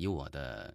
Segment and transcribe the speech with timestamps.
[0.00, 0.74] 以我的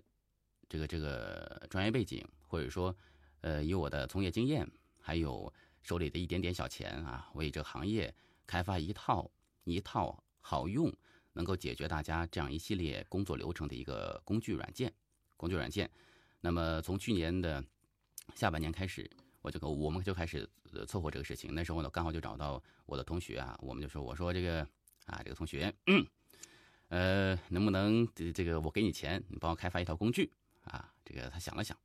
[0.69, 2.96] 这个这个专业背景，或者说
[3.42, 4.70] 呃以我的从业经验，
[5.01, 5.51] 还有
[5.82, 8.13] 手里的一点点小钱啊，为这个行业
[8.46, 9.27] 开发一套
[9.63, 10.93] 一套好用，
[11.33, 14.94] 能够解决大家这样一系列工作流程的一个工具软件。
[15.35, 15.89] 工具软件。
[16.39, 17.63] 那么从去年的
[18.35, 19.09] 下半年开始，
[19.41, 20.48] 我就我们就开始
[20.88, 21.53] 凑合这个事情。
[21.55, 24.62] 那时候呢，刚好就找到我的同学啊，我们就说我说这个
[25.07, 26.05] 啊，这个同学，嗯，
[26.90, 30.32] 呃，能不能这个我给你钱，你帮我开发一套工具
[30.64, 30.94] 啊？
[31.04, 31.78] 这个他想了想，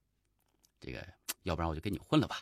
[0.78, 1.06] 这个
[1.42, 2.36] 要不然我就跟你混了吧，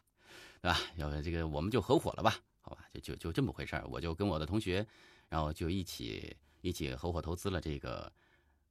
[0.60, 0.78] 对吧？
[0.96, 2.34] 要不这个我们就合伙了吧？
[2.60, 3.86] 好吧，就就就这么回事儿。
[3.88, 4.86] 我就跟我的同学，
[5.28, 8.12] 然后就一起一起合伙投资了这个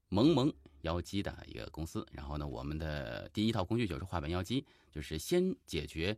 [0.10, 2.06] 萌萌妖姬的一个公司。
[2.12, 6.16] 然后呢，我们的第一套工具就是画本妖姬，就是先解决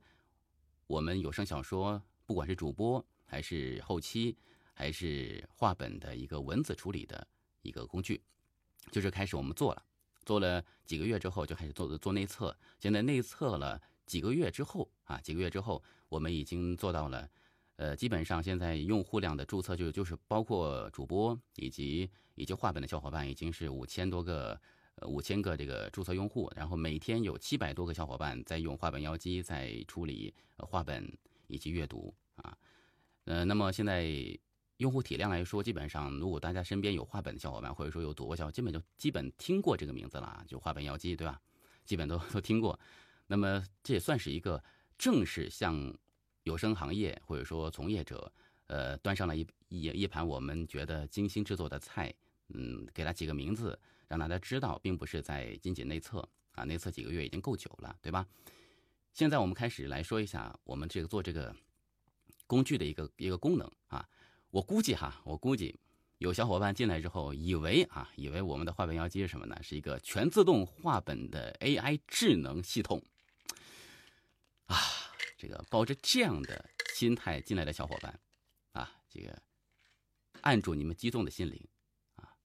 [0.87, 4.35] 我们有声小说，不管是主播还是后期
[4.73, 7.27] 还是画本的一个文字处理的。
[7.61, 8.21] 一个工具，
[8.91, 9.83] 就是开始我们做了，
[10.25, 12.55] 做了几个月之后就开始做做内测。
[12.79, 17.29] 现在内测了几个月之后啊，几个月之后我们已经做到了，
[17.75, 24.59] 呃，基本上现在用户量的注册就就是包括主播以及以及画本的小伙伴已经是五千多个，
[24.95, 31.11] 呃五千个这个注册用户，然后每天有七百多个小伙伴在用画本妖姬在处理画本
[31.47, 32.57] 以及阅读啊，
[33.25, 34.39] 呃，那么现在。
[34.79, 41.39] 用户体量来说，基本上如果大家身边有画本的小伙伴，或者说有读过小，基本就基本听过这个名字了，就画本妖姬，对吧？
[41.83, 42.79] 基本都都听过。
[43.27, 44.63] 那么这也算是一个
[44.97, 45.93] 正式向
[46.43, 48.31] 有声行业或者说从业者，
[48.67, 52.13] 呃，端上了一一一盘我们觉得精心制作的菜。
[52.51, 58.25] 嗯，给他几个名字，让大家知道，并不是在仅仅内测啊，内测几个月已经够久了，对吧？
[59.11, 61.53] 现在我们开始来说一下我们这个做这个
[62.47, 64.07] 工具的一个一个功能啊。
[64.51, 65.79] 我估计哈，我估计
[66.17, 69.61] 有小伙伴进来之后，以为啊，以为我们的画本妖姬是什么呢？
[69.61, 73.03] 是一个全自动画本的 AI 智能系统
[74.65, 74.75] 啊。
[75.37, 78.19] 这个抱着这样的心态进来的小伙伴
[78.73, 79.41] 啊，这个
[80.41, 81.67] 按住你们激动的心灵
[82.15, 82.35] 啊，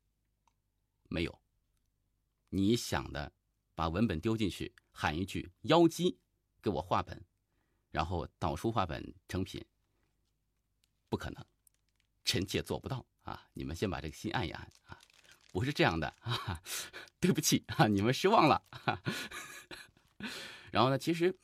[1.09, 1.41] 没有，
[2.51, 3.33] 你想的，
[3.75, 6.19] 把文本丢进去，喊一句“妖姬”，
[6.63, 7.21] 给我画本，
[7.91, 9.65] 然后导出画本成品，
[11.09, 11.45] 不可能。
[12.25, 13.49] 臣妾做不到啊！
[13.53, 14.99] 你们先把这个心按一按啊，
[15.53, 16.61] 不是这样的啊，
[17.21, 18.63] 对不起啊，你们失望了。
[20.73, 21.37] 然后呢，其实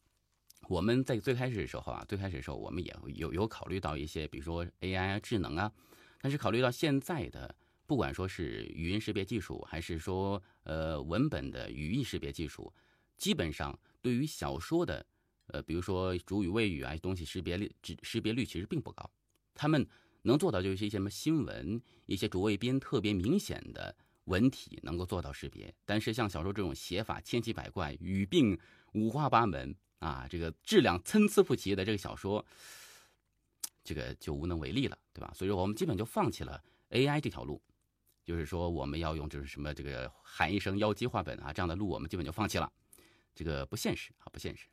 [0.69, 5.73] 我们在最开始的时候啊，最开始的时候我们也有有考虑到一些，比如说 AI 啊、智能啊，
[6.21, 7.55] 但是考虑到现在的
[7.87, 12.73] 不管说是语音识别技术，还是说呃文本的语义识别技术，
[13.17, 15.05] 基本上对于小说的
[15.49, 19.11] 呃，比如说主语谓语啊东西识别率识识别率其实并不高，
[19.55, 19.87] 他们。
[20.23, 23.95] 能做到就是一些什么新闻、一些主谓宾特别明显的
[24.25, 28.59] 文体能够做到识别，但是像小说这种写法千奇百怪、语病
[28.93, 32.45] 五花八门啊，这个质量参差不齐的这个小说，
[33.83, 35.33] 这个就无能为力了，对吧？
[35.35, 37.61] 所以说我们基本就放弃了 AI 这条路，
[38.25, 42.71] 就是说我们要用就是什么这个喊一声妖姬画本啊这样的路，我们基本就放弃了，
[43.35, 44.67] 这个不现实啊，不现实，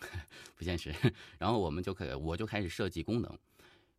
[0.54, 0.94] 不现实。
[1.38, 3.38] 然后我们就开，我就开始设计功能。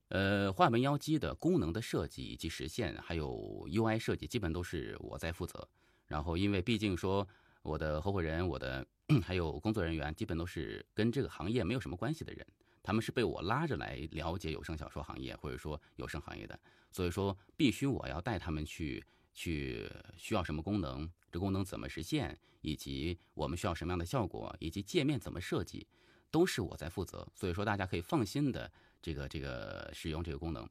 [0.09, 5.67] 呃，画本妖姬的功能的设计以及实现，还有 UI 设计，基本都是我在负责。
[6.05, 7.27] 然后，因为毕竟说
[7.61, 8.87] 我的合伙人、我的
[9.21, 12.47] 还有工作人员，基本都是跟这个行业没有什么关系的人，
[12.81, 16.57] 他们是被我拉着来了解有声小说行业或者说有声行业的，
[16.89, 19.03] 所以说必须我要带他们去
[19.33, 25.85] 去需要什么功能，这功能怎么实现，以及我们需要什么样的效果，以及界面怎么设计。
[26.29, 28.69] 都是我在负责，所以说大家可以放心的
[29.07, 30.67] 这个这个使用这个功能，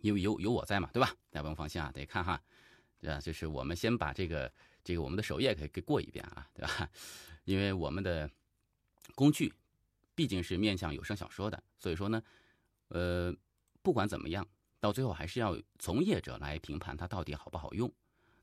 [0.00, 1.08] 因为有有我在嘛，对吧？
[1.30, 2.40] 大家不用放心啊，得看哈，
[3.00, 3.20] 对吧？
[3.20, 4.52] 就是我们先把这个
[4.84, 6.88] 这个我们的首页给给过一遍啊，对吧？
[7.42, 8.30] 因为我们的
[9.16, 9.52] 工具
[10.14, 12.22] 毕竟是面向有声小说的，所以说呢，
[12.86, 13.34] 呃，
[13.82, 14.46] 不管怎么样，
[14.78, 17.92] 到最后还是要从业者来评判它到底好不好用。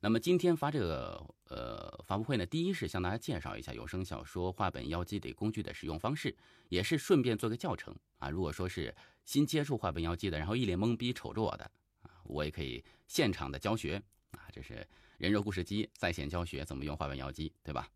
[0.03, 6.36] 那么今天发这个呃发布会呢，第一是向大家介绍一下有声小说画本妖姬的工具的使用方式，
[6.68, 8.30] 也是顺便做个教程啊。
[8.30, 8.94] 如果说是
[9.24, 11.63] 新接触画本妖姬的，然后一脸懵逼瞅着我的
[12.01, 13.95] 啊，我也可以现场的教学
[14.31, 14.86] 啊，这是
[15.19, 17.88] 人肉故事机在线教学怎么用画本妖姬，对吧？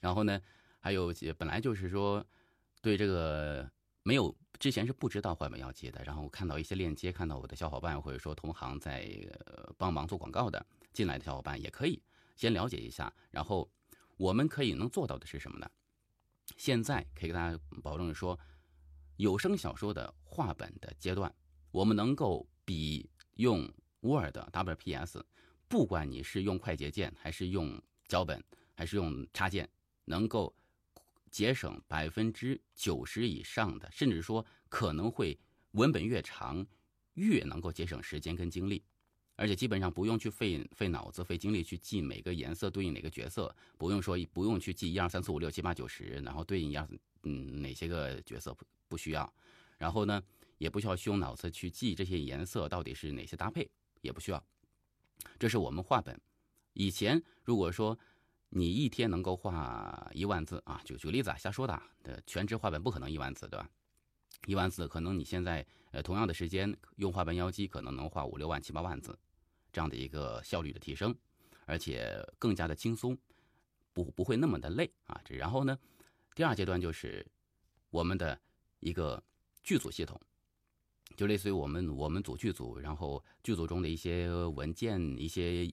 [0.00, 0.38] 然后呢，
[0.78, 2.22] 还有本来就是说
[2.82, 3.66] 对这个
[4.08, 9.06] 没有之前是不知道画本妖姬的，然后看到一些链接，看到我的小伙伴或者说同行在
[9.44, 10.64] 呃帮忙做广告的。
[10.94, 12.02] 进来的小伙伴也可以
[12.34, 13.70] 先了解一下，然后
[14.16, 15.70] 我们可以能做到的是什么呢？
[16.56, 18.40] 现在可以给大家保证说，
[19.18, 21.30] 有声小说的画本的阶段，
[21.70, 23.70] 我们能够比用
[24.00, 25.22] Word、WPS
[25.68, 28.42] 不管你是用快捷键，还是用脚本，
[28.74, 29.68] 还是用插件，
[30.06, 30.56] 能够
[31.30, 35.38] 节省百分之九十以上的，甚至说可能会
[35.72, 36.66] 文本越长，
[37.14, 38.82] 越能够节省时间跟精力。
[39.36, 46.88] 而且基本上不用去费费脑子、费精力去记每个颜色对应哪个角色，不用说不用去记一二三四五六七八九十，然后对应一二
[47.22, 49.32] 嗯哪些个角色不不需要，
[49.76, 50.20] 然后呢
[50.58, 53.70] 也不需要去用脑子去记这些颜色到底是哪些搭配，
[54.00, 54.44] 也不需要。
[55.38, 56.20] 这是我们画本。
[56.72, 57.96] 以前如果说
[58.50, 63.68] 你一天能够画一万字啊，就举个例子啊，瞎说的，的全职画本不可能一万字，对吧？
[64.46, 69.18] 一万字可能你现在呃同样的时间用画本妖姬可能能画五六万七八万字。
[69.70, 71.14] 这样的一个效率的提升，
[71.66, 73.16] 而且更加的轻松，
[73.92, 75.20] 不不会那么的累啊。
[75.26, 75.78] 这然后呢，
[76.34, 77.24] 第二阶段就是
[77.90, 78.40] 我们的
[78.80, 79.22] 一个
[79.62, 80.18] 剧组系统，
[81.16, 85.70] 就类似于我们我们组剧组，然后剧组中的一些文件、一些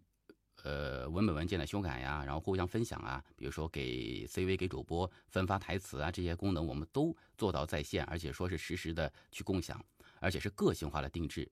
[0.66, 9.80] 呃文本文件的修改呀，然后互相分享啊，比如说给 CV 给主播分发台词啊，这些功能我们都做到在线，而且说是实时的去共享，
[10.20, 11.48] 而且是个性化的定制。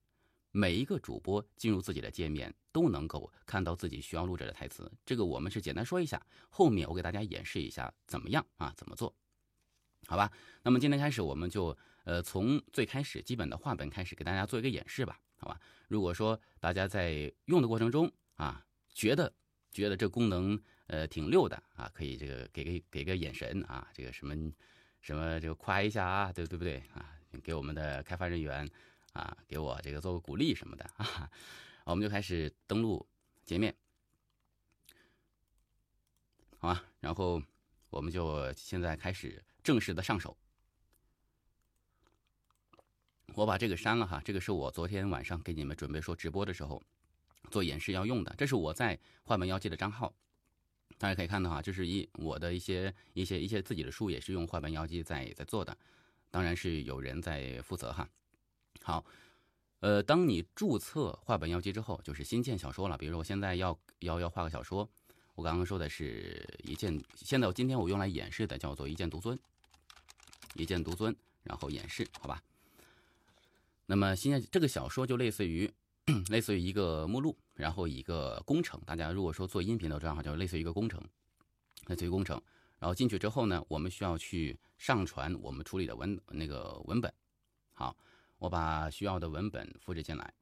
[0.52, 6.20] 每一个主播进入自己的界面都能够看到自己需要录制的台词，这个我们是简单说一下，
[6.50, 8.74] 后面我给大家演示一下怎么样啊？
[8.76, 9.16] 怎么做？
[10.08, 10.32] 好吧？
[10.64, 15.60] 那么今天开始我们就呃从最开始基本的画本开始给大家做一个演示吧，好吧？
[15.88, 18.64] 如果说大家在用的过程中啊
[18.94, 19.34] 觉得
[19.72, 24.36] 觉得这功能呃挺溜的啊，可以这个给个给个眼神啊，这个什么
[25.02, 27.18] 什么这个夸一下啊，对对不对啊？
[27.44, 28.70] 给我们的开发人员。
[29.14, 31.30] 啊，给我这个做个鼓励什么的啊，
[31.84, 33.08] 我们就开始登录
[33.44, 33.76] 界面，
[36.58, 36.84] 好吧？
[37.00, 37.40] 然后
[37.92, 40.36] 我们就现在开始正式的上手。
[43.36, 46.82] 我把这个删了哈，这个是我昨天晚上给你们准备说直播的时候
[47.52, 50.14] 做演示要用的，这是我在画本妖姬的账号，
[50.98, 55.78] 大家可以看到哈，这是一我的一些一些一些自己的书也是用画本妖姬在在做的，
[56.32, 58.10] 当然是有人在负责哈。
[58.82, 59.06] 好，
[59.80, 62.98] 呃，当你注册画本妖姬之后，就是新建小说了。
[62.98, 64.90] 比如说，我现在要要要画个小说，
[65.36, 69.38] 我刚刚说的是一键，现在我今天我用来演示的叫做一键独尊，
[70.56, 72.42] 一键独尊，然后演示，好吧？
[73.86, 75.72] 那么新建这个小说就类似于
[76.30, 78.80] 类似于一个目录，然后一个工程。
[78.86, 81.02] 大家如果说做音频的账号，就类似于一个工程，
[81.88, 82.42] 类似于工程。
[82.80, 87.14] 然后进去之后呢，我们需要去上传我们处理的文那个文本，
[87.74, 87.96] 好。
[88.40, 90.34] 我把需要的文本复制进来，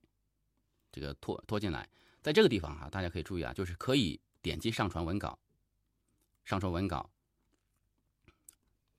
[0.92, 1.88] 这个拖拖进来，
[2.20, 5.38] 在这个地方哈，大家可以注意啊，就是可以点击上传文稿，
[6.44, 7.08] 上传文稿，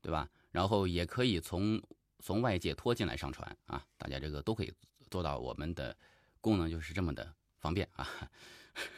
[0.00, 0.30] 对吧？
[0.52, 1.82] 然后也可以从
[2.20, 4.72] 从外界拖进来上传啊，大家这个都可以
[5.10, 5.36] 做到。
[5.36, 5.96] 我们的
[6.42, 8.06] 功能就是这么的方便啊！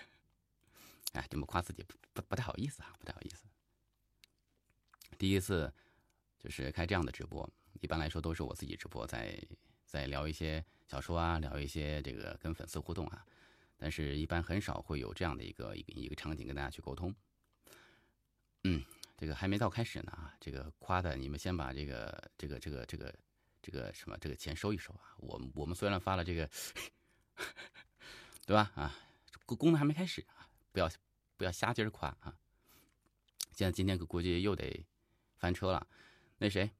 [1.15, 3.45] 哎，这么夸自己不不太好意思啊，不太好意思。
[5.17, 5.73] 第一次
[6.41, 7.49] 就是开这样的直播，
[7.81, 9.39] 一般来说都是我自己直播在。
[9.87, 13.25] 在聊一些小说啊，聊一些这个跟粉丝互动啊，
[13.77, 17.15] 但是一般很少会有这样的一个一个一个场景跟大家去沟通。
[18.65, 18.85] 嗯，
[19.17, 23.15] 这个还没到开始呢啊，这个夸的你们先把这个这个这个这个
[23.63, 25.15] 这个什么这个钱收一收啊。
[25.19, 26.51] 我我们虽然发了这个，
[28.47, 28.95] 对吧啊，
[29.47, 30.91] 功功能还没开始啊，不要
[31.37, 32.37] 不要瞎劲儿夸啊。
[33.53, 34.85] 现在今天估计又得
[35.37, 35.87] 翻车了，
[36.39, 36.71] 那谁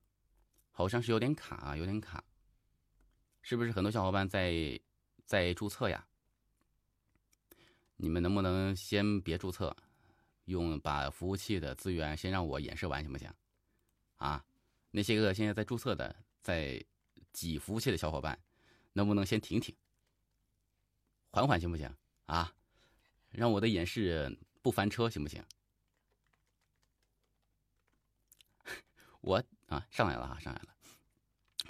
[0.71, 2.25] 好像是有点卡啊，有点卡。
[3.43, 4.81] 是不是很多小伙伴在
[5.25, 6.07] 在注册呀？
[7.97, 9.77] 你们能不能先别注册，
[10.47, 13.33] 用把服务器的资源先让我演示完行不行？
[14.17, 14.45] 啊，
[14.91, 16.85] 那些个现在在注册的在
[17.33, 18.39] 挤服务器的小伙伴，
[18.95, 19.75] 能不能先停停，
[21.35, 21.93] 缓缓行不行？
[22.27, 22.55] 啊，
[23.33, 25.45] 让我的演示不翻车行不行？
[29.21, 30.69] 我啊上来了哈，上来了。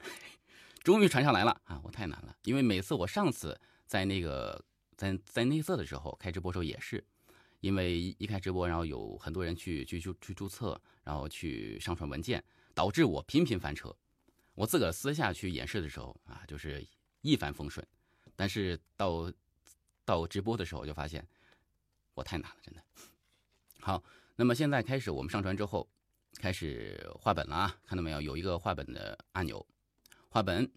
[0.85, 1.81] 终于传上来了啊！
[1.83, 4.63] 我太难了，因为每次我上次在那个
[4.99, 7.03] 在在内测的时候开直播时候也是，
[7.61, 12.45] 因为一开直播，然后有很多人去去去去注册，然后去上传文件，
[12.75, 13.97] 导致我频频翻车。
[14.55, 16.87] 我自个私下去演示的时候啊，就是
[17.23, 17.87] 一帆风顺，
[18.37, 19.33] 但是到
[20.05, 21.27] 到直播的时候就发现
[22.15, 22.83] 我太难了，真的。
[23.81, 24.03] 好，
[24.37, 25.89] 那么现在开始我们上传之后，
[26.39, 27.79] 开始画本了啊！
[27.87, 28.21] 看到没有？
[28.21, 29.65] 有一个画本的按钮。
[30.29, 30.71] 画本，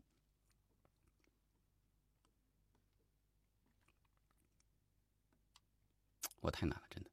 [6.42, 7.10] 我太难了，真的。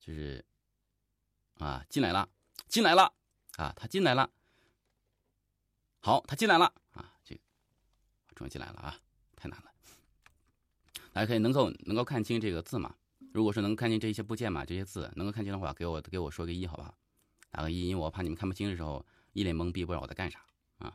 [0.00, 0.44] 就是
[1.58, 2.28] 啊，进来了，
[2.68, 3.12] 进来了
[3.56, 4.30] 啊，他进来了。
[6.00, 7.38] 好，他进来了啊，这
[8.34, 9.00] 终于进来了啊，
[9.34, 9.72] 太难了。
[11.16, 12.94] 还可以能够能够看清这个字嘛？
[13.32, 16.94] 如果说能看清这些部件嘛，这些字能够看清的话，给我给我说个一，好不好？
[17.50, 20.44] 打个一，因为我怕你们看不清的时候一脸懵逼，不知道我在干啥
[20.76, 20.94] 啊。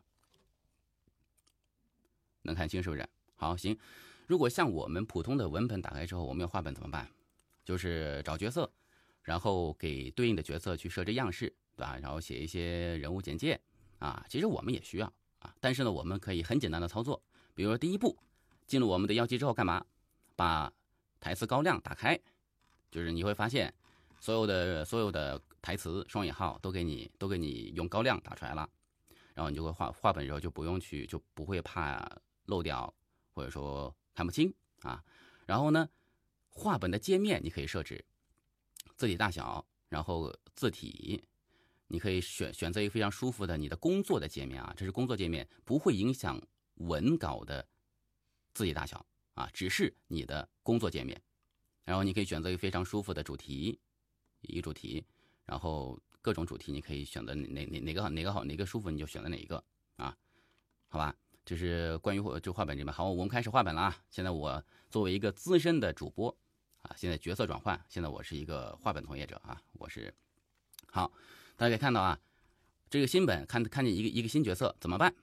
[2.43, 3.09] 能看清是不是？
[3.35, 3.75] 好，行。
[4.27, 7.09] 如果像我们普通的文本打开之后，我们要画本怎么办？
[7.65, 8.71] 就是找角色，
[9.23, 11.97] 然后给对应的角色去设置样式，对吧？
[11.99, 13.59] 然后写一些人物简介
[13.97, 14.23] 啊。
[14.29, 17.23] 其实我们也需要啊，但是呢，我们可以很简单的操作，
[17.55, 18.15] 比如说第一步，
[18.67, 19.83] 进入我们的妖姬之后干嘛？
[20.41, 20.73] 把
[21.19, 22.19] 台词高亮打开，
[22.89, 23.71] 就是你会发现
[24.19, 28.67] 所有的所有的台词双引号都给你都给你用高亮打出来了，
[29.35, 32.03] 然后你就会画画本的时候就不用去就不会怕
[32.45, 32.91] 漏掉
[33.35, 35.03] 或者说看不清啊。
[35.45, 35.87] 然后呢，
[36.49, 38.03] 画本的界面你可以设置
[38.97, 41.23] 字体大小，然后字体
[41.85, 46.41] 你可以选选择一个非常舒服的你的工作的界面啊，这是工作界面，不会影响
[46.77, 47.67] 文稿的
[48.55, 49.05] 字体大小。
[49.33, 51.21] 啊，只是你的工作界面，
[51.85, 53.79] 然后你可以选择一个非常舒服的主题，
[54.41, 55.05] 一个主题，
[55.45, 59.63] 然后各种主题你可以选择哪哪哪个好哪个好哪个舒服你就选择哪一个
[59.95, 60.15] 啊，
[60.89, 61.15] 好吧？
[61.43, 62.93] 这是关于就画本这边。
[62.93, 64.03] 好，我们开始画本了啊！
[64.09, 66.29] 现在我作为一个资深的主播
[66.83, 70.13] 啊，现在角色转换，现在我是一个画本从业者啊，我是
[70.87, 71.11] 好，
[71.55, 72.19] 大家可以看到啊，
[72.89, 75.15] 这个新本看看见一个一个新角色怎么办？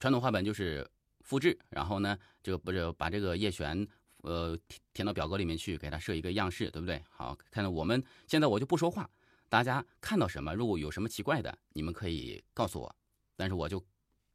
[0.00, 0.90] 传统画本就是。
[1.24, 3.86] 复制，然后呢，这个不是把这个叶璇，
[4.18, 4.56] 呃，
[4.92, 7.02] 填到表格里面去，给它设一个样式，对不对？
[7.10, 9.10] 好，看到我们现在我就不说话，
[9.48, 12.96] 大家看到什么，如果有什么奇怪的，你们可以告诉我，
[13.36, 13.82] 但是我就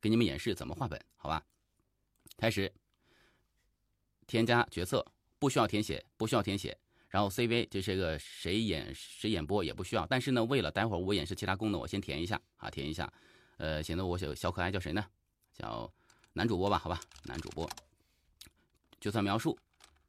[0.02, 1.46] 给你们演示怎么画本，好吧？
[2.38, 2.74] 开始，
[4.26, 5.06] 添加角色
[5.38, 6.76] 不需要填写，不需要填写，
[7.08, 13.12] 然后 CV 这是个谁演谁演播也不需要，但是呢，为了待会儿我演示其他功能，我先填一下啊，填一下，
[13.58, 15.06] 呃，显得我小小可爱叫谁呢？
[15.54, 15.94] 叫。
[16.34, 17.70] 男主播吧，好吧，男主播
[19.00, 19.58] 就算描述：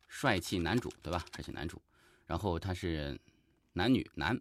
[0.07, 1.25] 帅气男主，对吧？
[1.35, 1.81] 帅气男主，
[2.27, 3.19] 然后他是
[3.73, 4.41] 男女男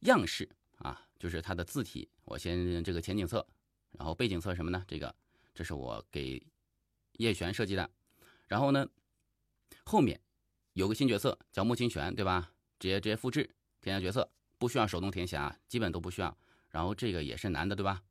[0.00, 0.48] 样式
[0.78, 2.08] 啊，就是他的字体。
[2.24, 3.46] 我先这个前景色，
[3.92, 4.84] 然后背景色什么呢？
[4.88, 5.14] 这个
[5.54, 6.44] 这是我给
[7.12, 7.88] 叶璇设计的。
[8.48, 8.86] 然后呢，
[9.84, 10.20] 后面
[10.72, 12.52] 有个新角色叫穆清玄，对吧？
[12.78, 13.48] 直接直接复制
[13.80, 16.36] 添加角色，不需要手动填写啊，基本都不需要。
[16.68, 18.02] 然后这个也是男的，对吧？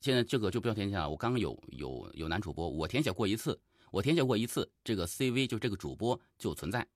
[0.00, 1.08] 现在这个就不要填写了。
[1.08, 3.58] 我刚刚有有有男主播，我填写过一次，
[3.90, 6.86] 我填写过一次，这个 CV 就这个主播就存在，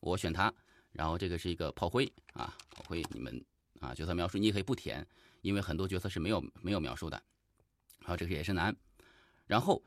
[0.00, 0.52] 我选他。
[0.92, 3.44] 然后这个是一个炮灰啊，炮灰，你们
[3.80, 5.06] 啊角色描述你也可以不填，
[5.42, 7.22] 因为很多角色是没有没有描述的。
[8.00, 8.74] 好，这个也是男。
[9.46, 9.84] 然后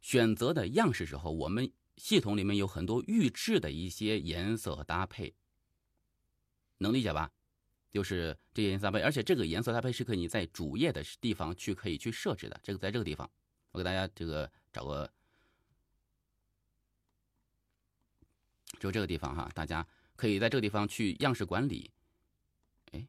[0.00, 5.34] 选择的样式时候，我们系统里面有很多预制的一些颜色和搭配，
[6.78, 7.32] 能理解吧？
[7.96, 12.60] 就是这些颜色搭配，而且这个颜色搭配是可以在主页的地方去可以去设置的。
[12.62, 13.30] 这个在这个地方，
[13.70, 15.10] 我给大家这个找个，
[18.78, 21.90] 就这个地方哈，大家可以在这个地方去样式管理。
[22.92, 23.08] 哎，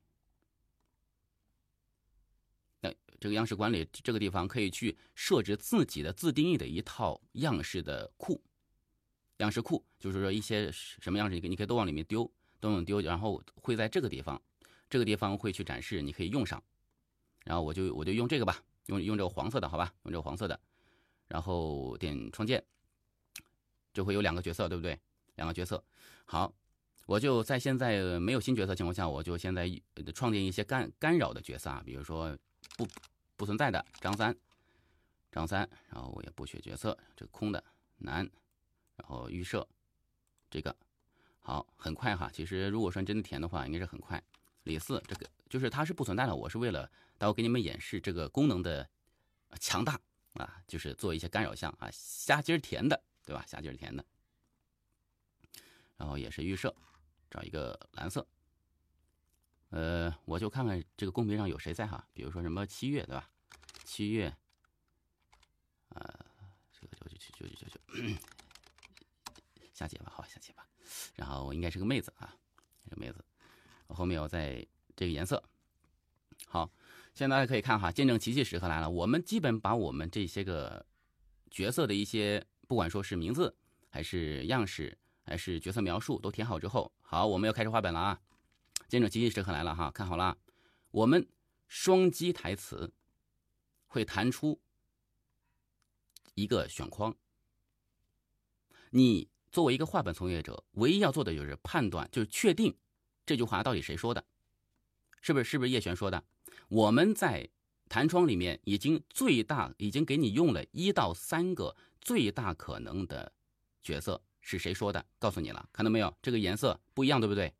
[2.79, 8.41] 那这个样式管理这个地方可以去设置自己的自定义的一套样式的库，
[9.39, 14.41] 样式库就是说一些什么样式，你可你可以都往里面丢，都往丢，然后会在这个地方。
[14.89, 16.61] 这个地方会去展示，你可以用上，
[17.43, 20.59] 然后我就我就用这个吧，用用这个黄色的，好吧，用这个黄色的，
[21.27, 22.63] 然后点创建，
[23.93, 24.99] 就会有两个角色，对不对？
[25.35, 25.83] 两个角色，
[26.25, 26.51] 好，
[27.05, 29.69] 我就在现在没有新角色情况下，我就现在
[30.15, 32.35] 创建一些干干扰的角色啊，比如说
[32.75, 32.87] 不
[33.35, 34.35] 不存在的张三，
[35.31, 37.63] 张三，然后我也不选角色，这个空的
[37.97, 38.27] 男，
[38.95, 39.67] 然后预设
[40.49, 40.75] 这个，
[41.39, 44.23] 好，很快哈，其实如果说真的填的话，应该是很快。
[44.67, 46.35] 李四，这个就是它是不存在的。
[46.35, 48.87] 我是为了待会给你们演示这个功能的
[49.59, 49.99] 强大
[50.33, 53.43] 啊，就是做一些干扰项啊，虾鸡儿填的，对吧？
[53.47, 54.05] 虾鸡儿填的。
[55.95, 56.75] 然后也是预设，
[57.31, 58.27] 找一个蓝色。
[59.69, 63.29] 呃，我就看看这个公屏上有谁在哈，比如说什么七月，对吧？
[63.83, 64.35] 七月，
[65.89, 66.25] 呃，
[66.71, 68.13] 这个就就就就就就
[69.73, 70.67] 下姐吧，好，下姐吧。
[71.15, 72.35] 然后我应该是个妹子啊，
[72.89, 73.23] 个妹子。
[73.89, 74.65] 后面我再
[74.95, 75.43] 这个颜色，
[76.45, 76.71] 好，
[77.13, 78.89] 现在大家可以看哈，见证奇迹时刻来了。
[78.89, 80.85] 我们基本把我们这些个
[81.49, 83.55] 角色的一些，不管说是名字
[83.89, 88.21] 还是样式，还是角色描述都填好之后，好，我们要开始画本了啊！
[88.87, 90.37] 见证奇迹时刻来了哈，看好了，
[90.91, 91.27] 我们
[91.67, 92.93] 双击台词
[93.87, 94.59] 会弹出
[96.35, 97.15] 一个选框，
[98.91, 102.75] 你作为一个画本从业者，唯一要做的就是判断，就是确定。
[103.27, 104.23] 这句话到底谁说的？
[105.21, 106.23] 是不是是不是叶璇说的？
[106.69, 107.49] 我们在
[107.89, 113.31] 弹窗里面已经最大已经给你用了一到三个最大可能的
[113.83, 116.15] 角色是谁说的，告诉你了，看到没有？
[116.21, 117.53] 这个颜色不一样，对不对？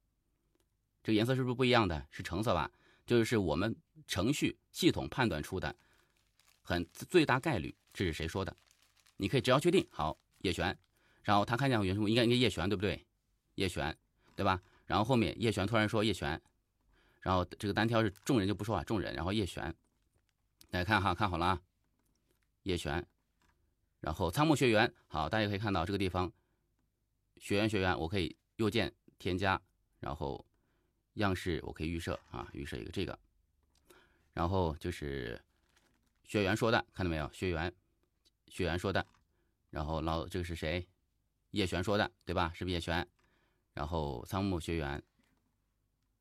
[1.04, 2.08] 这个颜色是不是不一样的？
[2.12, 2.72] 是橙色吧？
[3.06, 3.76] 就是我们
[4.08, 5.76] 程序系统判断出的，
[6.62, 8.56] 很最大概率这是谁说的？
[9.18, 10.78] 你可以只要确定好叶璇，
[11.24, 13.06] 然后他看见原书应该应该叶璇对不对？
[13.56, 13.98] 叶璇
[14.36, 14.62] 对吧？
[14.88, 16.42] 然后后面叶璇突然说叶璇，
[17.22, 19.76] 然后这个单挑是众人就不说啊，众人，然后叶璇，
[20.72, 21.62] 大家看哈，看好了啊，
[22.64, 23.06] 叶璇，
[24.00, 26.34] 然后仓木学员，好，大家可以看到这个地方，
[27.38, 29.62] 学员学员，我可以右键添加，
[30.00, 30.44] 然后。
[31.18, 33.18] 样式我可以预设啊，预设一个这个，
[34.34, 35.42] 然后就是
[36.24, 37.28] 学员说的，看到没有？
[37.34, 37.74] 学员，
[38.50, 39.04] 学员说的，
[39.72, 40.88] 然后老这个是谁？
[41.50, 42.52] 叶璇说的，对吧？
[42.54, 43.08] 是不是叶璇？
[43.78, 45.02] 然后仓木学员，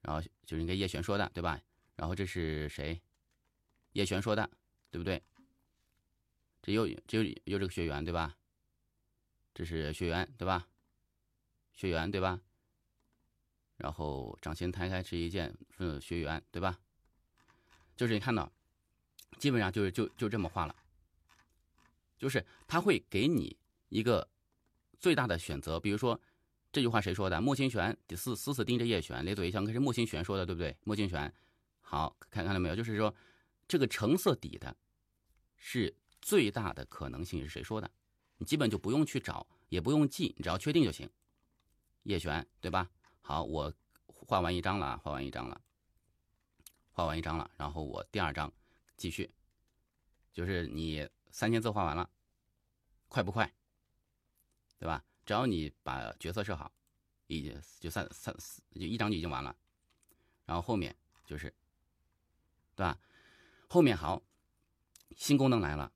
[0.03, 1.59] 然后就是应该叶璇说的，对吧？
[1.95, 3.01] 然后这是谁？
[3.93, 4.51] 叶璇说的，
[4.91, 5.23] 对不对？
[6.61, 8.37] 这又这又又这个学员，对吧？
[9.55, 10.69] 这是学员，对吧？
[11.73, 12.43] 学员，对吧？
[13.79, 16.79] 然后掌心摊开是一件嗯学员对吧？
[17.97, 18.53] 就是你看到，
[19.39, 20.77] 基本上就是就就这么画了。
[22.19, 23.57] 就是他会给你
[23.89, 24.29] 一个
[25.01, 26.21] 最大的选择，比如说
[26.77, 27.41] 这句话谁说的？
[27.41, 30.77] 莫清玄死死死盯着叶璇，咧嘴一笑，可是莫清玄说的对不对？
[30.85, 31.33] 莫清玄，
[31.81, 32.77] 好看看到没有？
[32.77, 33.15] 就是说
[33.67, 34.77] 这个橙色底的
[35.57, 37.91] 是最大的可能性是谁说的？
[38.37, 41.09] 你基本就不用去找，也不用记，你只要确定就行。
[42.03, 42.91] 叶璇对吧？
[43.23, 43.73] 好，我
[44.07, 45.59] 画完一张了，画完一张了，
[46.93, 48.53] 画完一张了，然后我第二张
[48.99, 49.33] 继续，
[50.31, 52.11] 就是你三千字画完了，
[53.09, 53.51] 快不快？
[54.79, 55.03] 对吧？
[55.27, 56.73] 只要你把角色设好，
[57.27, 59.55] 已经就三三四就一张就已经完了，
[60.45, 61.53] 然后后面就是，
[62.77, 62.99] 对吧？
[63.69, 64.23] 后面好，
[65.17, 65.93] 新功能来了，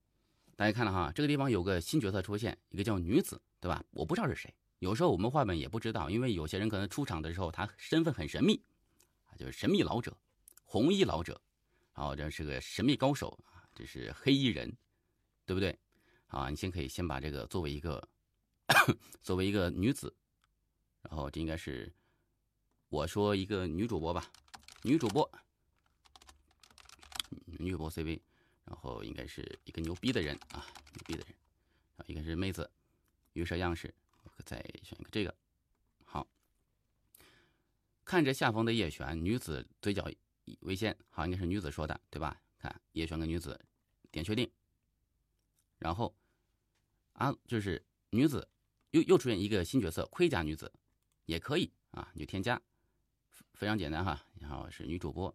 [0.57, 3.85] 大家看了哈，这个地方有个新角色出现，一个叫女子，对吧？
[3.93, 4.53] 我不知道是谁。
[4.81, 8.61] 有时候我们画本也不知道，因为有些人可能出场的时候他身份很神秘，
[9.27, 10.19] 啊，就是神秘老者，
[10.65, 11.41] 红衣老者，
[11.95, 14.77] 然后这是个神秘高手啊，这是黑衣人，
[15.45, 15.79] 对不对？
[16.27, 18.09] 啊，你先可以先把这个作为一个
[19.23, 20.15] 作为一个女子，
[21.03, 21.93] 然后这应该是
[22.89, 24.31] 我说一个女主播吧，
[24.83, 25.31] 女主播，
[27.59, 28.21] 女主播 CV，
[28.65, 31.35] 然后应该是一个牛逼的人啊，牛逼的人，
[31.97, 32.71] 啊，应该是妹子，
[33.35, 33.95] 预设样式。
[34.47, 35.35] 再选一个这个，
[36.07, 36.27] 好。
[38.07, 40.11] 看着下方的叶璇，女子嘴角
[40.61, 42.41] 微掀，好，应该是女子说的，对吧？
[42.59, 43.61] 看叶璇跟女子，
[44.11, 44.51] 点确定。
[45.79, 46.17] 然后
[47.13, 48.49] 啊，就是女子
[48.91, 50.73] 又又出现一个新角色，盔甲女子，
[51.27, 52.61] 也可以啊，你就添加，
[53.55, 54.27] 非常简单哈。
[54.41, 55.35] 然后是女主播，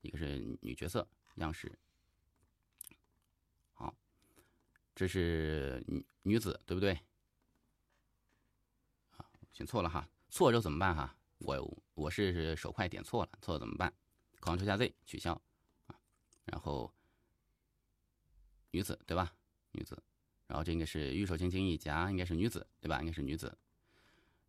[0.00, 1.78] 一个是女角色样式，
[3.72, 3.94] 好，
[4.94, 6.98] 这是女女子，对不对？
[9.52, 11.16] 选错了哈，错了之后怎么办哈？
[11.38, 13.92] 我我是手快点错了，错了怎么办
[14.40, 15.40] ？Ctrl 加 Z 取消
[15.86, 15.98] 啊，
[16.44, 16.92] 然后
[18.70, 19.34] 女子对吧？
[19.72, 20.00] 女子，
[20.48, 22.98] 然后这应该是玉手轻轻一夹，应该是女子对吧？
[22.98, 23.56] 应该是女子，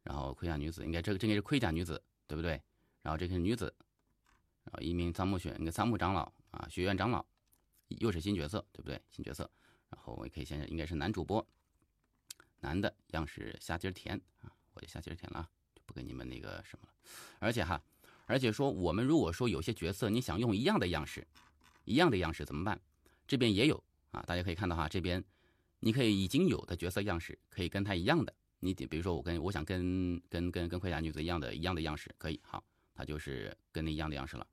[0.01, 2.59] 然后盔甲女子应该这个这应该是盔甲女子对不对？
[3.03, 3.71] 然后这个是女子，
[4.63, 7.23] 然后一名仓木选一个仓木长老啊，学院长老，
[7.89, 8.99] 又是新角色对不对？
[9.11, 9.47] 新角色，
[9.89, 11.45] 然后我也可以先应该是男主播，
[12.61, 14.51] 男的样式虾金田啊。
[14.75, 16.93] 我就下节填了，就不跟你们那个什么了。
[17.39, 17.83] 而且哈，
[18.27, 21.27] 而且说我们如果说有些角色你想用一样的样式，
[21.83, 22.79] 一样的样式怎么办？
[23.27, 25.21] 这边也有啊，大家可以看到哈，这边
[25.79, 28.33] 你可以已经有的角色样式可以跟他一样的。
[28.59, 32.63] 你比如说我跟我想跟跟跟跟盔甲女子一样的一样的样式可以，好，
[32.93, 34.45] 他就是跟那一样的样式了。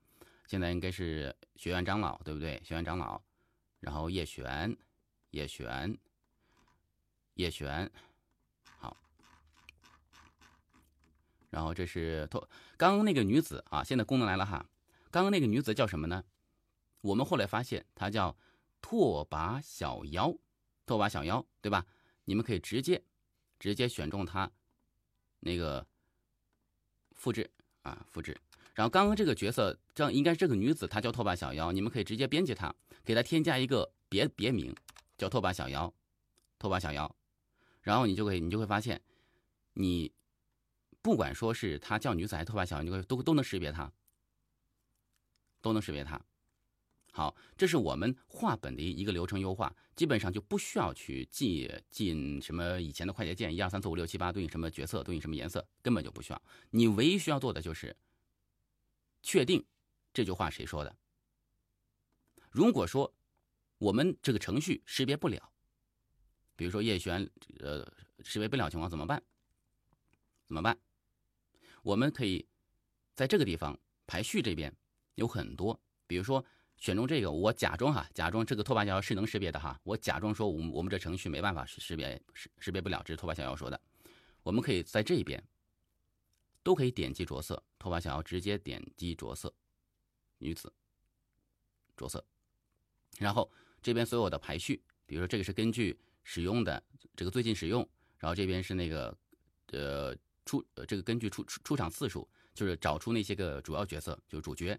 [0.47, 2.63] 现在应该是学院长老对不对？
[2.65, 3.21] 学院长老，
[3.81, 4.77] 然后叶璇，
[5.31, 5.99] 叶璇，
[7.35, 7.91] 叶璇。
[8.79, 8.97] 好
[11.51, 14.65] 然后这是拓，刚刚那个女子啊，现在功能来了哈。
[15.11, 16.23] 刚刚那个女子叫什么呢？
[17.01, 18.37] 我们后来发现她叫
[18.81, 20.33] 拓跋小妖，
[20.87, 21.85] 拓跋小妖，对吧？
[22.25, 23.03] 你们可以直接
[23.59, 24.51] 直接选中它，
[25.41, 25.87] 那个
[27.13, 27.51] 复制
[27.83, 28.35] 啊，复制。
[28.73, 34.75] 然后刚刚这个角色，这应该是这个女子，她叫拓跋小妖，你们可以直接编辑她，给她添加一个别别名，
[35.19, 35.93] 叫拓跋小妖，
[36.59, 37.15] 拓跋小妖。
[37.83, 39.03] 然后你就会，你就会发现，
[39.75, 40.13] 你。
[41.03, 43.93] 不管说是她叫女子还是拓跋小，你都都能识别他，
[45.63, 46.21] 都能识别他。
[47.17, 56.43] 好，这是我们画本的一个流程优化，基本上就不需要去记进什么以前的快捷键，一二三四五六七八对应什么角色，对应什么颜色，根本就不需要。
[56.69, 57.97] 你唯一需要做的就是
[59.23, 59.65] 确定
[60.13, 60.95] 这句话谁说的。
[62.51, 63.11] 如果说
[63.79, 65.51] 我们这个程序识别不了，
[66.55, 67.91] 比如说叶璇，呃，
[68.23, 69.23] 识别不了情况怎么办？
[70.45, 70.79] 怎么办？
[71.81, 72.47] 我们可以
[73.15, 74.77] 在这个地方排序这边
[75.15, 76.45] 有很多，比如说
[76.79, 83.81] 选中这个，我假装哈，假装这个拓跋小妖是能识别的哈，我假装说我们我们这程序没办法识别识识别不了，这是拓跋小妖说的。
[84.43, 85.43] 我们可以在这边
[86.63, 89.53] 都可以点击着色，拓跋小妖直接点击着色，
[90.39, 90.73] 女子
[91.97, 92.25] 着色，
[93.19, 93.51] 然后
[93.83, 96.83] 这边所有的排序，比如说这个是根据使用的
[97.15, 99.17] 这个最近使用，然后这边是那个
[99.73, 100.17] 呃。
[100.49, 104.79] 出呃，这个根据出出出场次数，就是找出那些个主要角色，就是主角，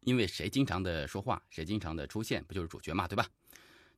[0.00, 3.26] 因为谁经常的说话，谁经常的出现，不就是主角嘛，对吧？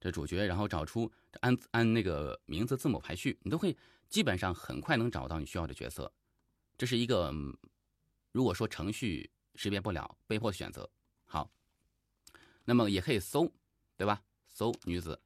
[0.01, 1.11] 这主角，然后找出
[1.41, 3.77] 按按那个名字字母排序，你都会
[4.09, 6.12] 基本上很快能找到你需要的角色。
[6.77, 7.33] 这是一个，
[8.33, 10.91] 如果说程序识别不了，被迫选择。
[11.25, 11.51] 好，
[12.65, 13.53] 那么也可以搜，
[13.97, 14.23] 对吧？
[14.49, 15.21] 搜女子，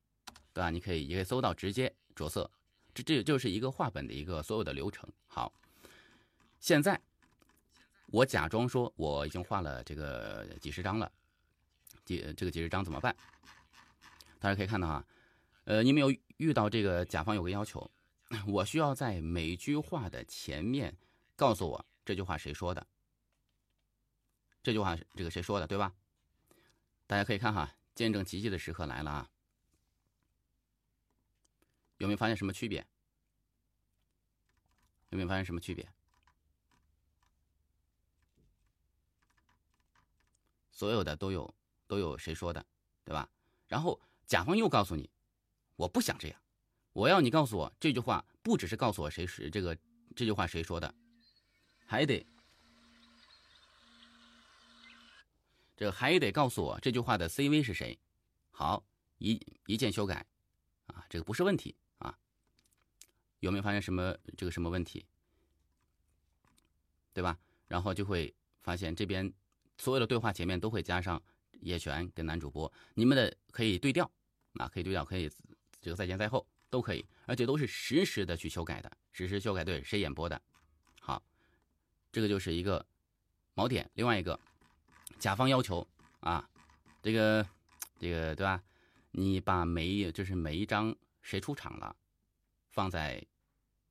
[0.52, 0.68] 对吧？
[0.70, 2.50] 你可以也可以搜到直接着色，
[2.92, 5.08] 这这就是一个画本的一个所有的流程。
[5.26, 5.52] 好。
[6.58, 7.00] 现在，
[8.06, 11.10] 我假装说我已经画了这个几十张了，
[12.04, 13.14] 几这个几十张怎么办？
[14.38, 15.04] 大家可以看到啊，
[15.64, 17.90] 呃，你没有遇到这个甲方有个要求，
[18.46, 20.96] 我需要在每句话的前面
[21.34, 22.86] 告诉我这句话谁说的，
[24.62, 25.92] 这句话这个谁说的，对吧？
[27.06, 29.30] 大家可以看哈，见证奇迹的时刻来了啊！
[31.98, 32.86] 有没有发现什么区别？
[35.10, 35.88] 有没有发现什么区别？
[40.76, 41.54] 所有的都有
[41.86, 42.62] 都有谁说的，
[43.02, 43.26] 对吧？
[43.66, 45.08] 然后甲方又告诉你，
[45.74, 46.38] 我不想这样，
[46.92, 49.74] 我要你告诉我这句话不只是告诉我谁是这个
[50.14, 50.94] 这句话谁说的，
[51.86, 52.26] 还得
[55.78, 57.98] 这还得告诉我这句话的 CV 是谁。
[58.50, 58.84] 好，
[59.16, 60.26] 一一键修改，
[60.88, 62.18] 啊，这个不是问题啊。
[63.40, 65.06] 有没有发现什么这个什么问题？
[67.14, 67.38] 对吧？
[67.66, 69.32] 然后就会发现这边。
[69.78, 71.22] 所有的对话前面都会加上
[71.60, 74.10] 叶璇跟男主播，你们的可以对调，
[74.54, 75.30] 啊，可以对调，可以
[75.80, 80.40] 这个在前在后都可以，而且都是实时的去修改的，实时修改对谁演播的，
[81.00, 81.22] 好，
[82.10, 82.84] 这个就是一个
[83.54, 83.88] 锚点。
[83.94, 84.38] 另外一个，
[85.18, 85.86] 甲方要求
[86.20, 86.48] 啊，
[87.02, 87.46] 这个
[87.98, 88.62] 这个对吧？
[89.12, 91.96] 你把每一就是每一张谁出场了
[92.68, 93.24] 放在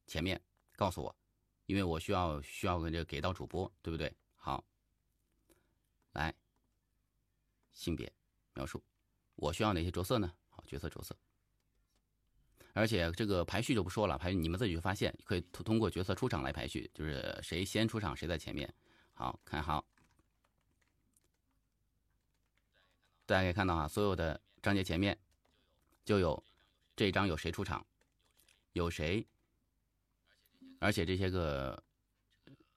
[0.05, 0.39] 前面
[0.75, 1.15] 告诉我，
[1.65, 4.13] 因为我需要需要这个给到主播，对不对？
[6.15, 6.33] 来，
[7.73, 8.11] 性别
[8.53, 8.81] 描述，
[9.35, 10.33] 我需要哪些着色呢？
[10.49, 11.15] 好，角色着色，
[12.73, 18.73] 而且这个排序就不说了，排序你们自己去发现，可以通通过角色出场来排序，就是谁先出场谁在前面。
[19.13, 19.85] 好看好，
[23.25, 25.17] 大家可以看到啊，所有的章节前面
[26.05, 26.41] 就有
[26.95, 27.85] 这一章有谁出场，
[28.71, 29.27] 有谁，
[30.79, 31.83] 而且这些个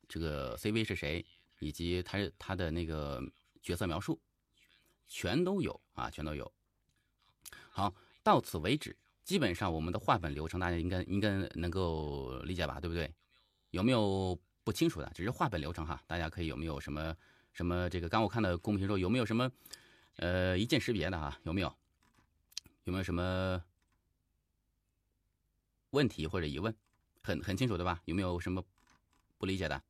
[0.08, 1.24] 这个 CV 是谁。
[1.58, 3.22] 以及他他的那个
[3.62, 4.20] 角色描述，
[5.06, 6.52] 全都有啊，全都有。
[7.70, 13.14] 好，到此为止，基本上我们的画本流程大家应该应该能够理解吧，对不对？
[13.70, 15.10] 有没有不清楚的？
[15.14, 17.14] 只是画本流程哈，大家可以有没有什么
[17.52, 18.08] 什么这个？
[18.08, 19.50] 刚我看到公屏说有没有什么
[20.16, 21.38] 呃一键识别的啊？
[21.44, 21.74] 有没有？
[22.84, 23.62] 有没有什么
[25.90, 26.74] 问题或者疑问？
[27.22, 28.00] 很很清楚对吧？
[28.06, 28.64] 有没有什么
[29.36, 29.82] 不理解的？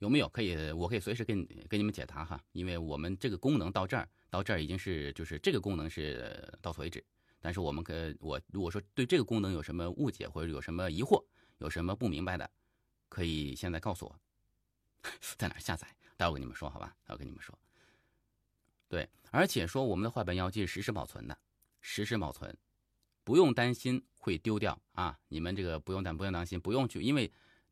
[0.00, 0.72] 有没有可以？
[0.72, 7.04] 我可以随时跟跟你们解答哈，因为我们这个功能到这儿到这儿已经是就是这个功能是到此为止。
[7.38, 11.22] 但是我们可我如果说对这个功能有什么误解或者有什么疑惑，
[11.58, 12.50] 有什么不明白的，
[13.10, 14.20] 可以现在告诉我，
[15.36, 15.86] 在哪下载？
[16.16, 16.96] 待会儿跟你们说好吧？
[17.04, 17.58] 待会儿跟你们说。
[18.88, 21.36] 对，而且说我们的画本妖姬是实时保存的，
[21.82, 22.56] 实时保存，
[23.22, 25.18] 不用担心会丢掉啊！
[25.28, 27.30] 你们这个不用担不用担心，不用去，因为。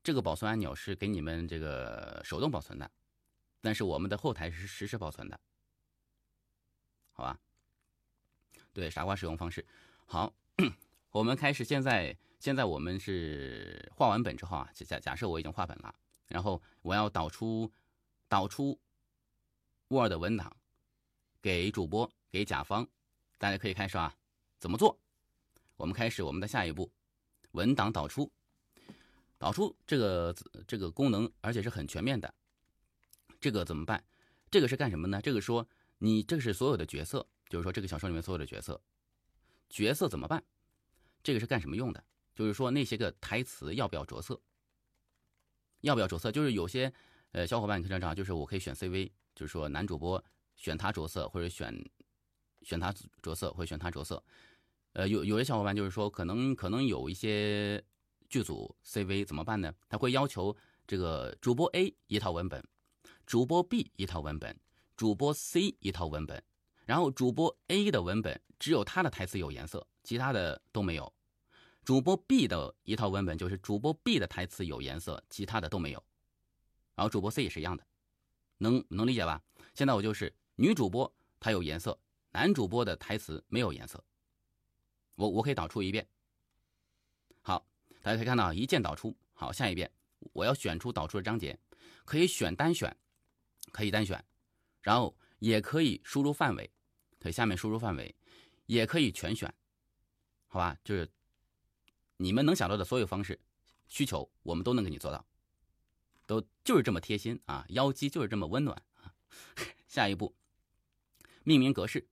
[0.09, 2.91] 这个保存按钮是给你们这个手动保存的，
[3.61, 5.39] 但是我们的后台是实时保存的，
[7.13, 7.39] 好吧？
[8.73, 9.67] 对，傻瓜使用方式。
[10.07, 10.33] 好，
[11.11, 11.63] 我们开始。
[11.63, 15.95] 现在，现在我们是画完本之后啊，假假设我已经画本了，
[16.29, 17.71] 然后我要导出
[18.29, 18.81] 导出
[19.89, 20.57] Word 文档
[21.43, 22.89] 给主播给甲方，
[23.37, 24.17] 大家可以开始啊。
[24.59, 24.99] 怎么做？
[25.77, 26.91] 我们开始我们的下一步，
[27.51, 28.33] 文档导出。
[29.39, 30.35] 导出这个
[30.67, 32.33] 这个功能，而且是很全面的。
[33.41, 34.03] 这个怎么办？
[34.51, 35.21] 这个是干什么呢？
[35.23, 35.67] 这个说
[35.99, 38.81] 你这个是所有的角色，就是说这个小说里面所有的角色，
[39.71, 40.43] 角色怎么办？
[41.23, 42.03] 这个是干什么用的？
[42.35, 44.41] 就是说那些个台词要不要着色？
[45.83, 46.33] 要不要着色？
[46.33, 46.93] 就是有些
[47.33, 50.25] 呃小伙伴你可以这样，就是我可以选 CV，就是说男主播
[50.57, 51.73] 选他着色，或者选
[52.63, 54.23] 选他着色，或者选他着色。
[54.95, 57.85] 呃，有有的小伙伴就是说，可能可能有一些
[58.29, 59.75] 剧组 CV 怎么办呢？
[59.89, 62.63] 他会要求这个主播 A 一套文本，
[63.27, 64.59] 主播 B 一套文本，
[64.97, 66.43] 主播 C 一套文本，
[66.85, 71.13] 然后主播 A 的文本只有他的台词有颜色，其他的都没有。
[71.85, 76.05] 主播 B 的一套文本就是主播 B 的台词有颜色，其他的都没有。
[76.95, 77.87] 然后主播 C 也是一样的，
[78.59, 79.43] 能能理解吧？
[79.75, 81.11] 现在我就是女主播
[81.41, 81.99] 她有颜色，
[82.33, 84.05] 男主播的台词没有颜色。
[85.15, 86.07] 我我可以导出一遍。
[87.41, 87.67] 好，
[88.09, 89.15] 大家可以看到一键导出。
[89.35, 89.91] 好，下一遍
[90.33, 91.59] 我要选出导出的章节，
[92.07, 92.97] 可以选单选，
[93.71, 94.25] 可以单选，
[94.81, 96.71] 然后也可以输入范围，
[97.19, 98.17] 可以下面输入范围，
[98.65, 99.53] 也可以全选，
[100.47, 100.75] 好吧？
[100.83, 101.07] 就是。
[102.17, 103.39] 你们能想到的所有方式、
[103.89, 105.23] 需求，我们都能给你做到，
[106.25, 107.67] 都就是这么贴心啊！
[107.69, 109.13] 妖姬就是这么温暖啊！
[109.87, 110.35] 下一步，
[111.45, 112.09] 命名格式，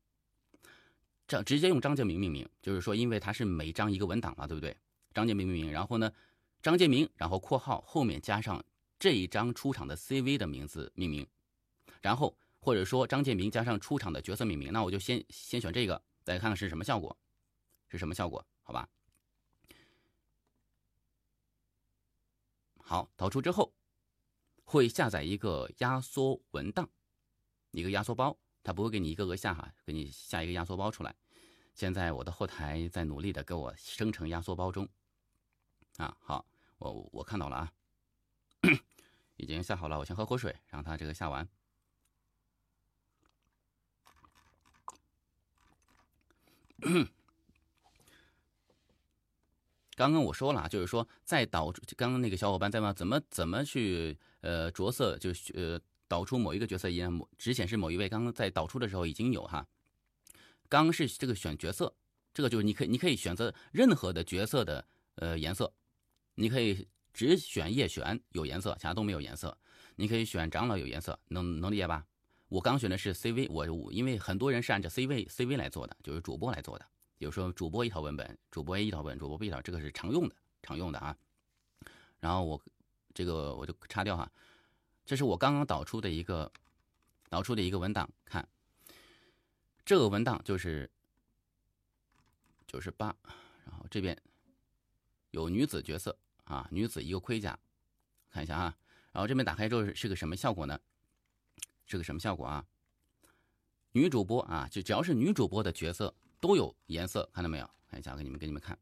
[1.27, 4.77] 这直接用张建明命名，就是说，因为它是每章一个文档嘛，对不对？
[5.17, 6.13] 张建明命名，然后呢，
[6.61, 8.63] 张建明，然后括号后面加上
[8.99, 11.27] 这一张出场的 CV 的名字命名，
[12.03, 17.17] 然后或者说张建明加上出场的角色命名，那我就先先选这个，再看看是什么效果，
[17.89, 18.47] 是什么效果？
[18.63, 18.87] 好吧？
[22.77, 23.73] 好，导出之后
[24.65, 26.87] 会下载一个压缩文档，
[27.71, 31.17] 一个压缩包，它不会给你一个个下哈，给你下一个压缩包出来。
[31.73, 34.87] 现在我的后台在努力的给我生成压缩包中。
[35.99, 36.45] 啊，好，
[36.79, 37.73] 我我看到了啊，
[39.37, 41.49] 已经下好了，我先喝口水，让它这个下完。
[49.97, 58.07] 刚刚我说了，就是说在导，刚刚那个小伙伴在问怎么怎么去呃着色，就呃导出某一个角色一样，只显示某一位。
[58.07, 59.67] 刚刚在导出的时候已经有哈，
[60.69, 61.97] 刚刚是这个选角色，
[62.35, 65.73] 这个就是你可以你可以选择任何的角色的呃颜色，
[66.37, 69.59] 你可以只选叶璇有颜色，其他都没有颜色。
[69.97, 72.07] 你可以选长老有颜色，能能理解吧？
[72.49, 76.87] 我刚选的是 CV，我因为很多人是按照 CV CV 来做的，就是主播来做的。
[77.19, 81.17] 比如说主播一套文本，主播 A 一套文，主播 B 一套，这个是常用的，常用的啊。
[82.21, 82.63] 然后我
[83.15, 84.31] 这个我就擦掉哈，
[85.07, 86.53] 这是我刚刚导出的一个
[87.31, 88.47] 导出的一个文档，看
[89.85, 90.91] 这个文档就是
[92.67, 93.17] 九十八，
[93.65, 94.17] 然后这边
[95.31, 97.57] 有女子角色啊，女子一个盔甲，
[98.31, 98.77] 看一下啊。
[99.13, 100.81] 然后这边打开之后是个什么效果呢？
[101.85, 102.67] 是个什么效果啊？
[103.93, 106.13] 女主播啊，就只要是女主播的角色。
[106.39, 107.69] 都有颜色，看到没有？
[107.91, 108.79] 看一下，给你们给你们看，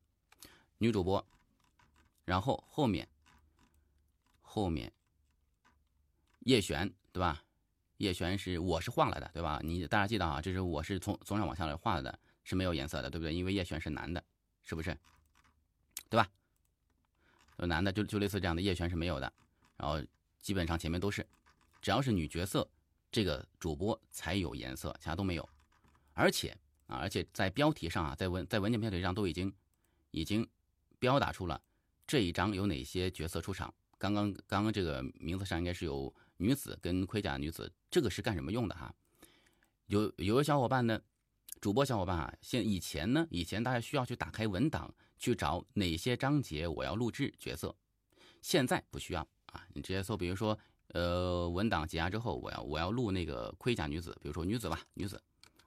[0.76, 1.24] 女主播，
[2.24, 3.08] 然后后面
[4.42, 4.92] 后面
[6.40, 7.44] 叶璇，对吧？
[7.98, 9.60] 叶璇是我是画了的，对吧？
[9.62, 13.32] 你大家记得啊，这是我是从从上往下来画的，是没有颜色的，对不对？
[13.32, 14.22] 因为叶璇是男的，
[14.64, 14.98] 是不是？
[16.10, 16.28] 对吧？
[17.66, 19.32] 男的就就类似这样的，叶璇是没有的。
[19.76, 20.00] 然后
[20.40, 21.26] 基本上前面都是，
[21.80, 22.68] 只要是女角色，
[23.10, 25.48] 这个主播才有颜色，其他都没有，
[26.12, 26.56] 而且。
[26.86, 29.50] 啊，而且在标题上啊，在文在文件标题上都已经
[30.10, 30.46] 已经
[30.98, 31.58] 标打出了
[32.06, 33.72] 这一章有哪些角色出场。
[33.96, 38.94] 刚刚刚刚这个名字上应该是有女子跟盔甲女子，这个是干什么用的哈？
[39.86, 41.00] 有有的小伙伴呢，
[41.64, 47.74] 主播小伙伴啊，现以前呢，以前大家需要去打开文档去找哪些章节我要录制角色，
[48.42, 55.18] 现在不需要啊，你直接搜，比如说呃文档解压之后，我要我要录那个盔甲女子，比如说女子吧，女子。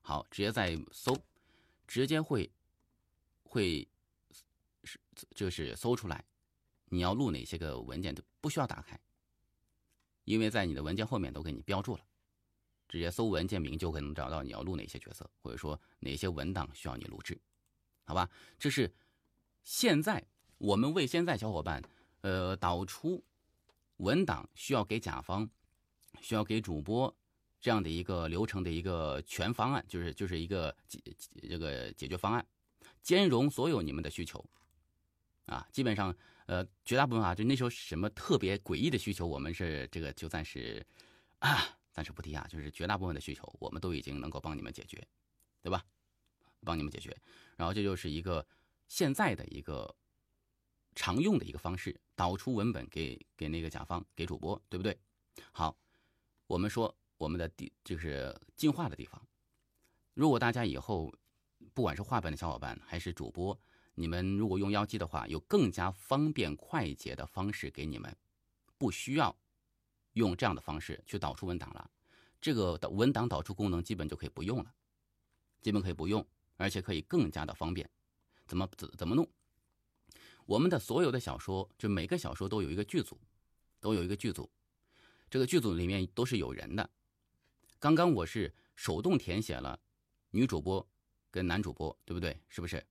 [0.04, 1.18] 好，直接在搜，
[1.88, 2.48] 直接会
[3.42, 3.88] 会
[4.84, 5.00] 是
[5.34, 6.24] 就是搜出来，
[6.90, 9.00] 你要录哪些个文件都不需要打开，
[10.26, 12.04] 因为在你的文件后面都给你标注了，
[12.88, 17.40] 直接搜文件名就可能找到你要录哪些角色，或者说哪些文档需要你录制，
[18.04, 18.30] 好吧？
[18.58, 18.94] 这是
[19.64, 20.24] 现在
[20.58, 21.82] 我们为现在小伙伴
[22.22, 23.24] 呃导出
[23.98, 25.50] 文档需要给甲方，
[26.22, 27.16] 需要给主播。
[27.60, 31.02] 这样的一个流程的一个全方案，就是就是一个解
[31.50, 32.48] 这个解决方案，
[33.02, 34.46] 兼容所有你们的需求，
[35.48, 40.86] 啊，基本上呃绝大部分啊，就那时候什么特别诡异的需求，我们是这个就暂时
[41.40, 45.04] 啊暂时不提啊，就是绝大部分的需求，我们都已经能够帮你们解决，
[45.64, 45.84] 对吧？
[46.64, 47.18] 帮你们解决，
[47.56, 48.46] 然后这就是一个
[48.88, 49.96] 现在的一个
[50.94, 54.96] 常用的一个方式，导出文本给给那个甲方给主播，对不对？
[55.52, 55.76] 好，
[56.46, 56.96] 我们说。
[57.20, 59.20] 我们的地就是进化的地方。
[60.14, 61.12] 如果大家以后
[61.74, 63.60] 不管是画本的小伙伴还是主播，
[63.96, 68.16] 你们如果用妖姬的话，有更加方便快捷的方式给你们，
[68.78, 69.36] 不需要
[70.18, 71.90] 用这样的方式去导出文档了。
[72.42, 74.74] 这个文档导出功能基本就可以不用了，
[75.62, 76.26] 基本可以不用，
[76.58, 77.90] 而且可以更加的方便
[78.46, 79.28] 怎么怎怎么弄？
[80.46, 83.20] 我们的所有的小说，就每个小说都有一个剧组，
[83.80, 84.50] 都有一个剧组，
[85.30, 86.90] 这个剧组里面都是有人的。
[87.80, 89.80] 刚刚我是手动填写了
[90.32, 90.88] 女主播
[91.32, 92.40] 跟男主播，对不对？
[92.50, 92.86] 是不是？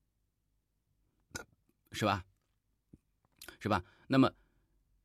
[1.92, 2.24] 是吧？
[3.58, 3.84] 是吧？
[4.08, 4.30] 那么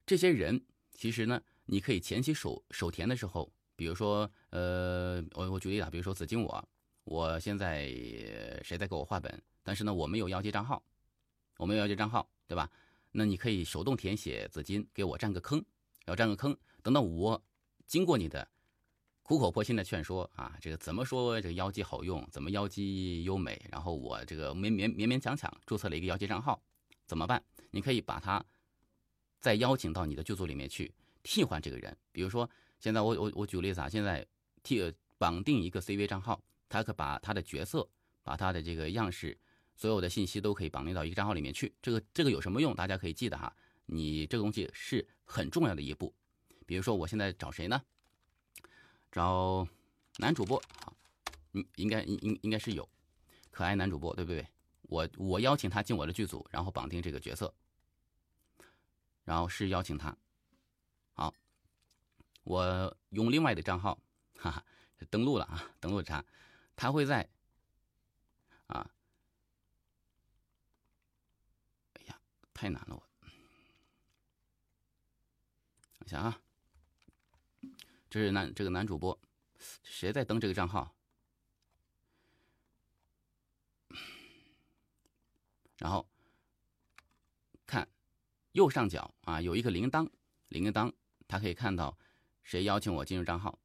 [0.05, 6.69] 这些人其实呢，你可以前期手手填的时候，比如说，呃，我我举例啊，比如说紫金我，
[7.05, 7.87] 我现在
[8.61, 10.83] 谁在给我画本，但是呢，我没有妖姬账号，
[11.57, 12.29] 我没有妖姬账号。
[12.51, 12.69] 对吧？
[13.13, 15.63] 那你可以手动填写紫金，给我占个坑，
[16.03, 16.53] 要占个坑。
[16.83, 17.41] 等到我
[17.87, 18.45] 经过你的
[19.23, 26.61] 苦口婆心的劝说啊，这个怎么说这个妖姬好用，怎么妖姬优美，然后我这个勉勉勉勉强强注册了一个妖姬账号，
[27.05, 27.41] 怎么办？
[27.69, 28.45] 你可以把他
[29.39, 31.95] 再邀请到你的剧组里面去替换这个人。
[32.11, 34.25] 比如说，现在我我我举个例子啊，现在
[34.63, 37.87] 替绑定一个 CV 账号，他可把他的角色，
[38.23, 39.37] 把他的这个样式。
[39.73, 42.75] 所有的信息都可以绑定到一个账号里面去，这个这个有什么用？
[42.75, 43.51] 大家可以记得哈，
[43.87, 46.13] 你这个东西是很重要的一步。
[46.67, 47.81] 比如说我现在找谁呢？
[49.11, 49.67] 找
[50.17, 50.95] 男主播，好，
[51.53, 52.87] 嗯，应该应应应该是有
[53.49, 54.45] 可爱男主播，对不对？
[54.83, 57.51] 我我邀请他进我的剧组，然后绑定这个角色，
[59.23, 60.15] 然后是邀请他，
[62.43, 63.99] 我用另外的账号，
[64.37, 64.65] 哈 哈，
[65.09, 66.23] 登录了啊，登录他，
[66.75, 67.29] 他会在
[68.67, 68.91] 啊。
[72.53, 73.03] 太难了，我。
[75.97, 76.39] 我想啊，
[78.07, 79.19] 这是男这个男主播，
[79.83, 80.93] 谁在登这个账号？
[85.77, 86.07] 然后
[87.65, 87.89] 看
[88.51, 90.07] 右上角啊，有一个铃铛，
[90.49, 90.93] 铃铛，
[91.27, 91.97] 他可以看到
[92.43, 93.57] 谁邀请我进入账号，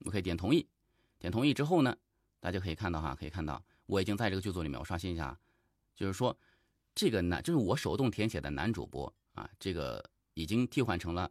[0.00, 0.66] 我可以点同意，
[1.18, 1.96] 点同意之后呢，
[2.40, 5.38] 大家可以看到哈，可以看到我已经在这个剧组里面，我刷新一下，
[5.94, 6.36] 就是说。
[6.96, 11.28] 这个男，就是我手动填写的男主播啊，这个已经替换成了，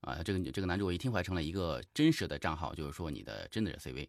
[0.00, 4.08] 啊，这个这个男主播已替换成了一个真实的账号，就是说你的真的 CV，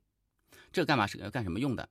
[0.72, 1.88] 这干嘛是干什么用的？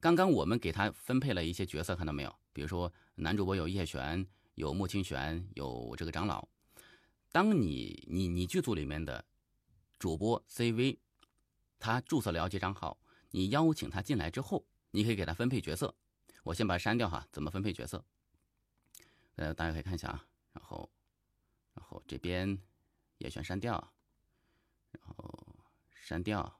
[0.00, 2.34] 刚刚我们给他分配了一些角色，看到没有？
[2.54, 6.48] 比如说男主播有叶璇，有莫清玄，有这个长老。
[7.30, 9.22] 当你你你剧组里面的
[9.98, 10.98] 主播 CV，
[11.78, 12.98] 他注册了解账号，
[13.30, 15.94] 你邀请他进来之后，你可以给他分配角色。
[16.44, 18.04] 我先把它删掉哈，怎么分配角色？
[19.36, 20.90] 呃，大家可以看一下啊，然后，
[21.74, 22.58] 然后这边
[23.18, 23.92] 也选删掉，
[24.92, 25.56] 然后
[25.94, 26.57] 删掉。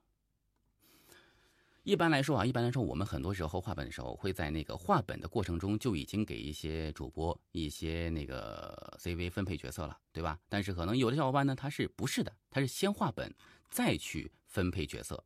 [1.89, 10.39] 一般来说啊，一般来说，我们很多时候画本的时候，会在那个画本的过程中就已经给一些主播一些那个 CV 分配角色了，对吧？
[10.51, 12.31] 但是可能有的小伙伴呢，他是不是的？
[12.51, 13.35] 他是先画本
[13.71, 15.25] 再去分配角色，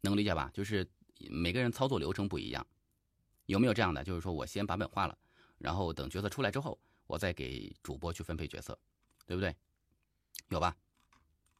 [0.00, 0.50] 能理解吧？
[0.54, 0.88] 就是
[1.28, 2.66] 每个人操作流程不一样，
[3.44, 4.02] 有没有这样的？
[4.02, 5.18] 就是说我先把本画了。
[5.58, 8.78] 然后等角色出来之后，我再给主播去分配角色，
[9.26, 9.54] 对不对？
[10.48, 10.74] 有吧？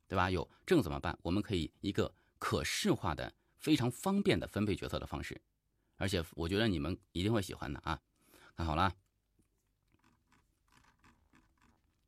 [0.08, 0.30] 对吧？
[0.30, 1.18] 有，这种怎么办？
[1.20, 5.40] 我们可以一个可视化的、非常方便的分配角色的方式，
[5.96, 8.00] 而且我觉得你们一定会喜欢的啊！
[8.56, 8.92] 看好了，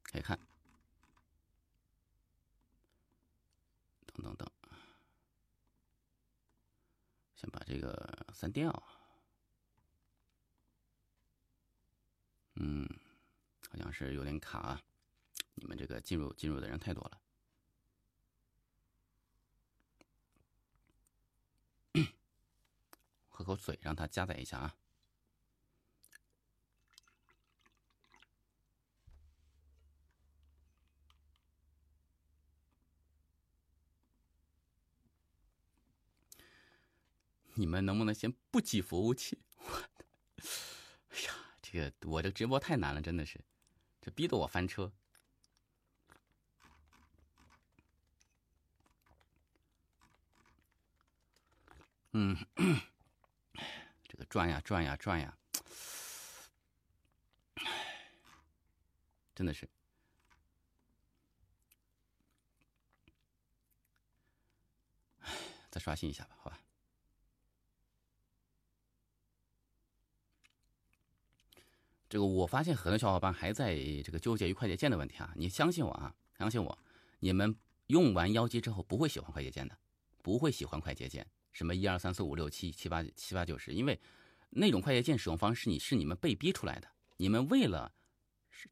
[0.03, 0.39] 可以看，
[4.07, 4.51] 等等等，
[7.37, 8.71] 先把这个删掉。
[12.57, 12.87] 嗯，
[13.71, 14.83] 好像是有点卡啊！
[15.55, 17.22] 你们这个进入进入的人太多了，
[23.43, 24.77] 喝口水让它加载一下啊！
[37.55, 39.39] 你们能不能先不挤服务器？
[39.59, 39.83] 我，
[41.11, 41.35] 哎呀！
[41.61, 43.41] 这个我这直播太难了，真的是，
[44.01, 44.93] 这逼得我翻车。
[52.13, 52.37] 嗯，
[54.25, 55.37] 转呀转呀转呀，
[59.35, 59.69] 真的是，
[65.71, 66.59] 再刷新一下吧，好吧。
[72.09, 75.33] 这个我发现很多小伙伴还在这个纠结于快捷键的问题啊！
[75.35, 76.79] 你相信我啊，相信我，
[77.21, 77.57] 你们
[77.87, 79.79] 用完妖姬之后不会喜欢快捷键的，
[80.21, 84.01] 不会喜欢快捷键，什么一二三四五六七七八七八九十，因为
[84.51, 86.89] 那种快捷键使用方式你是你们被逼出来的，
[87.19, 87.95] 你们为了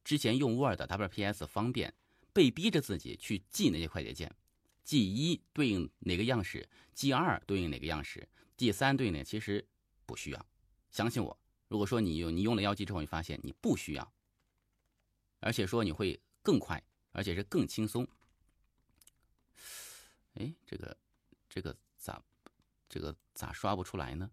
[0.05, 1.95] 之前用 Word WPS 方便，
[2.33, 4.35] 被逼着自己去记那些快捷键，
[4.83, 9.67] 记一对应哪个样式，记二对应哪个样式，记三对应哪，其实
[10.07, 10.47] 不需要，
[10.91, 11.39] 相信我。
[11.69, 14.13] 如果说你用你用了妖姬之后，你发现你不需要，
[15.39, 18.07] 而且说你会更快，而且是更轻松。
[20.35, 20.97] 哎，这个
[21.49, 22.23] 这个咋
[22.91, 24.29] 这个咋刷不出来呢？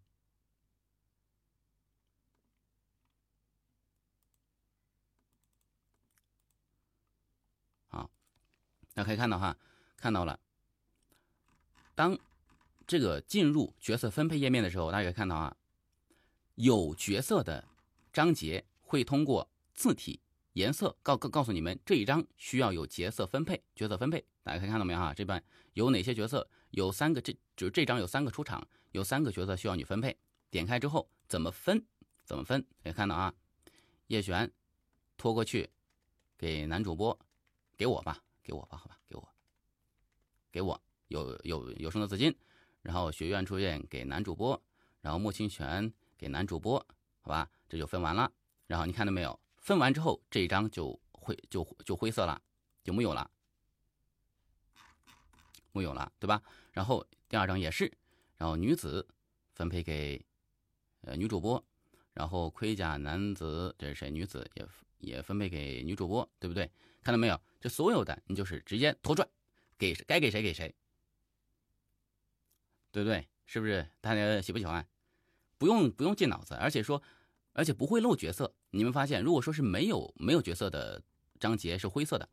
[7.88, 8.10] 好，
[8.95, 9.55] 大家可以看到哈，
[9.95, 10.39] 看到了。
[11.93, 12.18] 当
[12.88, 15.55] 这个进入角色分配页面的时候，大家可以看到啊。
[16.55, 17.68] 有角色的
[18.12, 20.20] 章节会通过字体
[20.53, 25.14] 颜色告告告诉你们这一章需要有角色分配，角色分配，大家可以看到没有哈？
[25.14, 25.43] 这边
[25.74, 26.49] 有哪些角色？
[26.72, 30.18] 有三个，这就是这张有三个出场，有三个角色需要你分配。
[30.49, 31.86] 点开之后怎么分？
[32.24, 32.66] 怎么分？
[32.82, 33.34] 可以看到啊，
[34.08, 34.49] 叶璇
[35.18, 35.70] 拖过去
[36.38, 37.20] 给男主播，
[37.76, 39.30] 给我吧，给我吧，好吧，给我，
[40.49, 42.34] 给我有有有声的资金，
[42.82, 44.62] 然后学院出现给男主播，
[45.01, 45.93] 然后莫清泉。
[46.20, 46.84] 给男主播，
[47.22, 48.34] 好吧，这就分完了。
[48.66, 49.39] 然后你看到没有？
[49.58, 52.41] 分完之后，这一张就灰就就灰色了，
[52.84, 53.30] 就木有了，
[55.74, 56.41] 木有了，对吧？
[56.72, 57.91] 然后第二张也是，
[58.38, 59.07] 然后女子
[59.53, 60.23] 分配给
[61.01, 61.63] 呃女主播，
[62.13, 64.09] 然后盔甲男子这是谁？
[64.09, 64.67] 女子也
[64.99, 66.71] 也分配给女主播，对不对？
[67.03, 67.39] 看到没有？
[67.59, 69.28] 这所有的你就是直接拖拽，
[69.78, 70.73] 给该给谁给谁，
[72.91, 73.28] 对不对？
[73.45, 73.89] 是不是？
[74.01, 74.88] 大家喜不喜欢？
[75.57, 77.01] 不用不用进脑子，而且说，
[77.53, 78.53] 而且不会漏角色。
[78.69, 81.01] 你们发现，如果说是没有没有角色的
[81.39, 82.30] 章节是灰色的，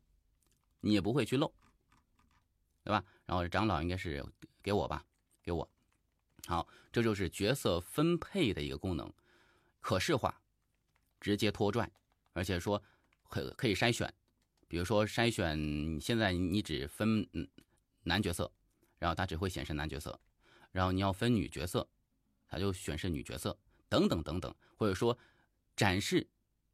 [0.80, 1.52] 你也不会去漏，
[2.82, 3.04] 对吧？
[3.24, 4.24] 然后长老应该是
[4.64, 5.04] 给我吧，
[5.40, 5.70] 给我。
[6.46, 9.12] 好，这就是角色分配的一个功能，
[9.80, 10.40] 可视化，
[11.20, 11.88] 直接拖拽，
[12.32, 12.82] 而且说
[13.28, 14.12] 可可以筛选，
[14.66, 17.28] 比如说筛选现在你只分
[18.02, 18.50] 男角色，
[18.98, 20.18] 然后它只会显示男角色，
[20.72, 21.88] 然后你要分女角色。
[22.46, 23.58] 他就显示女角色
[23.88, 25.18] 等等等等，或者说
[25.74, 26.24] 展示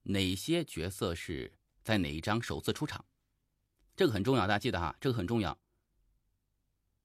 [0.02, 1.50] 哪些角色是
[1.82, 3.02] 在哪一章首次出场，
[3.96, 5.56] 这个很重要，大家记得哈，这个很重要。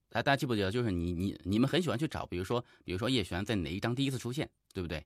[0.10, 0.72] 大大家记不记得？
[0.72, 5.06] 就是你你你们很喜欢去找，比如说比如说叶璇在哪一章第一次出现，对不对？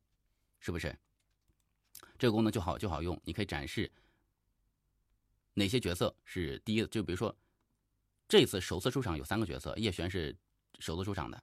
[0.59, 0.95] 是不是？
[2.17, 3.91] 这个功能就好就好用，你可以展示
[5.53, 7.35] 哪些角色是第一，就比如说
[8.27, 10.35] 这次首次出场有三个角色，叶璇是
[10.79, 11.41] 首次出场的。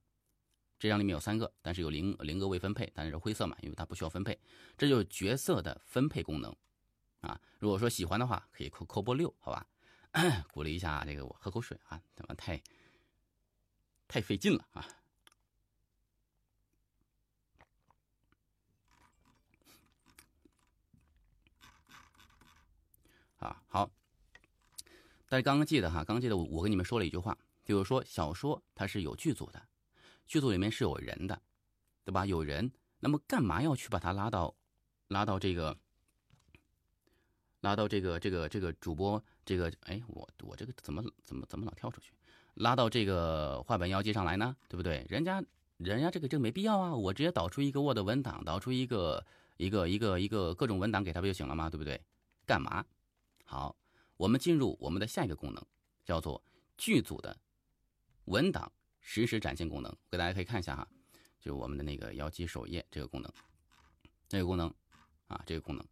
[0.78, 4.38] 这张里面有三个，但是有零零个未分配，但是灰色嘛，因为它不需要分配，
[4.76, 6.54] 这就是角色的分配功能
[7.22, 7.40] 啊。
[7.58, 9.66] 如果说喜欢的话，可以扣扣波六，好吧？
[10.52, 12.62] 鼓励一下这个我喝口水啊，怎么太
[14.08, 14.86] 太费劲了啊？
[23.38, 23.90] 啊好，
[25.28, 29.62] 大家刚刚记得哈，刚刚记得我我跟你们说了一句话，就是说小说它是有剧组的。
[30.26, 31.40] 剧组里面是有人的，
[32.04, 32.26] 对吧？
[32.26, 34.56] 有人，那么干嘛要去把他拉到，
[35.06, 35.78] 拉到这个，
[37.60, 39.72] 拉到这个这个这个主播这个？
[39.82, 42.15] 哎，我我这个怎么怎么怎么老跳出去？
[42.56, 44.54] 拉到这个画本妖姬上来呢？
[44.68, 45.06] 对不对？
[45.08, 45.42] 人家
[45.78, 46.94] 人家这个这个没必要啊！
[46.94, 49.24] 我直接导出一个 Word 文档，导出一个
[49.56, 51.70] 一个一个一个各种文档给他不就行了吗？
[51.70, 52.00] 对不对？
[52.46, 52.84] 干嘛？
[53.44, 53.76] 好，
[54.16, 55.64] 我们进入我们的下一个功能，
[56.04, 56.42] 叫做
[56.76, 57.36] 剧组的
[58.26, 58.70] 文档。
[59.08, 60.88] 实时展现功能，给大家可以看一下哈，
[61.38, 63.32] 就我们的那个妖姬首页这个功能，
[64.28, 64.68] 这个功能
[65.28, 65.86] 啊，这个功能，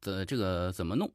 [0.00, 1.12] 这这个怎么弄？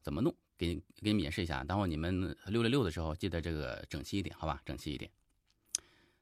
[0.00, 0.34] 怎么弄？
[0.56, 1.62] 给给你们演示一下。
[1.64, 4.60] 等会你们六六六的时候，记得这个整齐一点，好吧？
[4.64, 5.10] 整齐一点。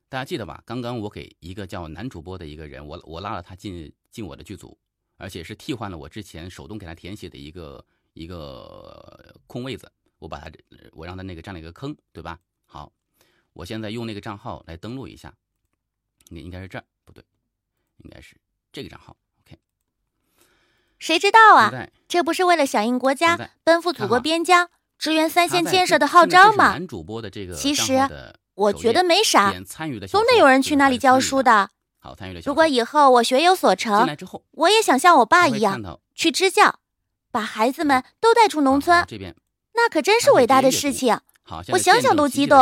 [0.09, 0.63] 大家记得吧？
[0.67, 4.79] 刚刚我给一个叫男主播的一个人，我我拉了他进进我的剧组，
[5.17, 10.51] 而且是替换了我之前手动给他填写的一个一个空位子，我把他
[10.93, 12.41] 我让他那个占了一个坑，对吧？
[12.67, 12.93] 好。
[13.53, 15.33] 我现在用那个账号来登录一下，
[16.27, 17.25] 你应该是这儿不对，
[17.99, 18.37] 应该是
[18.73, 19.17] 这个账号。
[20.99, 21.71] 谁知道啊？
[22.09, 26.73] 这不是为了响应国家奔赴祖国边疆、支援三线建设的号召吗？
[26.73, 27.95] 男主播的这个其实
[28.55, 29.53] 我觉得没啥，
[30.09, 31.71] 总得有人去那里教书的。
[31.99, 32.41] 好，参与的。
[32.45, 34.07] 如果以后我学有所成，
[34.53, 36.79] 我也想像我爸一样去支教，
[37.31, 39.35] 把孩子们都带出农村，这边
[39.73, 41.19] 那可真是伟大的事情。
[41.43, 42.59] 好，我想想都激动。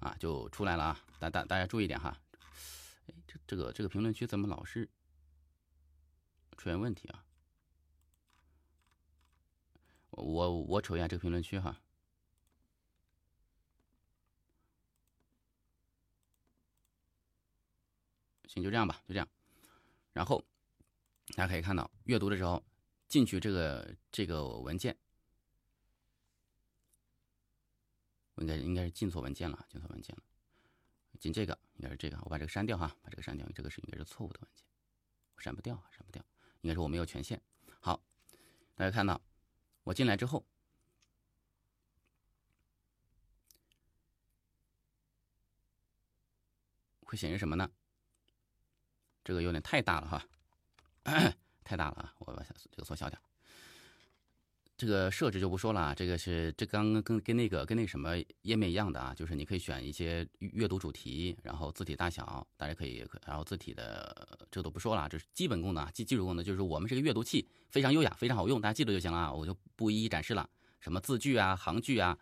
[0.00, 0.98] 啊，就出来了啊！
[1.18, 2.16] 大大大家注意点哈。
[3.06, 4.88] 哎，这这个这个评论区怎么老是
[6.56, 7.20] 出现问题啊？
[10.20, 11.80] 我我瞅一下这个评论区哈。
[18.48, 19.28] 行，就这样吧，就这样。
[20.12, 20.44] 然后
[21.36, 22.62] 大家可以看到，阅读的时候
[23.08, 24.96] 进去这个这个文件。
[28.36, 30.22] 应该应该是进错文件了，进错文件了，
[31.18, 34.64] 进这个应该是这个，我把这个删掉哈，把这个删掉，这个是应该是错误的文件，
[35.36, 36.24] 删不掉啊，删不掉，
[36.62, 37.38] 应该是我没有权限。
[37.80, 38.02] 好，
[38.74, 39.20] 大家看到
[39.90, 40.46] 我进来之后，
[47.04, 47.68] 会显示什么呢？
[49.24, 50.24] 这个有点太大了哈，
[51.64, 52.14] 太大了啊！
[52.20, 53.20] 我把这个缩小点。
[54.80, 70.48] 这个设置就不说了啊，这个是这刚刚跟跟那个跟那什么页面一样的啊，就是你可以选一些阅读主题，然后字体大小，大家可以，然后字体的这都不说了啊，这是基本功能啊，基基础功能就是我们这个阅读器非常优雅，非常好用，大家记住就行了啊，我就不一一展示了。
[70.80, 72.16] 什么字句啊、行距啊，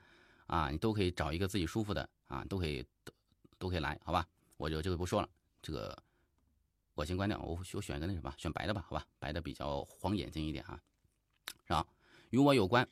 [0.48, 3.12] 啊，你都可以找一个自己舒服的啊，都可以都
[3.56, 4.26] 都可以来，好吧？
[4.56, 5.28] 我就这个不说了，
[5.62, 5.96] 这个
[6.94, 9.06] 我先关掉，我我选一个那什么，选白的吧，好吧？
[9.20, 10.80] 白的比较晃眼睛一点啊，
[11.68, 11.86] 是吧？
[12.30, 12.88] 与我有关，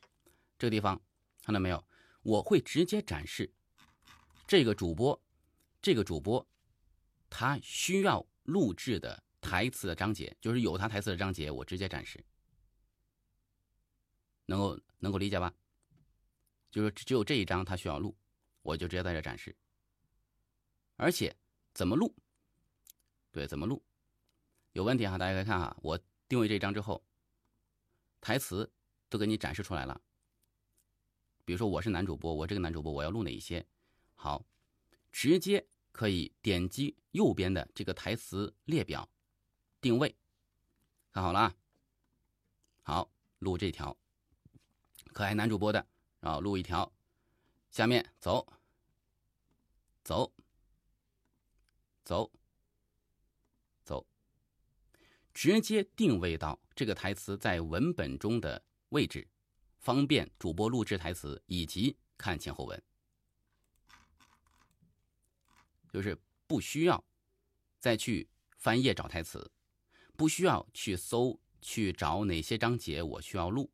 [0.58, 1.00] 这个地方
[1.42, 1.84] 看到没有？
[2.22, 3.52] 我会直接展示
[4.48, 5.22] 这个主播，
[5.80, 6.44] 这个主播
[7.30, 12.24] 他需要录制的台词的章节，就是有他台词的章节，我直接展示，
[14.46, 15.54] 能够能够理解吧？
[16.70, 18.16] 就是只有这一章他需要录，
[18.62, 19.56] 我就直接在这展示。
[20.96, 21.36] 而且
[21.74, 22.12] 怎么录？
[23.30, 23.84] 对，怎么录？
[24.72, 25.16] 有问题哈？
[25.16, 27.04] 大家可以看哈，我定位这一章之后，
[28.20, 28.72] 台词。
[29.16, 29.98] 都给你展示出来了。
[31.46, 33.66] 比如说我是男主播，我这个男主播我要录哪一些？
[34.14, 34.44] 好，
[35.10, 39.08] 直接可以点击右边的这个台词列表，
[39.80, 40.14] 定位，
[41.12, 41.54] 看好了啊。
[42.82, 43.96] 好，录这条
[45.14, 45.86] 可爱男主播的，
[46.20, 46.92] 然后录一条，
[47.70, 48.46] 下面走，
[50.04, 50.30] 走，
[52.04, 52.30] 走，
[53.82, 54.06] 走，
[55.32, 58.62] 直接定位到这个台词在文本中的。
[58.90, 59.26] 位置，
[59.78, 62.82] 方便主播录制台词以及看前后文，
[65.92, 66.16] 就是
[66.46, 67.02] 不需要
[67.78, 69.50] 再去翻页找台词，
[70.16, 73.70] 不需要去搜去找哪些章节我需要录，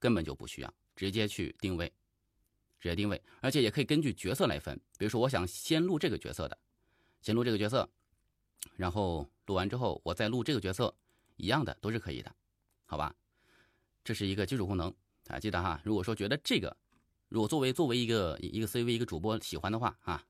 [0.00, 1.92] 根本就不需要，直接去定位，
[2.80, 4.78] 直接定位，而且也可以根据角色来分。
[4.98, 6.58] 比如说，我想先录这个角色的，
[7.20, 7.88] 先录这个角色，
[8.76, 10.94] 然后录完之后我再录这个角色，
[11.36, 12.34] 一样的都是可以的，
[12.86, 13.14] 好吧？
[14.04, 14.92] 这是一个基础功能
[15.28, 15.80] 啊，记得哈。
[15.84, 16.76] 如果说觉得这个，
[17.28, 20.24] 如果作为作为一个一个 CV 一个主播喜欢的话啊，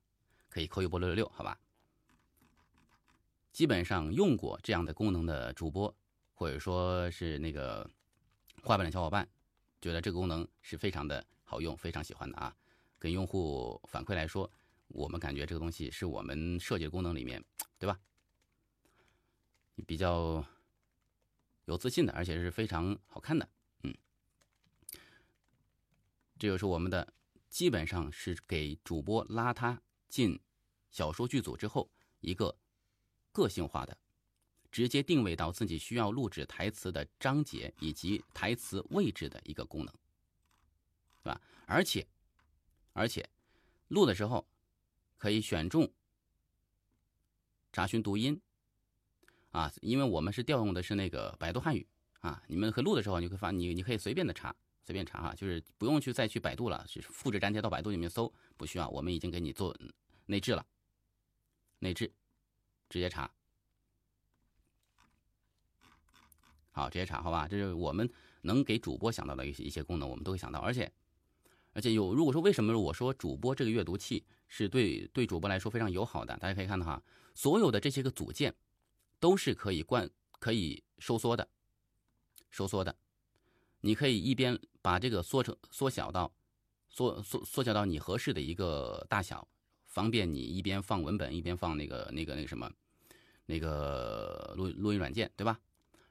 [0.49, 1.59] 可以扣一波六六六，好吧？
[3.53, 5.95] 基本上用过这样的功能的主播，
[6.35, 7.89] 或者说是那个
[8.63, 9.29] 画板的小伙伴，
[9.81, 12.55] 觉得这个功能是非常的好用，非常喜欢的啊。
[12.99, 14.51] 跟用户反馈来说，
[14.89, 17.43] 我们感觉这个东西是我们设计的功能里面，
[17.79, 17.99] 对吧？
[19.87, 20.45] 比较
[21.65, 23.49] 有自信的，而且是非常好看的。
[26.43, 27.15] 这就是我们的，
[27.49, 30.41] 基本上是给主播拉他进
[30.91, 31.89] 小说剧组之后
[32.19, 32.59] 一个
[33.31, 33.97] 个性化的，
[34.69, 39.95] 直接定位到自己需要录制台词的章节以及台词位置的一个功能，
[41.23, 41.41] 是吧？
[41.67, 42.05] 而且，
[42.93, 43.31] 而且
[43.87, 44.45] 录的时候
[45.19, 45.89] 可以选中
[47.73, 48.43] 查询读音
[49.53, 51.87] 啊，因为我们是调用的是那个百度汉语
[52.19, 54.53] 啊，你们可录的时候你会发你你可以随便的查。
[54.85, 59.77] 随便查哈，就是不用去再去百度了，是复制粘贴到百度里面搜，不需要，我们已经给你做
[60.27, 60.67] 内置了，
[61.79, 62.13] 内置，
[62.89, 63.33] 直接查，
[66.73, 68.11] 好，直接查，好吧，这是我们
[68.43, 70.93] 能给主播想到的一些一些功能，我们都会想到，而且，
[71.73, 77.03] 而且有，如果说为什么我说主播这个阅读器是对对主播来说非常友好的，大家可以看到哈，
[77.35, 78.53] 所有的这些个组件
[79.21, 80.11] 都是可以灌
[80.41, 81.49] 可以收缩的，
[82.51, 82.97] 收缩的。
[83.85, 86.31] 你可以一边把这个缩成缩小到
[86.91, 89.47] 缩缩缩小到你合适的一个大小，
[89.87, 92.71] 方便你一边放文本一边放那个那个那个什么
[93.47, 95.59] 那个录录音软件，对吧？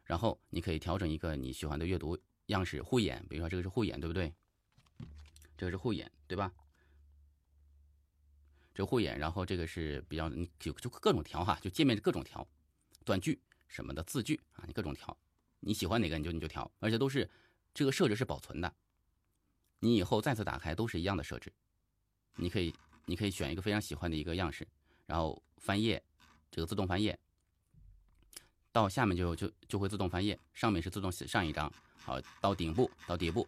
[0.05, 2.17] 然后你可以调整一个你喜欢的阅读
[2.47, 4.33] 样式，护眼，比如说这个是护眼，对不对？
[5.57, 6.51] 这个是护眼，对吧？
[8.73, 12.47] 这护眼，然后这个是比较你就就各种调哈，就界面各种调，
[13.03, 15.15] 断句什么的字句啊，你各种调，
[15.59, 17.29] 你喜欢哪个你就你就调，而且都是。
[17.73, 18.73] 这个设置是保存的，
[19.79, 21.51] 你以后再次打开都是一样的设置。
[22.35, 22.73] 你可以，
[23.05, 24.67] 你可以选一个非常喜欢的一个样式，
[25.05, 26.01] 然后翻页，
[26.49, 27.17] 这个自动翻页，
[28.71, 33.47] 到下面就就就会自动翻页，上面是自动上一张，好，到顶部到底部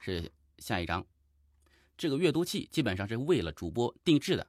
[0.00, 1.04] 是下一张。
[1.96, 4.46] 这个阅读器基本上是为了主播定制的，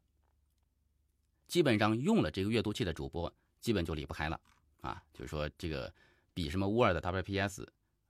[1.48, 4.40] 基本上用了这个阅读器的主播基本就离不开了
[4.82, 5.94] 啊，就是说这个
[6.34, 7.66] 比什么 Word、WPS。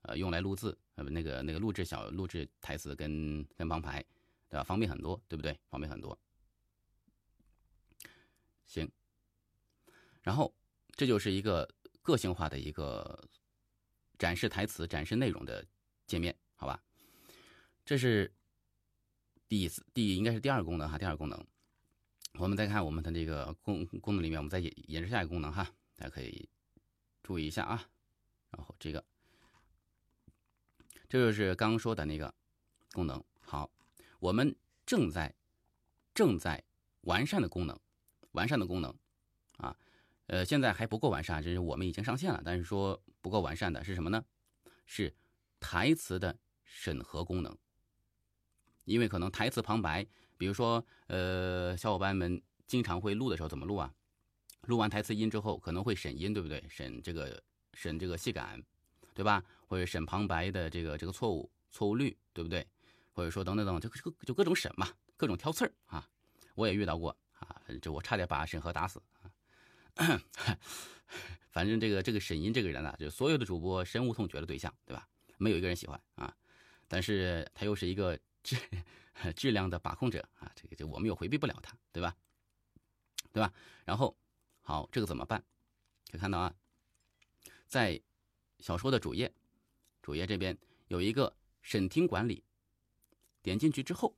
[0.07, 4.03] 呃，用来录字，呃，那个那个录制小录制台词跟跟旁白，
[4.49, 4.63] 对吧？
[4.63, 5.59] 方便很多，对不对？
[5.69, 6.17] 方便很多。
[8.65, 8.89] 行，
[10.21, 10.53] 然后
[10.95, 11.69] 这就是一个
[12.01, 13.21] 个性化的一个
[14.17, 15.65] 展示台词、展示内容的
[16.05, 16.81] 界面，好吧？
[17.85, 18.33] 这是
[19.47, 21.45] 第一次，第应该是第二功能哈，第二功能。
[22.39, 26.47] 我们再看我们的这个功功能里面，我们再演演示下一个功能哈，大家可以
[27.23, 27.89] 注意一下啊。
[28.51, 29.03] 然后这个，
[31.09, 32.33] 这就是刚刚说的那个
[32.93, 33.23] 功能。
[33.39, 33.69] 好，
[34.19, 34.55] 我们
[34.85, 35.33] 正在
[36.13, 36.63] 正在
[37.01, 37.79] 完善的功能，
[38.31, 38.93] 完善的功能
[39.57, 39.75] 啊，
[40.27, 44.23] 呃，现在还不够完善，这是我们已经上线了，但是说不够完善的是什么呢？
[44.85, 45.13] 是
[45.59, 47.57] 台词的审核功能。
[48.85, 53.93] 因为可能台词旁白，比如说，呃，小伙伴们经常会录的时候怎么录啊？
[54.61, 56.65] 录完台词音之后，可能会审音，对不对？
[56.69, 57.43] 审这个
[57.73, 58.63] 审这个戏感，
[59.17, 59.43] 对吧？
[59.65, 62.67] 或者审旁白的这个这个错误错误率，对不对？
[63.13, 66.07] 或者说等等等，就就就各种审嘛，各种挑刺儿啊。
[66.53, 69.01] 我也遇到过啊，这我差点把审核打死
[69.95, 70.21] 啊。
[71.49, 75.07] 反正这个这个沈音这个人啊，就所有的主播深恶痛绝的对象，对吧？
[75.37, 76.31] 没有一个人喜欢啊。
[76.87, 78.17] 但是他又是一个。
[78.43, 78.55] 质
[79.35, 82.15] 质量的把控者啊，这个就我们又回避不了他，对吧？
[83.33, 83.51] 对吧？
[83.83, 84.15] 然后
[84.61, 85.43] 好，这个怎么办？
[86.09, 86.53] 可以看到啊，
[87.65, 88.01] 在
[88.59, 89.33] 小说的主页，
[90.01, 92.43] 主页这边有一个审听管理，
[93.41, 94.15] 点进去之后，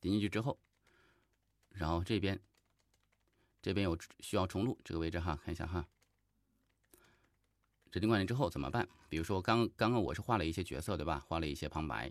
[0.00, 0.58] 点进去之后，
[1.70, 2.40] 然后这边
[3.60, 5.88] 这边有需要重录这个位置哈，看一下哈。
[7.90, 8.88] 审听管理之后怎么办？
[9.08, 11.22] 比如说刚刚刚我是画了一些角色，对吧？
[11.28, 12.10] 画了一些旁白。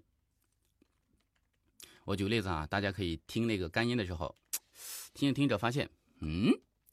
[2.03, 4.35] 我举个例子啊，大家可以听那个干音的时候，
[5.13, 5.89] 听着听着发现，
[6.19, 6.51] 嗯，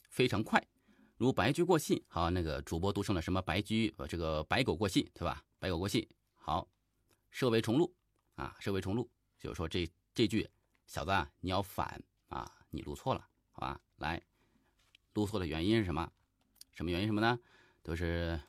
[0.09, 0.67] 非常快，
[1.19, 2.05] 如白驹过隙。
[2.09, 3.93] 好，那个主播读成了什么白驹？
[3.99, 5.45] 呃，这个白狗过隙，对吧？
[5.59, 6.09] 白狗过隙。
[6.37, 6.69] 好，
[7.33, 7.93] 设为重录
[8.37, 10.49] 啊，设为重录，就是说这这句，
[10.87, 13.81] 小子啊，你要反啊，你录错了，好吧？
[13.97, 14.23] 来，
[15.15, 16.09] 录错的原因是什么？
[16.73, 17.37] 什么原因什么呢？
[17.83, 18.41] 都是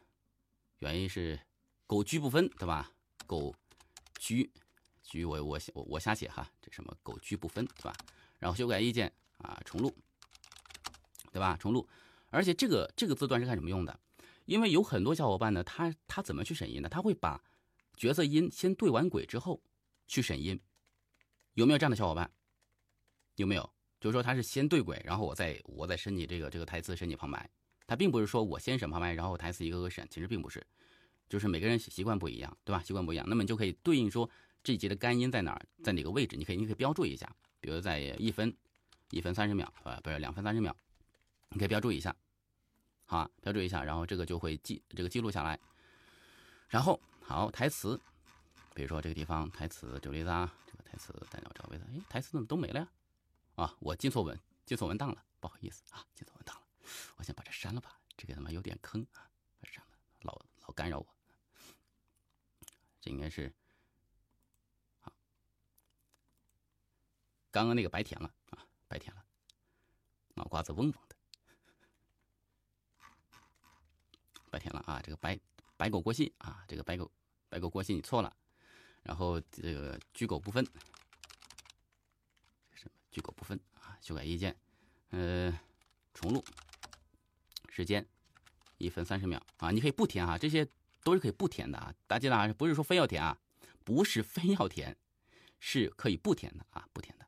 [0.77, 1.39] 原因是
[1.87, 2.91] 狗驹不分，对吧？
[3.25, 3.53] 狗
[4.19, 4.51] 驹。
[5.01, 7.95] 驹我我我我瞎写哈，这什么狗居不分对吧？
[8.37, 9.91] 然后修改意见啊，重录，
[11.31, 11.57] 对吧？
[11.57, 11.89] 重录，
[12.29, 13.99] 而且这个这个字段是干什么用的？
[14.45, 16.89] 因为有很多小伙伴呢，他他怎么去审音呢？
[16.89, 17.43] 他会把
[17.95, 19.61] 角色音先对完轨之后
[20.07, 20.59] 去审音，
[21.53, 22.31] 有没有这样的小伙伴？
[23.35, 23.71] 有没有？
[23.99, 27.49] 就是说他是先对轨，然后我再我再审你这个这个台词，审你旁白。
[27.85, 30.65] 他并不是说我先审旁白，然后台词一个个审，其实并不是，
[31.27, 32.81] 就是每个人习惯不一样，对吧？
[32.81, 34.29] 习惯不一样，那么你就可以对应说。
[34.61, 35.65] 这一节的干音在哪儿？
[35.81, 36.35] 在哪个位置？
[36.35, 38.53] 你可以，你可以标注一下，比如在一分、
[39.09, 40.75] 一分三十秒，啊，不是两分三十秒，
[41.49, 42.15] 你可以标注一下，
[43.05, 45.59] 好啊，标注一下，然后这个就会记这个记录下来。
[46.67, 47.99] 然后好台词，
[48.75, 52.87] 比如说这个地方台词，举例子啊，这个台词大家找位置，哎，台词怎么都没了呀？
[53.55, 56.61] 啊，我进错文，进错文档了，不好意思啊，进错文档了，
[57.17, 59.27] 我先把这删了吧，这个他妈有点坑啊，
[59.59, 59.91] 把删了，
[60.21, 61.07] 老老干扰我，
[63.01, 63.51] 这应该是。
[67.51, 69.25] 刚刚那个白填了啊，白填了，
[70.35, 71.15] 脑瓜子嗡嗡的，
[74.49, 75.39] 白填了啊，这个白
[75.77, 77.09] 白狗过隙啊，这个白狗
[77.47, 78.35] 白狗过隙你错了，
[79.03, 80.65] 然后这个居狗不分，
[82.73, 83.97] 什么居狗不分啊？
[84.01, 84.55] 修改意见，
[85.09, 85.57] 呃，
[86.13, 86.43] 重录，
[87.69, 88.05] 时间
[88.77, 90.67] 一分三十秒啊，你可以不填啊，这些
[91.03, 93.37] 都是可以不填的啊，大家记得啊，不是说非要填啊，
[93.83, 94.97] 不是非要填，
[95.59, 97.25] 是可以不填的啊，不填的。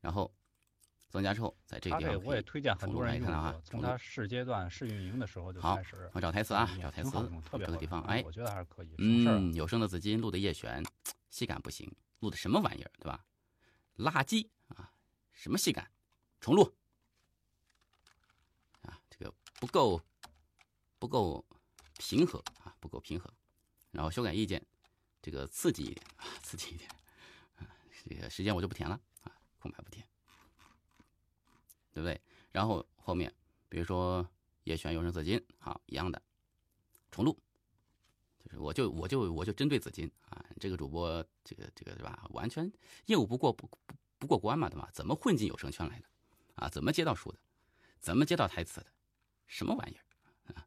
[0.00, 0.34] 然后
[1.14, 3.54] 增加之后，在这个地方我也推荐很多人用啊。
[3.62, 6.06] 从它试阶段、试运营的时候就开始。
[6.06, 7.12] 好，我找台词啊，找台词。
[7.52, 8.96] 这个地方，哎，我觉得还是可以。
[8.98, 10.84] 嗯，有声的紫金录的叶璇，
[11.30, 11.88] 戏感不行，
[12.18, 13.24] 录的什么玩意儿，对吧？
[13.96, 14.90] 垃圾啊，
[15.30, 15.88] 什么戏感？
[16.40, 16.74] 重录
[18.82, 20.02] 啊，这个不够，
[20.98, 21.46] 不够
[21.96, 23.32] 平和啊，不够平和。
[23.92, 24.60] 然后修改意见，
[25.22, 26.90] 这个刺激一点啊，刺激一点
[27.54, 27.70] 啊。
[28.04, 29.30] 这个时间我就不填了啊。
[29.60, 30.04] 空白不填，
[31.94, 32.20] 对不对？
[32.50, 33.32] 然后后面，
[33.68, 34.28] 比如说
[34.64, 36.20] 也选有声紫金，好，一样的，
[37.10, 37.38] 重录，
[38.44, 42.26] 就是我就我就我就针对紫金啊，这个主播这个这个对吧？
[42.30, 42.70] 完全
[43.06, 43.78] 业务不过不不
[44.18, 44.90] 不过关嘛，对吧？
[44.92, 46.06] 怎么混进有声圈来的？
[46.56, 47.38] 啊，怎么接到书的？
[48.00, 48.86] 怎么接到台词的？
[49.46, 50.66] 什么玩意儿啊？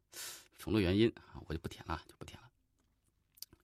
[0.56, 2.48] 重录原因啊，我就不填了，就不填了。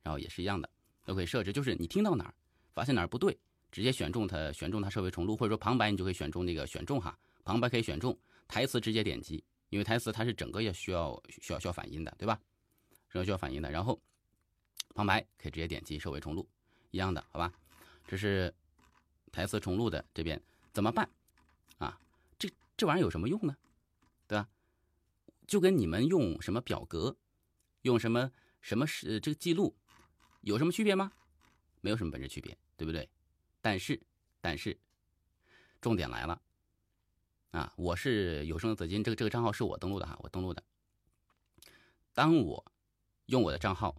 [0.02, 0.68] 然后也是一样的，
[1.04, 2.34] 都可以设置，就是你听到哪儿，
[2.74, 3.38] 发现哪儿不对。
[3.72, 8.18] 直接选中它，选中它设为重录，或者说旁白，你就可以选中那个选中哈，旁白可以选中，
[8.48, 12.40] 台词直接点击，因为台词它是整个也需要需要需要反应的，对吧？
[13.10, 14.00] 需要需要反应的，然后
[14.94, 16.48] 旁白可以直接点击设为重录，
[16.90, 17.52] 一样的，好吧？
[18.06, 18.52] 这是
[19.30, 20.40] 台词重录的这边
[20.72, 21.08] 怎么办
[21.78, 22.00] 啊？
[22.38, 23.56] 这这玩意儿有什么用呢？
[24.26, 24.48] 对吧？
[25.46, 27.16] 就跟你们用什么表格，
[27.82, 29.76] 用什么什么是这个记录，
[30.40, 31.12] 有什么区别吗？
[31.82, 33.08] 没有什么本质区别，对不对？
[33.60, 34.00] 但是，
[34.40, 34.78] 但是，
[35.80, 36.40] 重点来了，
[37.54, 40.60] 啊，我是有声紫金，这个这个账号是我登录的哈，我登录的。
[42.12, 42.72] 当我
[43.26, 43.94] 用我的账号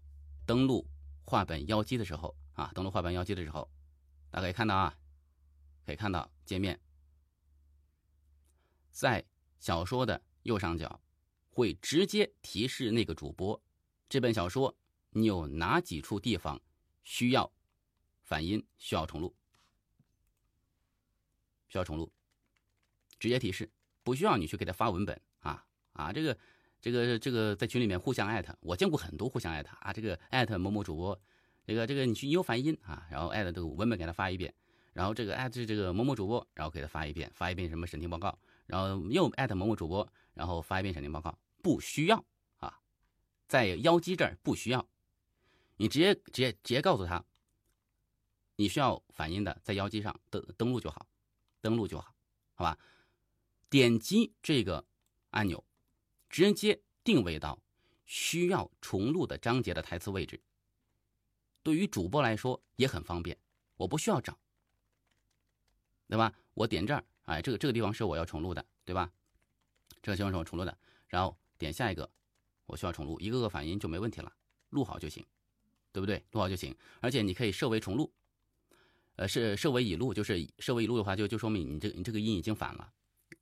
[0.45, 0.86] 登录
[1.24, 3.72] 画本妖姬的时候，啊，登录画本妖姬的时候，
[4.30, 4.97] 大家可以看到啊，
[5.86, 6.78] 可以看到界面，
[8.91, 9.24] 在
[9.58, 11.01] 小说的右上角。
[11.49, 13.64] 会直接提示那个主播，
[14.10, 14.76] 这本小说
[15.12, 16.62] 你有哪几处地方
[17.06, 17.49] 需要
[18.26, 19.34] 反音，需要重录，
[21.70, 22.12] 需要重录，
[23.20, 23.70] 直接提示，
[24.03, 26.11] 不需要你去给他发文本啊啊！
[26.11, 26.38] 这个
[26.82, 31.20] 这个这个在群里面互相艾特，我见过很多互相艾特啊，这个艾特某某主播，
[31.66, 34.53] 这个这个你去你有反音啊，然后艾特这个文本给他发一遍，
[34.93, 38.38] 然后这个艾特这个某某主播，然后给他发一遍，发一遍什么审听报告，
[38.68, 41.38] 然后又艾特某某主播，然后发一遍审听报告。
[41.63, 42.24] 不需要
[42.57, 42.80] 啊，
[43.47, 44.88] 在妖姬这儿不需要，
[45.78, 47.26] 你直接直接直接告诉他，
[48.57, 51.07] 你需要反音的，在妖姬上登登录就好，
[51.61, 52.13] 登录就好，
[52.53, 52.78] 好吧？
[53.76, 54.86] 点击这个
[55.32, 55.61] 按钮，
[56.30, 57.61] 直接定位到
[58.05, 60.41] 需要重录的章节的台词位置。
[61.61, 63.38] 对于主播来说也很方便，
[63.76, 64.39] 我不需要找，
[66.07, 66.34] 对吧？
[66.53, 69.11] 我点这儿，哎，这个这个地方是我要重录的，对吧？
[70.01, 70.78] 这个地方是我重录的，
[71.09, 71.38] 然后。
[71.57, 72.09] 点下一个，
[72.67, 74.32] 我需要重录，一个个反音就没问题了，
[74.69, 75.26] 录好就行，
[75.91, 76.23] 对不对？
[76.32, 78.13] 录好就行，而且你可以设为重录，
[79.17, 82.93] 呃，是设为已录，就是设为已录的话，就就说明你这你这个音已经反了，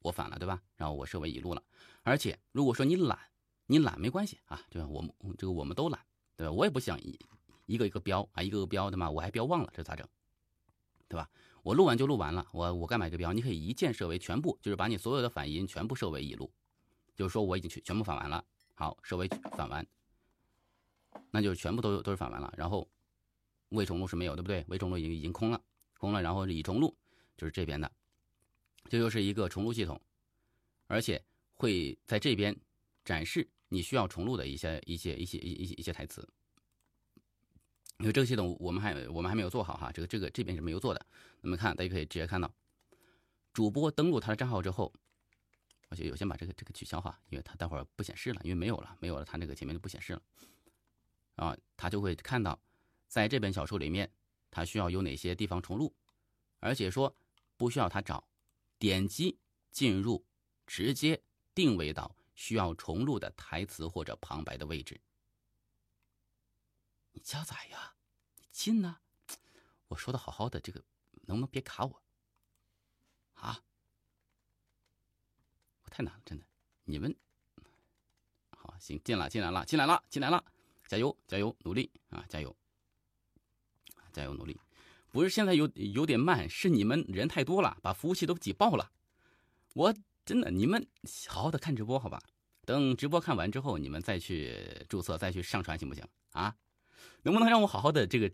[0.03, 0.61] 我反了，对吧？
[0.75, 1.63] 然后我设为已录了，
[2.03, 3.17] 而且如果说你懒，
[3.65, 4.87] 你懒没关系啊，对吧？
[4.87, 5.99] 我们这个我们都懒，
[6.35, 6.51] 对吧？
[6.51, 7.17] 我也不想一
[7.65, 9.09] 一个一个标啊，一个个标，的嘛？
[9.09, 10.07] 我还标忘了，这咋整？
[11.07, 11.29] 对吧？
[11.63, 13.31] 我录完就录完了，我我干嘛一个标？
[13.31, 16.51] 你可以一键设为全部，就是把你所有的反音全部设为已录。
[17.15, 18.43] 就是说我已经全全部反完了，
[18.73, 19.87] 好设为反完，
[21.31, 22.53] 那就是全部都都是反完了。
[22.57, 22.89] 然后
[23.69, 24.65] 未重录是没有，对不对？
[24.67, 25.61] 未重录已经已经空了，
[25.97, 26.21] 空了。
[26.21, 26.93] 然后已重录
[27.37, 27.89] 就是这边的，
[28.89, 29.99] 这就是一个重录系统，
[30.87, 31.23] 而且
[31.53, 32.55] 会在这边
[33.03, 36.27] 展示你需要重录的一些一些一些一一些一些台词。
[37.99, 41.05] 因为这个系统我们还我们还没有做好哈，这个这个这边是没有做的。
[41.41, 42.53] 那么看大家可以直接看到，
[43.53, 44.93] 主播登录他的账号之后。
[45.89, 50.21] 而且有先把这个这个取消哈，因为他待会儿不显示了，因为没有了，没有了，他那个前面就不显示了。
[51.35, 52.59] 啊，他就会看到，
[53.07, 54.11] 在这本小说里面，
[54.49, 55.93] 他需要有哪些地方重录，
[56.59, 57.15] 而且说
[57.57, 58.27] 不需要他找，
[58.83, 59.39] 点击
[59.71, 60.25] 进入，
[60.67, 61.23] 直接
[61.55, 64.99] 定位到需要重录的台词或者旁白的位置。
[67.13, 67.95] 你加载呀，
[68.35, 68.99] 你进呢？
[69.87, 70.83] 我说的好好的，这个
[71.21, 72.03] 能不能别卡我？
[73.35, 73.63] 啊？
[75.89, 76.45] 太难了，真的。
[76.83, 77.15] 你们
[78.49, 80.43] 好，行，进来，进来了，进来了，进来了，
[80.89, 82.53] 加油，加油，努力啊，加油，
[84.11, 84.59] 加油，努力。
[85.13, 88.91] 不是现在有有点慢，是你们人太多了，把服务器都挤爆了。
[89.75, 89.93] 我
[90.25, 90.87] 真的，你们
[91.27, 92.19] 好好的看直播，好吧？
[92.65, 96.03] 等直播看完之后，你们再去注册，再去上传，行不行？
[96.31, 96.55] 啊？
[97.21, 98.31] 能不能让我好好的这个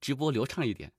[0.00, 0.90] 直播流畅一点？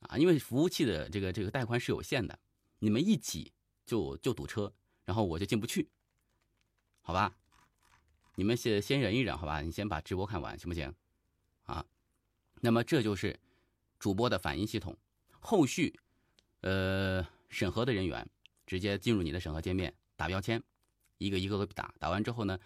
[0.00, 2.38] 啊，因为服务器的这个这个带宽是有限的，
[2.80, 3.52] 你们一挤
[3.86, 4.72] 就就堵车。
[5.04, 5.88] 然后我就进不去，
[7.00, 7.34] 好吧？
[8.34, 9.62] 你们先先忍一忍，好吧？
[9.62, 10.94] 你先把直播看完，行不行？
[11.64, 11.82] 啊，
[12.60, 13.40] 那么这就是
[13.98, 14.96] 主播的反应系统。
[15.40, 15.98] 后续，
[16.60, 18.28] 呃，审核的人员
[18.66, 20.62] 直接进入你的审核界面，打标签，
[21.18, 21.94] 一个一个个打。
[21.98, 22.58] 打完之后呢，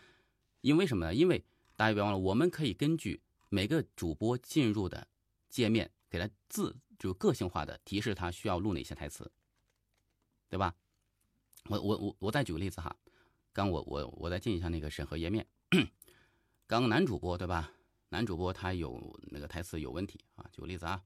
[0.60, 1.14] 因为什么呢？
[1.14, 1.44] 因为
[1.76, 5.06] 大家别忘了，我们可以根据每个主播进入的
[5.48, 9.30] 界面，给他自就个性化的提示他需要录哪些台词，
[10.48, 10.74] 对吧？
[11.68, 12.96] 我我我我再举个例子哈，
[13.52, 15.46] 刚我我我再进一下那个审核页面，
[16.66, 17.72] 刚男主播对吧？
[18.08, 21.02] 男主播他有那个台词有问题啊，举个例子啊，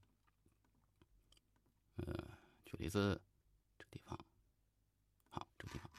[1.96, 2.14] 呃，
[2.64, 3.20] 举例子
[3.78, 4.18] 这个地方，
[5.30, 5.90] 好，这个地方，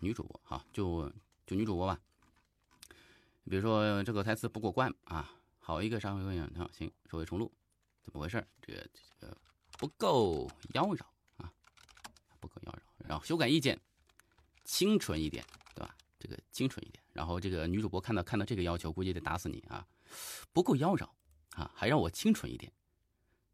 [0.00, 1.10] 女主播好，就
[1.46, 2.00] 就女主播吧，
[3.44, 7.50] 比如说这个台词不过关啊，好一个上回分享，好行，收回重录，
[8.04, 8.46] 怎么回事？
[8.60, 9.36] 这个这个
[9.78, 11.02] 不够妖娆
[11.38, 11.52] 啊，
[12.38, 12.78] 不够妖娆。
[13.08, 13.80] 然后修改意见，
[14.64, 15.44] 清纯一点，
[15.74, 15.96] 对吧？
[16.18, 17.02] 这个清纯一点。
[17.12, 19.84] 然后这个女主播看到看到这个要求，估计得打死你啊！
[20.52, 21.08] 不够妖娆
[21.56, 22.72] 啊，还让我清纯一点，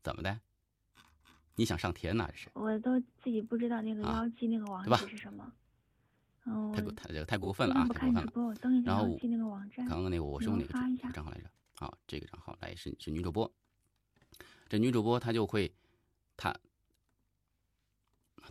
[0.02, 0.40] 怎么的？
[1.56, 2.28] 你想上天呐？
[2.30, 2.48] 这是？
[2.52, 5.52] 我都自己不知道那个妖姬那个网址是什么。
[6.44, 7.88] 嗯，太过太这个太过分了啊！
[7.88, 8.82] 太过分了。
[8.84, 9.04] 然后
[9.74, 11.50] 刚刚那个我是用哪个账号来着？
[11.74, 13.52] 好，这个账号来是是女主播。
[14.68, 15.74] 这女主播她就会，
[16.36, 16.54] 她，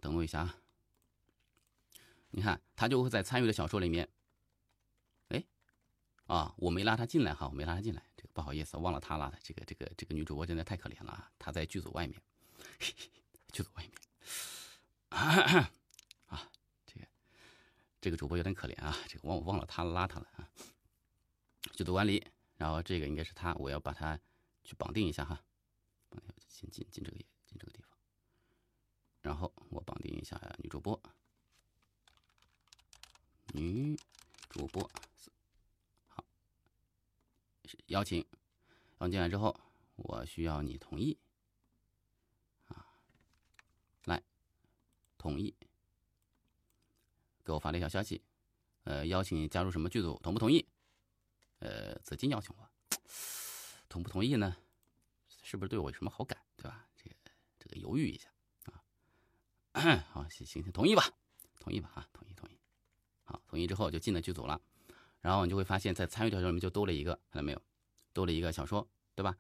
[0.01, 0.56] 等我一下啊。
[2.32, 4.10] 你看她就会在参与的小说里面，
[5.30, 5.43] 哎，
[6.26, 9.38] 啊，我没拉她进来哈，我没拉她进来，这个不好意思，忘了他拉的。
[9.41, 12.22] 这个这个这个女主播真的太可怜了啊，她在剧组外面，
[12.80, 12.93] 嘿
[13.51, 13.91] 剧组外面，
[15.09, 15.71] 啊，
[16.86, 17.07] 这个
[18.01, 20.49] 这个主播有点可怜啊，这个忘忘了他拉他了啊。
[21.73, 22.26] 剧组管理，
[22.57, 24.19] 然后这个应该是他，我要把他
[24.63, 25.43] 去绑定一下哈，
[26.47, 27.89] 先进进这个进这个地方，
[29.21, 31.01] 然后我绑定一下女主播。
[33.53, 33.97] 女
[34.49, 34.89] 主播，
[36.07, 36.23] 好，
[37.88, 38.26] 邀请，
[38.99, 39.57] 邀进来之后，
[39.95, 41.17] 我需要你同意，
[42.67, 42.86] 啊，
[44.03, 44.21] 来，
[45.26, 45.55] 同意，
[47.43, 48.21] 给我发了一条消息，
[48.84, 50.63] 呃，邀请加入什么剧组，同不同意？
[51.57, 52.69] 呃，紫金邀请我，
[53.89, 54.55] 同不同意呢？
[55.41, 56.88] 是不是对我有什么好感，对吧？
[56.95, 57.15] 这个
[57.57, 58.30] 这个犹豫一下
[59.71, 61.11] 啊， 好，行行行，同意吧，
[61.59, 62.59] 同意吧，啊，同意同意。
[63.23, 64.61] 好，同意之后就进了剧组了，
[65.21, 67.59] 然后你就会发现，在参与条件里面就多了一个，看到没有？
[68.13, 69.36] 多了一个小说，对吧？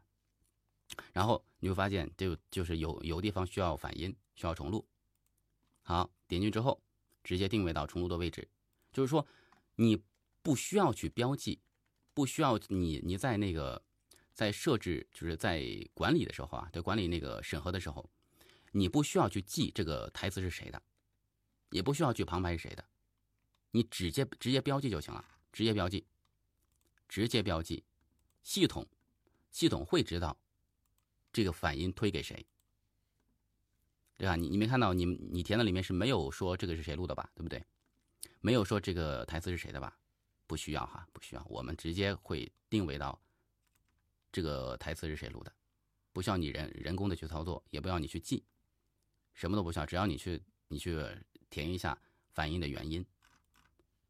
[1.13, 4.83] 然后你会发现，就就是有有地方需要反音，需要重录。
[5.87, 6.81] 好，点进去之后，
[7.23, 8.47] 直接定位到重录的位置，
[8.91, 9.25] 就是说
[9.75, 10.03] 你
[10.41, 11.61] 不需要去标记，
[12.15, 13.79] 不需要你你在那个
[14.33, 15.63] 在设置，就是在
[15.93, 18.09] 管理的时候啊，在管理那个审核的时候，
[18.71, 20.81] 你不需要去记这个台词是谁的，
[21.69, 22.83] 也不需要去旁白是谁的。
[23.69, 25.23] 你直接直接标记就行了，
[25.53, 26.03] 直接标记，
[27.07, 27.83] 直接标记，
[28.41, 28.87] 系统
[29.51, 30.35] 系统会知道
[31.31, 32.43] 这个反音推给谁，
[34.17, 34.35] 对吧？
[34.35, 37.29] 你你没看到你你填的里面是没有说这个是谁录的吧？
[37.35, 37.63] 对不对？
[38.41, 39.97] 没有说这个台词是谁的吧？
[40.47, 43.19] 不需要哈，不需要，我们直接会定位到
[44.31, 45.51] 这个台词是谁录的，
[46.13, 48.43] 不需要你人人工的去操作，也不要你去记，
[49.33, 50.97] 什么都不需要，只要你去你去
[51.49, 51.97] 填一下
[52.29, 53.05] 反应的原因。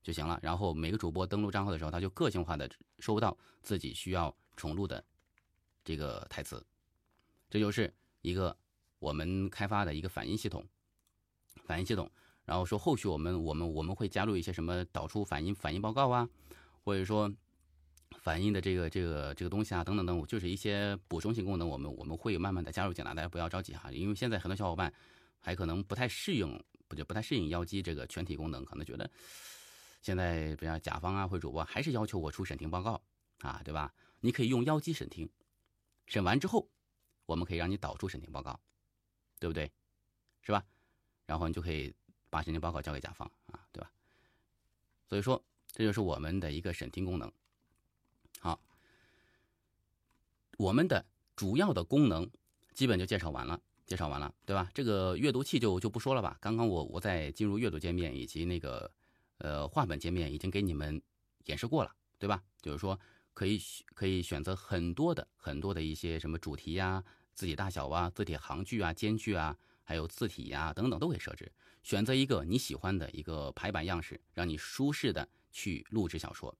[0.03, 0.39] 就行了。
[0.43, 5.03] 然后每个主播登录账号的时候，他就个性化的收到自己需要重录的
[5.83, 6.63] 这个台词。
[7.49, 7.91] 这就是
[8.21, 8.55] 一个
[9.05, 10.65] 我们开发的一个反应系统，
[11.63, 12.09] 反应系统。
[12.43, 16.27] 然后说后续我们我们我们会加入一些什么导出反应反应报告啊，
[16.83, 17.31] 或者说
[18.17, 24.91] 反应的这个这个这个东西啊等等等，就是一些补充性功能，我们我们会慢慢的加入进来，大家不要着急哈，因为现在很多小伙伴
[25.39, 29.07] 还可能不太适应，不就不太适应妖姬这个全体功能，可能觉得。
[30.01, 32.99] 现在，比如甲方啊或者主播还是要求我出审听报告
[33.39, 33.93] 啊，对吧？
[34.19, 35.29] 你可以用妖姬审听，
[36.07, 36.67] 审完之后，
[37.27, 38.59] 我们可以让你导出审听报告，
[39.45, 39.71] 对不对？
[40.41, 40.65] 是吧？
[41.27, 41.93] 然后你就可以
[42.31, 43.91] 把审听报告交给甲方啊，对吧？
[45.07, 47.31] 所以说，这就是我们的一个审听功能。
[48.39, 48.59] 好，
[50.57, 52.27] 我们的主要的功能
[52.73, 54.71] 基本就介绍完了，介绍完了，对吧？
[54.73, 56.39] 这个阅读器就就不说了吧。
[56.41, 58.91] 刚刚我我在进入阅读界面以及那个。
[59.39, 61.01] 呃，画本界面已经给你们
[61.47, 62.41] 演示过了，对吧？
[62.61, 62.97] 就是说
[63.33, 63.61] 可以
[63.93, 67.03] 可以选择很多的很多的一些什么主题呀、
[67.35, 71.51] 字体大小啊、字体行距啊、间距啊，还有字体呀等等都可以设置。
[71.83, 76.57] 选择一个你喜欢的一个排版样式，让你舒适的去录制小说，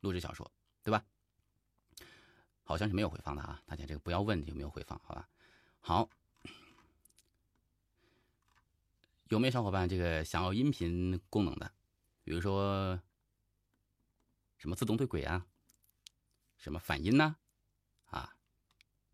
[0.00, 0.50] 录制小说，
[0.82, 1.04] 对吧？
[2.62, 5.28] 好像是没有回放的啊，大家这个不要问有没有回放，好吧？
[5.80, 6.08] 好。
[9.28, 11.72] 有没有小伙伴这个想要音频功能的？
[12.22, 13.00] 比如说
[14.58, 15.46] 什么自动对轨啊，
[16.56, 17.36] 什么反音呐？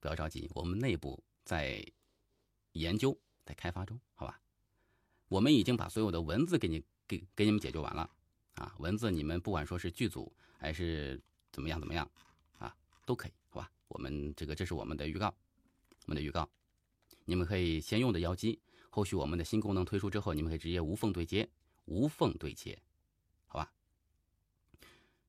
[0.01, 1.85] 不要着急，我们内部在
[2.73, 4.41] 研究，在开发中，好吧？
[5.29, 8.11] 我们已经把所有的文字给你给给你们解决完了
[8.55, 11.21] 啊，文字你们不管说是剧组还是
[11.53, 12.11] 怎么样怎么样
[12.59, 12.75] 啊，
[13.05, 13.71] 都可以，好吧？
[13.89, 15.35] 我们这个这是我们的预告，
[16.07, 16.49] 我们的预告，
[17.25, 18.59] 你们可以先用的妖姬。
[18.91, 21.49] 后续我们的新功能推出之后，你们可以直接无缝对接，
[21.85, 22.81] 无缝对接，
[23.47, 23.73] 好吧？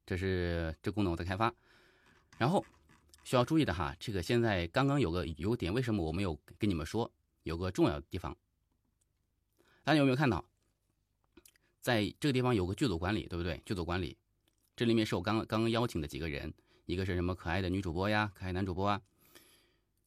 [0.06, 1.54] 这是这功能我在开发，
[2.38, 2.66] 然后
[3.30, 7.12] 需要注意的哈，这个现在刚刚有个有点，为什么我没有跟你们说？
[7.44, 8.36] 有个重要的地方，
[9.84, 10.44] 大家有没有看到？
[11.80, 13.62] 在这个地方有个剧组管理，对不对？
[13.64, 14.18] 剧组管理，
[14.76, 16.52] 这里面是我刚刚邀请的几个人，
[16.88, 19.00] 一个是什么可爱的女主播呀，可爱男主播啊，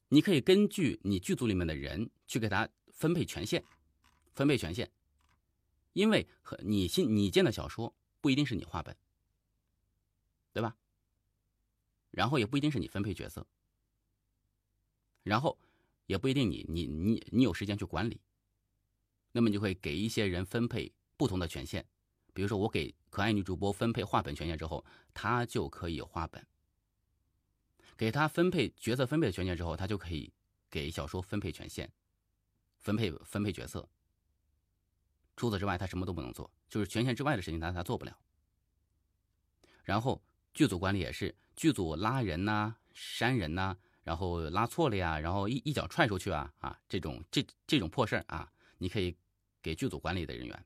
[0.09, 2.69] 你可以根据你剧组里面的人去给他。
[2.91, 3.63] 分配权限，
[4.35, 4.89] 分配权限，
[5.93, 8.97] 因为和你新你建的小说不一定是你画本，
[10.53, 10.77] 对吧？
[12.13, 13.45] 然后也不一定是你分配角色，
[15.25, 15.59] 然后
[16.07, 18.21] 也不一定你你你你有时间去管理，
[19.33, 21.85] 那么你就会给一些人分配不同的权限，
[22.33, 26.41] 比如说我给可爱女主播分配画本权限之后，她就可以画本；
[27.97, 30.33] 给她分配角色分配的权限之后，她就可以
[30.71, 31.91] 给小说分配权限。
[32.81, 33.89] 分配分配角色，
[35.37, 38.19] 除此之外，他什么都不能做，就是权限之外的事情，他他做不了。
[39.85, 40.21] 然后
[40.53, 49.17] 剧组管理也是，剧组拉人呐、删人呐，然后拉错了呀，然后一一脚踹出去啊啊，这种这这种破事儿啊，你可以
[49.61, 50.65] 给剧组管理的人员，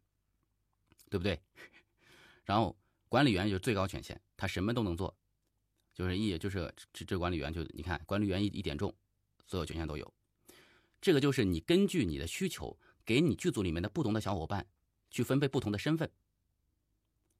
[1.11, 1.41] 对不对？
[2.45, 2.77] 然后
[3.09, 5.17] 管理员就是最高权限，他什么都能做，
[5.95, 8.95] 就是一就是这这管理员就你看，管理员一一点中，
[9.47, 10.13] 所有权限都有。
[11.01, 14.67] 这个就是你根据你的需求，给你剧组里面的不同的小伙伴
[15.11, 16.11] 去分配不同的身份。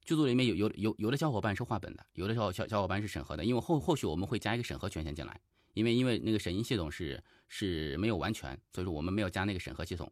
[0.07, 5.41] 剧组里面有有有有的小伙伴是画本的，有的小小小伙伴是审核的，因为后后续我们会加一个审核权限进来，
[5.73, 10.09] 因为因为那个审音系统是是没有完全，所以说我们没有加那个审核系统。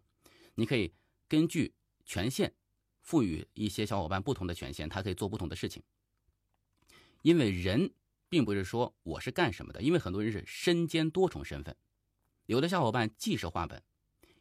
[0.55, 0.93] 你可以
[1.29, 1.73] 根据
[2.03, 2.53] 权限
[2.99, 5.81] 赋予一些小伙伴不同的权限，他可以做不同的事情。
[7.21, 7.93] 因为人
[8.27, 11.73] 并不是说我是干什么的，因为很多人是身兼多重身份。
[12.47, 13.81] 有的小伙伴既是画本，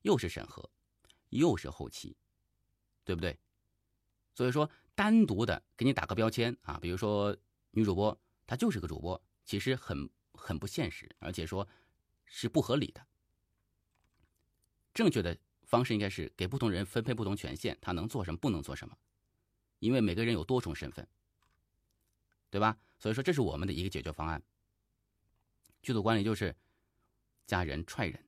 [0.03, 0.69] 又是审核，
[1.29, 2.17] 又是后期，
[3.05, 3.39] 对不对？
[4.35, 7.37] 所以说，单独的给你打个标签啊，比如说
[7.71, 11.69] 女主播，她就是个主播，其实很很不现实，而且说
[12.25, 13.07] 是不合理的。
[14.93, 18.97] 正确的方式应该是给不同人分配不同权限，他能做什么，不能做什么，
[19.79, 21.07] 因为每个人有多重身份，
[22.51, 22.79] 对吧？
[22.99, 24.43] 所以说，这是我们的一个解决方案。
[25.83, 26.55] 剧组管理就是。
[27.47, 28.25] 加人踹人，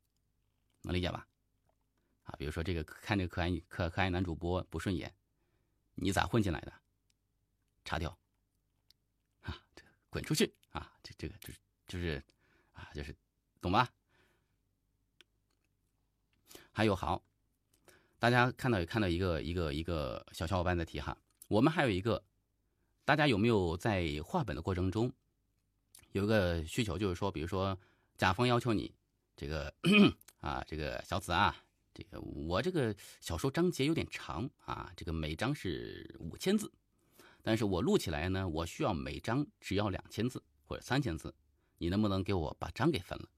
[0.83, 1.27] 能理解吧？
[2.25, 5.11] 啊，比如说这个看这个可爱可可爱男主播不顺眼，
[5.97, 6.73] 你咋混进来的？
[7.85, 8.17] 查掉，
[9.43, 9.59] 啊，
[10.09, 10.93] 滚出去啊！
[11.03, 12.23] 这这个就是就是
[12.73, 13.15] 啊，就是
[13.61, 13.91] 懂吧？
[16.73, 17.23] 还有好，
[18.19, 21.17] 大家看到有看到一个一个一个小小伙伴在提哈，
[21.49, 22.23] 我们还有一个，
[23.05, 25.13] 大家有没有在画本的过程中
[26.13, 27.79] 有一个需求，就是说，比如说
[28.17, 28.95] 甲方要求你。
[29.39, 29.71] 这个
[30.41, 31.55] 啊，这个小紫啊，
[31.97, 36.71] 这个我这个小说章节有点长啊，这个每章是五千字，
[37.41, 41.35] 但是我录起来呢，我需要每章只要两千字或者三千字，
[41.79, 43.29] 你能不能给我把章给分了？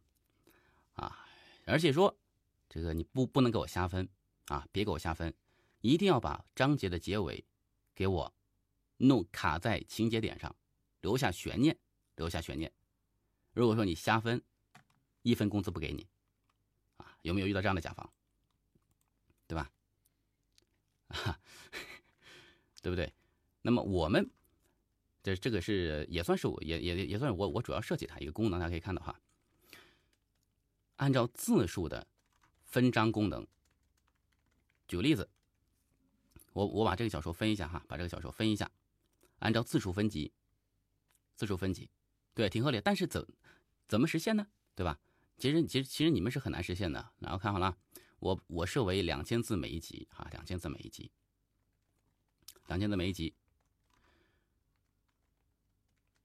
[0.94, 1.24] 啊，
[1.66, 2.18] 而且说
[2.68, 4.09] 这个你不不能给我瞎分
[4.46, 5.32] 啊，别给我瞎分，
[5.80, 7.44] 一定要把章节的结尾
[7.94, 8.34] 给我
[8.96, 10.52] 弄卡在情节点上，
[11.02, 11.78] 留下悬念，
[12.16, 12.72] 留下悬念。
[13.52, 14.42] 如果说你瞎分。
[15.22, 16.06] 一分工资不给你，
[16.96, 18.09] 啊，有没有遇到这样的甲方？
[19.49, 19.72] 对吧？
[21.09, 21.40] 啊，
[22.80, 23.12] 对不对？
[23.62, 24.30] 那么我们
[25.22, 29.18] 这这个是也算是我也也也算是我我主要设计它一个功能，大家可以看到哈。
[30.96, 32.07] 按照字数的
[32.64, 33.46] 分章功能，
[34.86, 35.28] 举个例子，
[36.53, 38.70] 我我把这个小说分一下哈，把这个小说分一下，
[39.38, 40.32] 按照字数分级，
[41.34, 41.88] 字数分级，
[42.34, 42.80] 对，挺合理。
[42.80, 43.26] 但是怎
[43.86, 44.46] 怎么实现呢？
[44.74, 44.99] 对吧？
[45.38, 47.12] 其实，其实，其实你们是很难实现的。
[47.20, 47.76] 然后看好了，
[48.19, 51.11] 我我设为两千字每一集啊，两千字每一集，
[52.66, 53.35] 两千字每一集，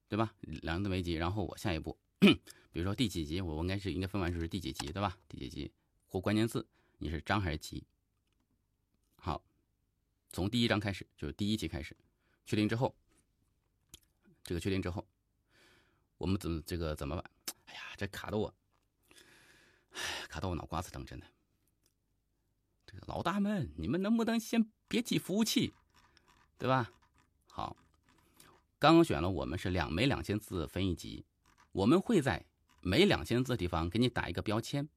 [0.08, 0.34] 对吧？
[0.40, 1.14] 两千字每一集。
[1.14, 5.18] 然后我下一步，比如说第几集，我应该是应该分完就是第几集，对吧？
[5.28, 5.72] 第几集
[6.08, 6.66] 或关键字，
[6.98, 7.86] 你是章还是集？
[9.16, 9.44] 好，
[10.30, 11.96] 从第一章开始，就是第一集开始，
[12.44, 12.94] 确定之后，
[14.42, 15.06] 这个确定之后，
[16.18, 17.30] 我们怎么这个怎么办？
[17.66, 18.52] 哎呀，这卡的我。
[19.92, 21.26] 哎卡到我脑瓜子疼，真的。
[23.06, 25.74] 老大们，你们能不能先别起服务器，
[26.58, 26.90] 对吧？
[27.50, 27.76] 好，
[28.78, 31.24] 刚刚选了，我们是两每两千字分一集，
[31.72, 32.44] 我们会在
[32.80, 34.88] 每两千字地方给你打一个标签，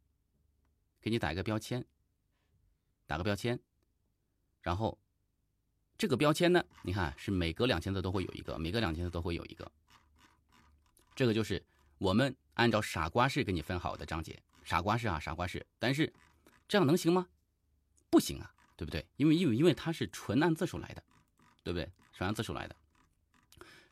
[1.02, 1.86] 给你打一个标签，
[3.06, 3.60] 打个标签，
[4.62, 4.98] 然后
[5.98, 9.72] 这个标签呢，你看是每隔两千字都会有一个，每隔两千字都会有一个，
[11.16, 11.64] 这个就是
[11.98, 14.42] 我们按照傻瓜式给你分好的章节。
[14.64, 16.12] 傻瓜式啊，傻瓜式，但是
[16.68, 17.30] 这样能行吗？
[18.10, 19.06] 不行啊，对不对？
[19.18, 21.04] 因为因为因为它是纯按字数来的，
[21.64, 21.90] 对不对？
[22.14, 22.76] 纯按字数来的。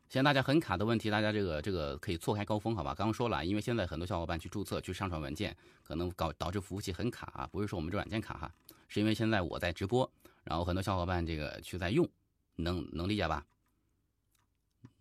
[0.07, 2.93] 现在大家很卡的问题，大家这个这个可以错开高峰，好吧？
[2.93, 7.49] 刚刚说了，因为现在很多小伙伴去注册、去上传文件，可能搞导致服务器很卡啊。
[7.51, 8.53] 不是说我们这软件卡哈，
[8.87, 10.09] 是因为现在我在直播，
[10.43, 12.07] 然后很多小伙伴这个去在用，
[12.55, 13.45] 能能理解吧？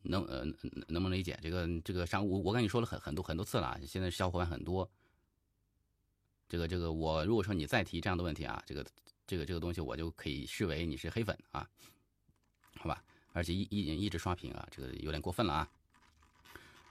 [0.03, 0.45] 能呃
[0.89, 1.39] 能不能理解？
[1.43, 4.91] 这个这个上我我跟你说了很很多很多次了，现在小伙伴很多。
[6.49, 8.87] 这个这个，我如果说你再提这样的问题啊，这个
[9.27, 11.69] 这个这个东西，我就可以视为你是黑粉啊，
[12.77, 13.03] 好吧？
[13.33, 15.71] 而且一一一直刷屏啊，这个有点过分了啊。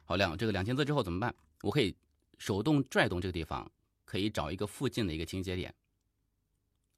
[0.06, 1.34] 好，两这个两千字之后怎么办？
[1.62, 1.96] 我可以
[2.38, 3.72] 手动拽动这个地方，
[4.04, 5.74] 可以找一个附近的一个情节点。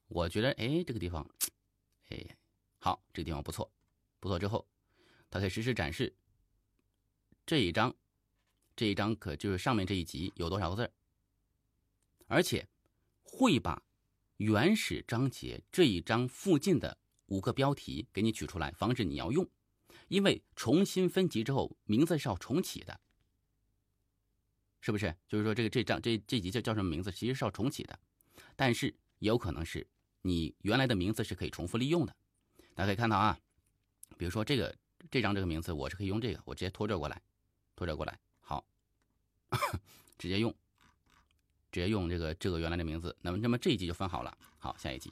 [0.07, 1.27] 我觉得，哎，这个地方，
[2.09, 2.25] 哎，
[2.79, 3.69] 好，这个地方不错，
[4.19, 4.39] 不错。
[4.39, 4.65] 之后，
[5.29, 6.15] 它可以实时展示
[7.45, 7.93] 这一章，
[8.75, 10.91] 这一章可就是上面这一集有多少个字儿。
[12.27, 12.67] 而且
[13.23, 13.83] 会把
[14.37, 16.97] 原始章节这一章附近的
[17.27, 19.49] 五个标题给你取出来，防止你要用，
[20.07, 22.99] 因为重新分级之后名字是要重启的，
[24.81, 25.15] 是不是？
[25.27, 27.99] 就是说这个这章这这集叫叫什么名字，其实是要重启的，
[28.55, 28.87] 但是
[29.19, 29.87] 也有可能是
[30.21, 32.15] 你原来的名字是可以重复利用的。
[32.73, 33.39] 大家可以看到啊，
[34.17, 34.75] 比如说这个
[35.09, 37.21] 这张这个名字，我是可以用这个，我直接拖着过来，
[37.75, 38.65] 拖着过来，好，
[40.17, 40.53] 直接用。
[41.75, 44.37] 直接用这个这个原来的名字，那么那么这一集就分好了。
[44.57, 45.11] 好，下一集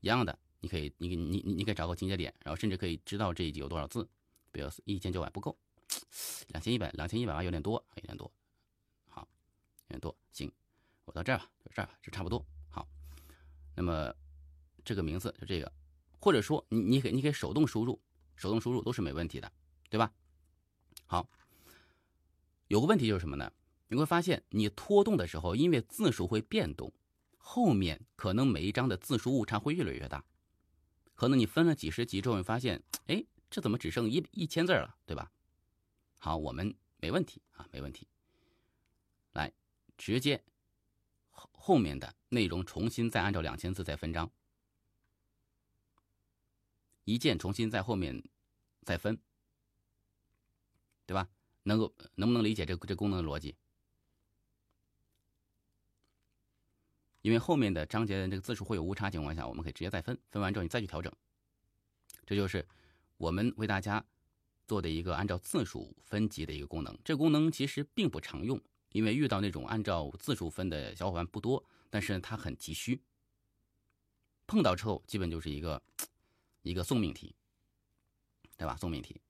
[0.00, 4.06] 一样的，你可以你你你你可以找个情节点，然后甚至可以知道这一集有多少字。
[4.52, 5.58] 比如一千九百不够，
[6.48, 8.30] 两千一百两千一百万有点多，有点多。
[9.08, 9.26] 好，
[9.86, 10.52] 有点多，行，
[11.06, 12.44] 我到这儿吧，就这儿就差不多。
[12.68, 12.86] 好，
[13.74, 14.14] 那么
[14.84, 15.72] 这个名字就这个，
[16.20, 17.98] 或者说你你可以你可以手动输入，
[18.36, 19.50] 手动输入都是没问题的，
[19.88, 20.12] 对吧？
[21.06, 21.26] 好，
[22.66, 23.50] 有个问题就是什么呢？
[23.88, 26.92] 你会发现，你拖动的时候，因为字数会变动，
[27.36, 30.24] 后面可能每一张的字数误差会越来越大。
[31.14, 35.32] 可能你分了几十集之后，你发现，哎，这怎么只剩一一千字了，对吧？
[36.18, 38.06] 好，我们没问题啊，没问题。
[39.32, 39.52] 来，
[39.96, 40.44] 直接
[41.30, 44.30] 后后面的内容重新再按照两千字再分章，
[47.04, 48.22] 一键重新在后面
[48.82, 49.18] 再分，
[51.06, 51.28] 对吧？
[51.62, 53.56] 能够能不能理解这这功能的逻辑？
[57.28, 61.12] 因为后面的章节的这个字数会有误差情况下，我们可以直接再分，分完之后你再去调整。
[62.24, 62.66] 这就是
[63.18, 64.02] 我们为大家
[64.66, 66.98] 做的一个按照字数分级的一个功能。
[67.04, 68.58] 这个功能其实并不常用，
[68.92, 73.02] 因为遇到那种按照字数分的小伙伴不多，但是它很急需。
[74.46, 75.82] 碰到之后，基本就是一个
[76.62, 77.34] 一个送命题，
[78.56, 78.74] 对吧？
[78.80, 79.20] 送命题，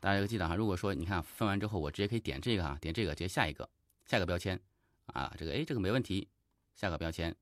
[0.00, 0.56] 大家要记得哈。
[0.56, 3.68] 如果说你看分完之后，我直接可以点这个啊，点这个，直接下一个，
[4.06, 4.58] 下一个标签
[5.04, 6.26] 啊，这个哎，这个没问题。
[6.80, 7.36] 下个标签，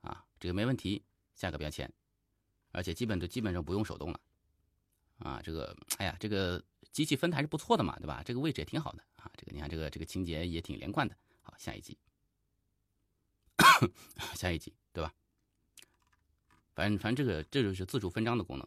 [0.00, 1.04] 啊，这个没问题。
[1.34, 1.92] 下个标签，
[2.70, 4.20] 而且基本都基本上不用手动了，
[5.18, 8.22] 啊，这个，哎呀，这个机器分的还是不错的嘛，对吧？
[8.24, 11.14] 这个位置也挺好的啊，这个你看，这个这个情节也挺连贯的。
[11.42, 11.98] 好，下一集，
[14.36, 15.12] 下一集，对吧？
[16.74, 18.66] 反正反正这个这就是自主分章的功能，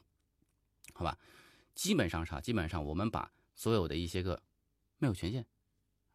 [0.93, 1.18] 好吧？
[1.74, 2.41] 基本上啥？
[2.41, 4.41] 基本上我们把所有的一些个
[4.97, 5.45] 没有权限，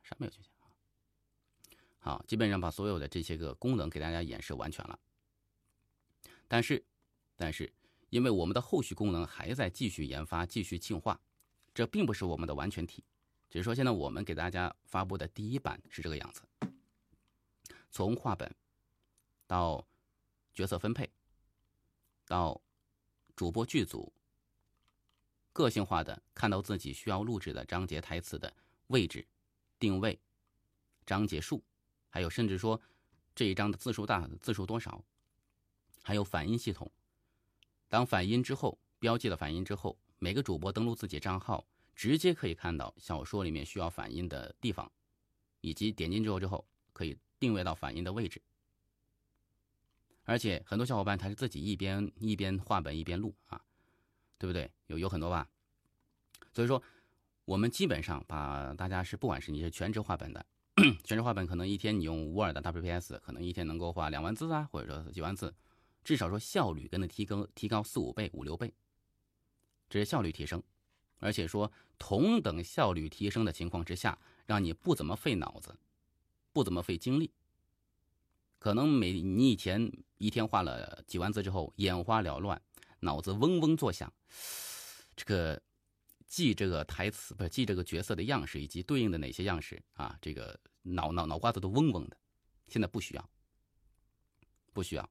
[0.02, 0.49] 啥没有权限？
[2.02, 4.98] 好，基本上把所有的这些个功能给大家演示完全了。
[6.48, 6.82] 但是，
[7.36, 7.70] 但是，
[8.08, 11.20] 因为我们的后续功能还在继续研发、继续进化，
[11.74, 13.04] 这并不是我们的完全体。
[13.50, 16.42] 只是说，现在我们给大家发布的第一版是这个样子：
[17.90, 18.50] 从画本
[19.46, 19.86] 到
[20.54, 21.08] 角色分配，
[22.26, 22.60] 到
[23.36, 24.12] 主播剧组，
[25.52, 28.52] 个性化的看到自己需要录制的章节台词的
[28.86, 29.26] 位置、
[29.78, 30.18] 定位、
[31.04, 31.62] 章节数。
[32.10, 32.80] 还有，甚至说
[33.34, 35.02] 这一章的字数大，字数多少？
[36.02, 36.90] 还有反音系统，
[37.88, 44.90] 当反音之后，标记了反音之后，每个主播登录自己账号，直接可以看到小说里面需要反音的地方，
[45.60, 48.42] 以及点进之后之后可以定位到反音的位置。
[50.24, 53.62] 而且很多小伙伴他是自己一边一边画本一边录啊，
[54.38, 54.70] 对不对？
[54.86, 55.48] 有有很多吧？
[56.52, 56.82] 所以说，
[57.44, 60.44] 我们基本上把大家是不管是你是全职画本的。
[61.04, 65.54] 全职画本可能一天你用乌尔的 WPS，可能一天能够画两万字啊，或者说几万字，
[66.02, 68.72] 至少说效率跟它提高提高四五倍、五六倍，
[69.88, 70.62] 这是效率提升。
[71.18, 75.76] 而且说同等效率提升的情况之下，让你不怎么费脑子，
[76.52, 77.30] 不怎么费精力。
[78.58, 82.60] 可能每你以前一天画了几万字之后，眼花缭乱，
[83.00, 84.12] 脑子嗡嗡作响，
[85.14, 85.60] 这个。
[86.30, 90.16] 记这个台词不是记这个角色的样式以及对应的哪些样式啊？
[90.22, 92.16] 这个脑脑脑瓜子都嗡嗡的。
[92.68, 93.30] 现在不需要，
[94.72, 95.10] 不需要，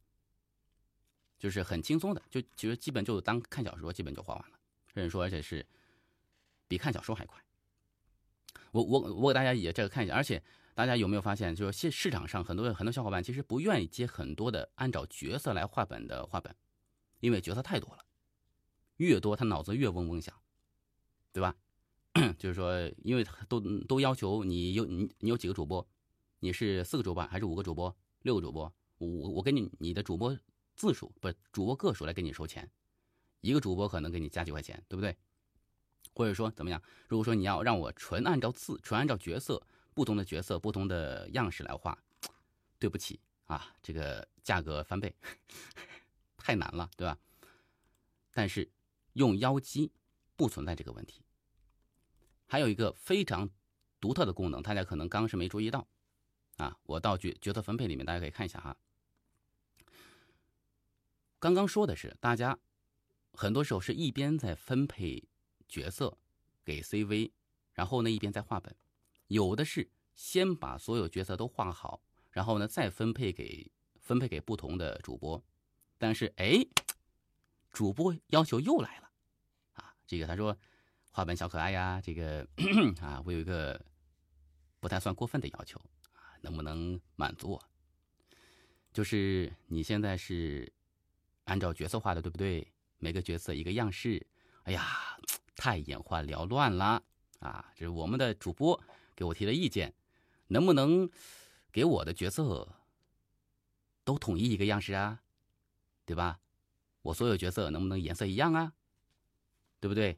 [1.38, 4.58] 就是很轻松的，就其实基本就当看小说，基本就画完了。
[4.94, 5.68] 甚至说，而且是
[6.70, 7.44] 比看小说还快。
[8.72, 10.42] 我我我给大家也这个看一下，而且
[10.74, 16.56] 大家有没有发现，就是现市场上很多很多小伙伴其实不愿意接很多的按照角色来画本的画本，
[17.20, 18.06] 因为角色太多了，
[18.96, 20.34] 越多他脑子越嗡嗡响。
[21.32, 21.56] 对吧？
[22.38, 25.86] 就是说，因为都都要求你有你你有几个主播？
[26.40, 27.96] 你是四个主播还是五个主播？
[28.24, 28.74] 六个主播？
[28.98, 30.38] 我我给你你的主播
[30.76, 32.70] 字数不是主播个数来给你收钱，
[33.42, 35.16] 一个主播可能给你加几块钱，对不对？
[36.14, 36.82] 或者说怎么样？
[37.08, 39.62] 如果说你要让我纯按照字，纯按照角色
[39.94, 41.98] 不同的角色不同的样式来画，
[42.80, 45.16] 对不起啊，这个价格翻倍，
[46.38, 47.18] 太难了，对吧？
[48.34, 48.70] 但是
[49.14, 49.92] 用妖姬。
[50.40, 51.22] 不存在这个问题。
[52.48, 53.50] 还有一个非常
[54.00, 55.86] 独特的功能，大家可能刚是没注意到，
[56.56, 58.78] 啊，我道具角色分配里面，大家可以看一下哈。
[61.40, 62.58] 刚刚说的是大家
[63.34, 65.28] 很多时候是一边在分配
[65.68, 66.18] 角色
[66.64, 67.32] 给 CV，
[67.74, 68.74] 然后呢一边在画本，
[69.28, 72.02] 有的是先把所有角色都画好，
[72.32, 75.44] 然后呢再分配给分配给不同的主播。
[75.98, 76.66] 但是哎，
[77.72, 79.09] 主播要求又来了！
[80.10, 80.58] 这个他说
[81.12, 82.46] 画本小可爱呀，这个
[83.00, 83.80] 啊我有一个
[84.80, 85.80] 不太算过分的要求
[86.14, 87.64] 啊，能不能满足我？
[88.92, 90.74] 就是你现在是
[91.44, 92.68] 按照角色画的，对不对？
[92.98, 94.26] 每个角色一个样式，
[94.64, 94.84] 哎呀，
[95.56, 97.04] 太眼花缭乱了
[97.38, 97.72] 啊！
[97.76, 98.82] 这是我们的主播
[99.16, 99.94] 给我提的意见，
[100.48, 101.08] 能不能
[101.72, 102.68] 给我的角色
[104.04, 105.22] 都统一一个样式啊？
[106.04, 106.40] 对吧？
[107.04, 108.74] 我所有角色能不能颜色一样啊？
[109.80, 110.18] 对不对？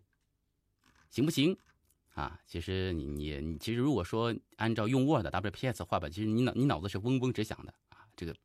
[1.10, 1.58] 行不行？
[2.14, 8.06] 啊，其实你你你，其实如果说按照用 Word、WPS 画吧，其实你脑你脑子是嗡嗡直响的啊。
[8.16, 8.36] 这个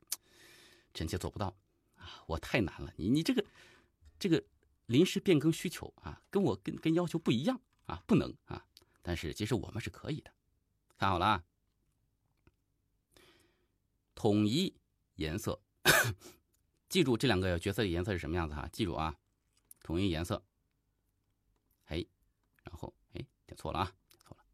[0.95, 1.57] 臣妾做不到
[1.97, 2.93] 啊，我太难了。
[2.97, 3.45] 你你这个
[4.19, 4.43] 这个
[4.87, 8.65] 临时变更需求啊，跟我跟跟要求不一样啊，不能啊。
[9.03, 10.33] 但是其实我们是可以的。
[10.97, 11.45] 看好了啊，
[14.15, 14.75] 统一
[15.17, 15.61] 颜色。
[16.89, 18.69] 记住这两个角色的颜色是什么样子哈？
[18.73, 19.17] 记住啊，
[19.83, 20.43] 统一颜色。
[22.67, 24.45] 然后哎，点错了啊，点错了。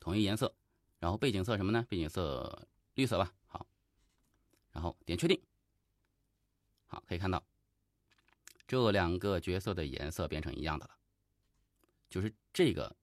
[0.00, 0.52] 统一颜色，
[0.98, 1.86] 然后背景色什么呢？
[1.88, 3.32] 背景色绿色吧。
[3.46, 3.66] 好，
[4.72, 5.40] 然后点确定。
[6.86, 7.44] 好，可以看到
[8.66, 10.96] 这两个角色的颜色变成一样的了，
[12.08, 12.96] 就是这个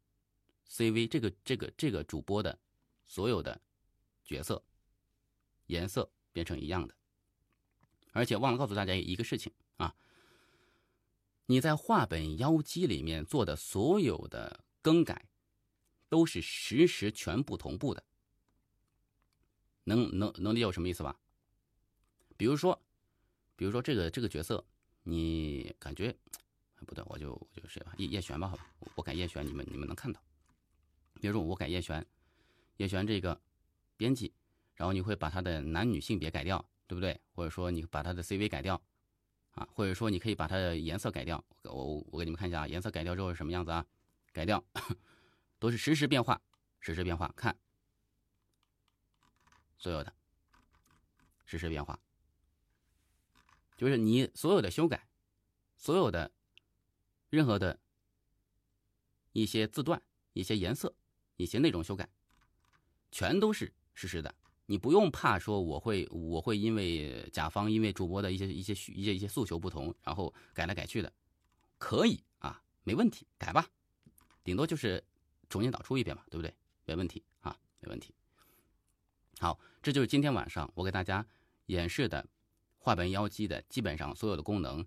[0.68, 2.60] CV 这个这个这个主播的
[3.04, 3.62] 所有的
[4.26, 4.64] 角色
[5.68, 6.96] 颜色变成一样的。
[8.14, 9.52] 而且忘了告诉大家一个事情，
[11.54, 15.30] 你在画本妖姬里面做的所有的更改，
[16.10, 18.04] 都是实时全部同步的。
[19.84, 21.16] 能能能理解我什么意思吧？
[22.36, 22.82] 比如说，
[23.56, 24.66] 比如说这个这个角色，
[25.04, 26.18] 你感觉
[26.88, 28.66] 不对，我就我就谁吧，叶叶璇吧，好吧，
[28.96, 30.20] 我改叶璇，你们你们能看到。
[31.22, 32.04] 比如说我改叶璇，
[32.78, 33.40] 叶璇这个
[33.96, 34.34] 编辑，
[34.74, 36.68] 然后你会把他的男女性别改掉。
[36.86, 37.20] 对不对？
[37.34, 38.80] 或者说你把他的 CV 改掉，
[39.54, 41.44] 啊，或者说你可以把它的颜色改掉。
[41.64, 43.86] 我我给你们看一下啊，颜色改掉之后是什么样子啊？
[44.32, 44.64] 改掉，
[45.60, 46.42] 都是实时变化，
[46.80, 47.32] 实时变化。
[47.36, 47.56] 看，
[49.78, 50.12] 所有的
[51.46, 52.00] 实时变化，
[53.78, 55.08] 就是你所有的修改，
[55.78, 56.32] 所有的
[57.30, 57.80] 任何的
[59.34, 60.02] 一些字段、
[60.34, 60.96] 一些颜色、
[61.36, 62.10] 一些内容修改，
[63.12, 64.34] 全都是实时的。
[64.66, 71.12] 你不用怕说我会我会因为甲方因为主播的一些一些一些一些诉求不同，然后改来改去的，
[71.78, 73.68] 可以啊，没问题，改吧，
[74.44, 75.04] 顶多就是
[75.50, 76.54] 重新导出一遍嘛，对不对？
[76.86, 78.14] 没问题啊，没问题。
[79.40, 81.26] 好，这就是今天晚上我给大家
[81.66, 82.26] 演示的
[82.78, 84.86] 画本妖姬的基本上所有的功能，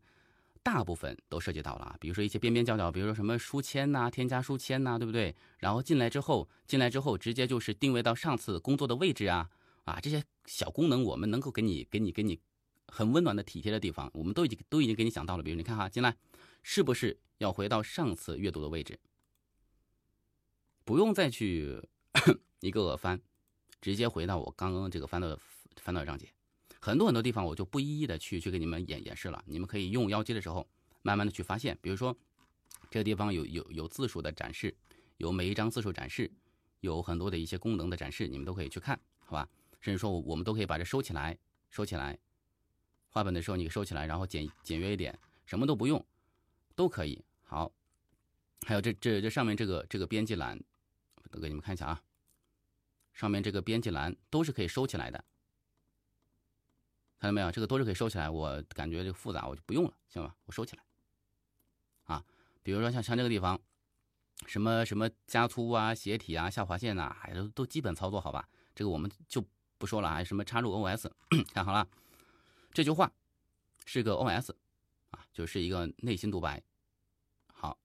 [0.62, 5.36] 大部分都涉及到了啊，比如说一些边边角角，比如说什么书签呐，添加书签呐，对不对？
[5.58, 9.50] 然后进来之后，进来之后直接就是定位到上次工作的位置啊。
[9.86, 12.40] 啊，这些小功能我们能够给你、给你、给你
[12.88, 15.42] 很温暖的体贴的地方，我们都已经都已经给你想到了。
[15.44, 16.16] 比如你看哈，进来
[16.64, 18.98] 是不是要回到上次阅读的位置？
[20.84, 21.80] 不用再去
[22.60, 23.20] 一个个翻，
[23.80, 25.38] 直接回到我刚刚这个翻到
[25.76, 26.28] 翻到的章节。
[26.80, 30.68] 很多很多地方我就不一一的去去给你们演演示了，你们可以用妖姬的时候
[31.02, 31.78] 慢慢的去发现。
[31.80, 32.16] 比如说
[32.90, 34.76] 这个地方有有有字数的展示，
[35.18, 36.28] 有每一张字数展示，
[36.80, 39.48] 有很多的一些功能的展示，你们都可以去看，好吧？
[39.80, 41.38] 甚至说，我我们都可以把这收起来，
[41.70, 42.18] 收起来。
[43.10, 46.04] 画本的时候，你收起来，然后简简约一点，什么都不用，
[46.74, 47.24] 都可以。
[47.44, 47.72] 好，
[48.66, 50.62] 还有这这这上面这个这个编辑栏，
[51.30, 52.02] 都给你们看一下啊。
[53.14, 55.24] 上面这个编辑栏都是可以收起来的，
[57.18, 57.50] 看到没有？
[57.50, 58.28] 这个都是可以收起来。
[58.28, 60.36] 我感觉这个复杂，我就不用了，行吧？
[60.44, 60.82] 我收起来。
[62.04, 62.22] 啊，
[62.62, 63.58] 比如说像像这个地方，
[64.46, 68.46] 什么什么加粗啊、斜体啊、下划线呐，哎，都都基本操作好吧？
[68.74, 69.42] 这个我们就。
[69.78, 71.10] 不说了啊，什么插入 OS，
[71.52, 71.86] 看好了，
[72.72, 73.12] 这句话
[73.84, 74.52] 是个 OS
[75.10, 76.62] 啊，就是一个内心独白。
[77.52, 77.76] 好，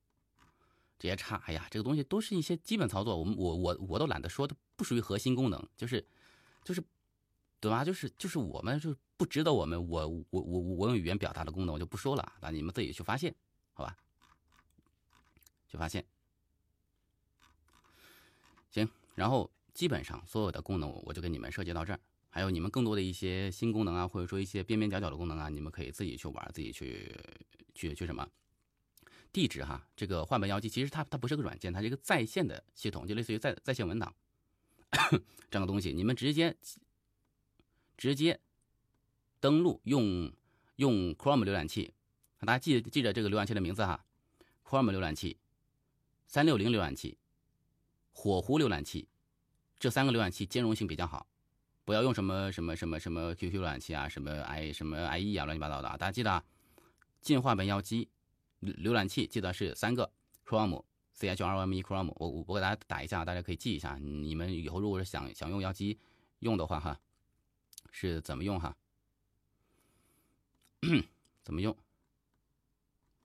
[0.97, 1.35] 直接插。
[1.45, 6.05] 哎呀，这个东西都是一些基本操作，我们我我我都懒得说，它不属于核心功能，就是
[6.63, 6.81] 就是
[7.59, 7.83] 对吧？
[7.83, 13.35] 就是就是我们就不值得我们我我我我用语言表达的功能，我就不说了，那你们自己去发现，
[13.73, 13.97] 好吧？
[15.67, 16.05] 去发现。
[18.69, 19.51] 行，然后。
[19.73, 21.99] 基本上所有的功能我就给你们设计到这儿，
[22.29, 27.15] 还有你们更多的一些新功能啊，或者说一些边边角角的功能啊，你们可以自己去玩，自己去
[27.73, 28.27] 去去什么？
[29.33, 34.13] 地址哈，这个换本妖姬其实它它不是个软件，它是一个在线的系统，就类似于在在线文档
[35.49, 36.53] 这样的东西，你们直接
[37.97, 38.39] 直接
[39.39, 40.31] 登录用
[40.75, 41.93] 用 Chrome 浏览器，
[42.39, 44.03] 大家记记着这个浏览器的名字哈
[44.65, 45.37] ，Chrome 浏览器、
[46.27, 47.17] 三六零浏览器、
[48.11, 49.07] 火狐浏览器，
[49.81, 51.25] 这三个浏览器兼容性比较好。
[51.83, 55.97] 不要用什么什么什么什么 QQ 浏览器啊，什么 i 什么 IE 啊，乱七八糟的啊！
[55.97, 56.43] 大家记得啊，
[57.19, 58.07] 进化本妖姬
[58.61, 60.11] 浏览器记得是三个
[60.45, 60.83] Chrome
[61.13, 63.97] C H R O M E Chrome，我我我给大家打一下，大家可以记一下。
[63.97, 65.97] 你们以后如果是想想用妖姬
[66.39, 66.99] 用的话哈，
[67.91, 68.77] 是怎么用哈？
[71.41, 71.75] 怎么用？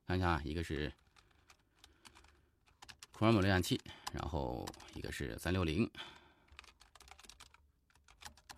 [0.07, 0.91] 看一下啊，一个是
[3.15, 3.79] Chrome 浏览器，
[4.11, 5.87] 然后一个是三六零。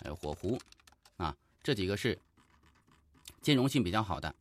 [0.01, 0.59] 还有火狐，
[1.17, 2.17] 啊，这几个是
[3.41, 4.33] 兼容性比较好的。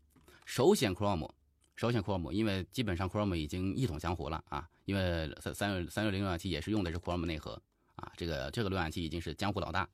[0.45, 1.31] 首选 Chrome，
[1.77, 4.69] 首选 Chrome，因为基本上 Chrome 已经一统江湖了啊。
[4.85, 7.61] 因为三三六三六零浏览器也是用的是 Chrome 内核
[7.97, 9.87] 啊，这个这个浏览器已经是江湖老大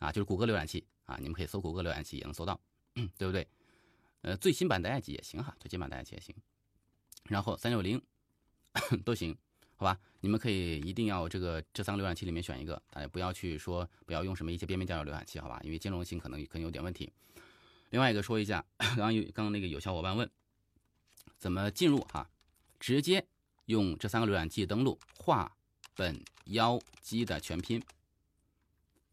[0.00, 2.60] 啊，就是谷歌浏览器啊，你们可以搜谷歌浏览器也能搜到，
[3.16, 3.46] 对不对？
[4.22, 6.34] 呃，最新版的 Edge 也行哈，最新版的 Edge 也行，
[7.24, 8.02] 然后三六零
[9.04, 9.36] 都行。
[9.78, 15.60] 好吧，你们可以一定要这个这三个浏览器里面选一个，大家不要去说不要用什么一些边边角角浏览器，好吧？
[15.62, 17.12] 因为兼容性可能可能有点问题。
[17.90, 20.28] 另外一个说一下，刚刚有刚刚那个有小伙伴问
[21.36, 22.30] 怎么进入哈，
[22.80, 23.26] 直接
[23.66, 25.54] 用这三个浏览器登录画
[25.94, 27.82] 本妖姬的全拼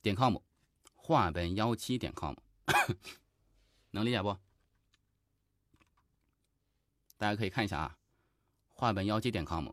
[0.02, 0.38] 点 com，
[0.96, 2.34] 画本妖姬点 com，
[3.92, 4.38] 能理解不？
[7.18, 7.98] 大家可以看一下啊，
[8.70, 9.68] 画本妖姬点 com。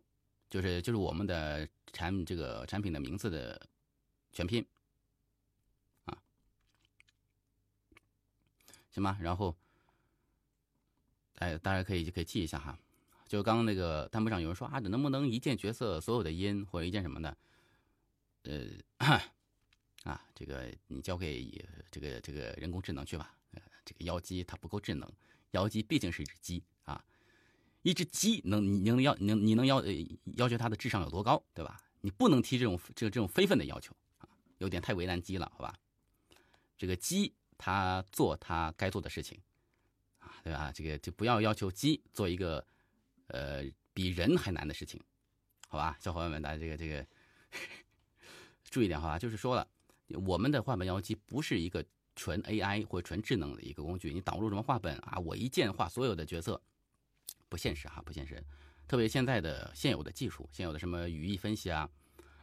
[0.50, 3.68] 就是就是我们的产这个产品的名字的
[4.32, 4.66] 全拼
[6.04, 6.18] 啊，
[8.90, 9.16] 行吧？
[9.22, 9.56] 然后，
[11.36, 12.78] 哎，大家可以就可以记一下哈。
[13.28, 17.36] 就刚刚那个弹幕上有人说啊，能不能一键角色所有的音或者一键什么的？
[18.42, 19.20] 呃，
[20.02, 23.36] 啊，这个你交给这个这个人工智能去吧。
[23.84, 25.08] 这个妖姬它不够智能，
[25.52, 26.62] 妖姬毕竟是只鸡。
[27.82, 29.82] 一只鸡能你能要能你能要
[30.36, 31.80] 要求它的智商有多高，对吧？
[32.02, 34.28] 你不能提这种这这种非分的要求啊，
[34.58, 35.74] 有点太为难鸡了，好吧？
[36.76, 39.38] 这个鸡它做它该做的事情
[40.18, 40.72] 啊，对吧？
[40.72, 42.66] 这个就不要要求鸡做一个
[43.26, 45.00] 呃比人还难的事情，
[45.68, 45.96] 好吧？
[46.00, 47.06] 小伙伴们，大家这个这个
[48.64, 49.18] 注意点好吧？
[49.18, 49.66] 就是说了，
[50.26, 51.84] 我们的画本妖姬不是一个
[52.14, 55.18] 纯 AI 或纯智能的一个工具，你导入什么画本啊？
[55.18, 56.60] 我一键画所有的角色。
[57.50, 58.42] 不现实哈，不现实。
[58.88, 61.90] 特别现在的现有的技术，现有的什么语义分析啊，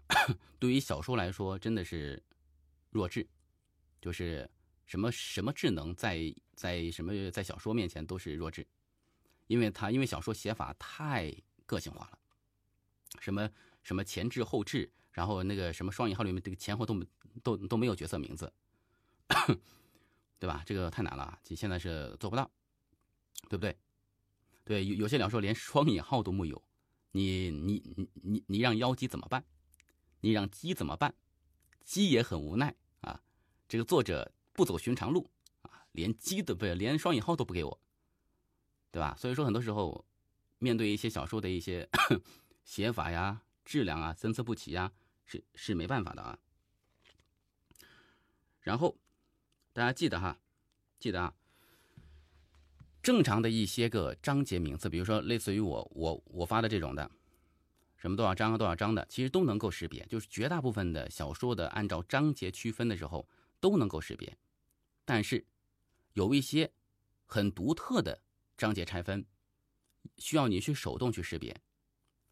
[0.59, 2.21] 对于小说来说真的是
[2.91, 3.27] 弱智。
[3.99, 4.47] 就是
[4.85, 8.65] 什么什么智能在在什么在小说面前都是弱智，
[9.47, 11.33] 因为它因为小说写法太
[11.65, 12.19] 个性化了，
[13.19, 13.49] 什么
[13.81, 17.03] 什么前置后置，然后那个什么双引号里面这个前后都
[17.41, 18.53] 都都没有角色名字，
[20.39, 20.63] 对吧？
[20.63, 22.49] 这个太难了，现在是做不到，
[23.49, 23.75] 对不对？
[24.67, 26.61] 对，有有些小说连双引号都木有，
[27.11, 29.45] 你你你你你让妖姬怎么办？
[30.19, 31.15] 你让鸡怎么办？
[31.85, 33.23] 鸡也很无奈啊。
[33.69, 35.31] 这个作者不走寻常路
[35.61, 37.79] 啊，连鸡都不连双引号都不给我，
[38.91, 39.15] 对吧？
[39.17, 40.05] 所以说很多时候，
[40.59, 41.89] 面对一些小说的一些
[42.65, 44.91] 写法呀、质量啊参差不齐呀，
[45.25, 46.37] 是是没办法的啊。
[48.59, 48.97] 然后
[49.71, 50.37] 大家记得哈，
[50.99, 51.33] 记得啊。
[53.07, 57.09] 正常的一些个章节名字，比如说类似于我我我发的这种的，
[57.95, 60.05] 什么多少章啊多少章的，其实都能够识别。
[60.07, 63.25] 就是绝大部分的小说的按照章节区分的时候
[63.61, 64.37] 都能够识别，
[65.05, 65.45] 但是
[66.15, 66.69] 有一些
[67.25, 68.21] 很独特的
[68.57, 69.25] 章节拆分，
[70.17, 71.55] 需要你去手动去识别。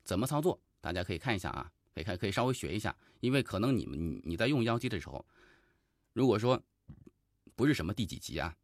[0.03, 0.61] 怎么操作？
[0.81, 5.25] 大家可以看一下啊，可以看可以稍微学一下，因为可能你们你你在用妖姬的时候，
[6.11, 6.61] 如果说
[7.55, 8.57] 不是什么第几集啊。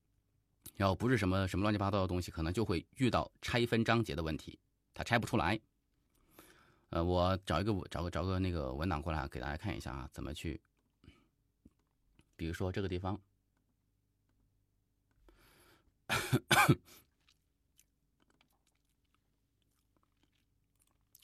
[0.75, 4.57] 然后不是什么什么乱七八糟的东西，可能就会遇到拆分章节的问题，
[4.93, 5.59] 它拆不出来。
[6.89, 10.59] 呃，我找一个找个找个那个文档过来给大家看一下啊，怎么去。
[12.35, 13.21] 比如说这个地方，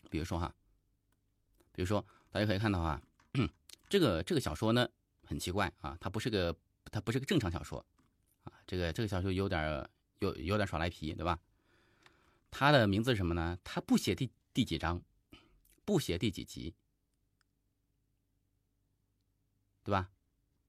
[0.09, 0.55] 比如说哈，
[1.73, 3.01] 比如说大家可以看到啊，
[3.89, 4.87] 这个这个小说呢
[5.25, 6.55] 很奇怪啊，它不是个
[6.91, 7.85] 它不是个正常小说。
[8.67, 9.89] 这个这个小说有点
[10.19, 11.39] 有有点耍赖皮，对吧？
[12.51, 13.57] 他的名字是什么呢？
[13.63, 15.01] 他不写第第几章，
[15.85, 16.73] 不写第几集，
[19.83, 20.09] 对吧？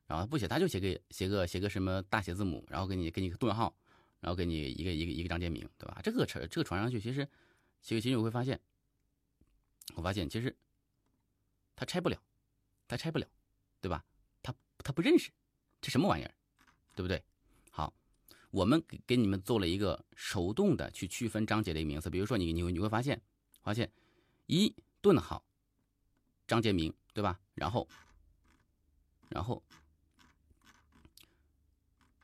[0.07, 3.75] 然后不写，他就写个写个写个什么大写字母，然后给你给你个顿号，
[4.20, 6.01] 然后给你一个一个一个章节名，对吧？
[6.03, 7.29] 这个传这个传上去，其实
[7.83, 8.61] 其实其实我会发现，
[9.95, 10.57] 我发现其实
[11.75, 12.23] 他拆不了，
[12.87, 13.27] 他拆不了，
[13.81, 14.05] 对吧？
[14.43, 15.31] 他他不认识
[15.81, 16.35] 这什么玩意儿，
[16.95, 17.23] 对不对？
[18.51, 22.09] 我们给给你们做了一个手动的去区分章节的一个名词。
[22.09, 23.20] 比如说，你你你会发现，
[23.62, 23.91] 发现
[24.47, 25.45] 一顿号，
[26.47, 27.39] 章节名，对吧？
[27.55, 27.87] 然后，
[29.29, 29.62] 然后，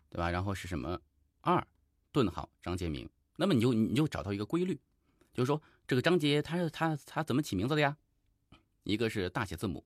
[0.08, 0.30] 对吧？
[0.30, 1.00] 然后是什么？
[1.40, 1.66] 二
[2.10, 3.08] 顿号章节名。
[3.36, 4.80] 那么你就你就找到一个规律，
[5.34, 7.96] 就是说这个章节它是它它怎么起名字的呀？
[8.84, 9.84] 一个是大写字母，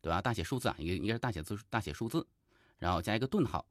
[0.00, 0.22] 对吧？
[0.22, 2.26] 大写数字啊，一个应该是大写字大写数字，
[2.78, 3.66] 然后加一个顿号，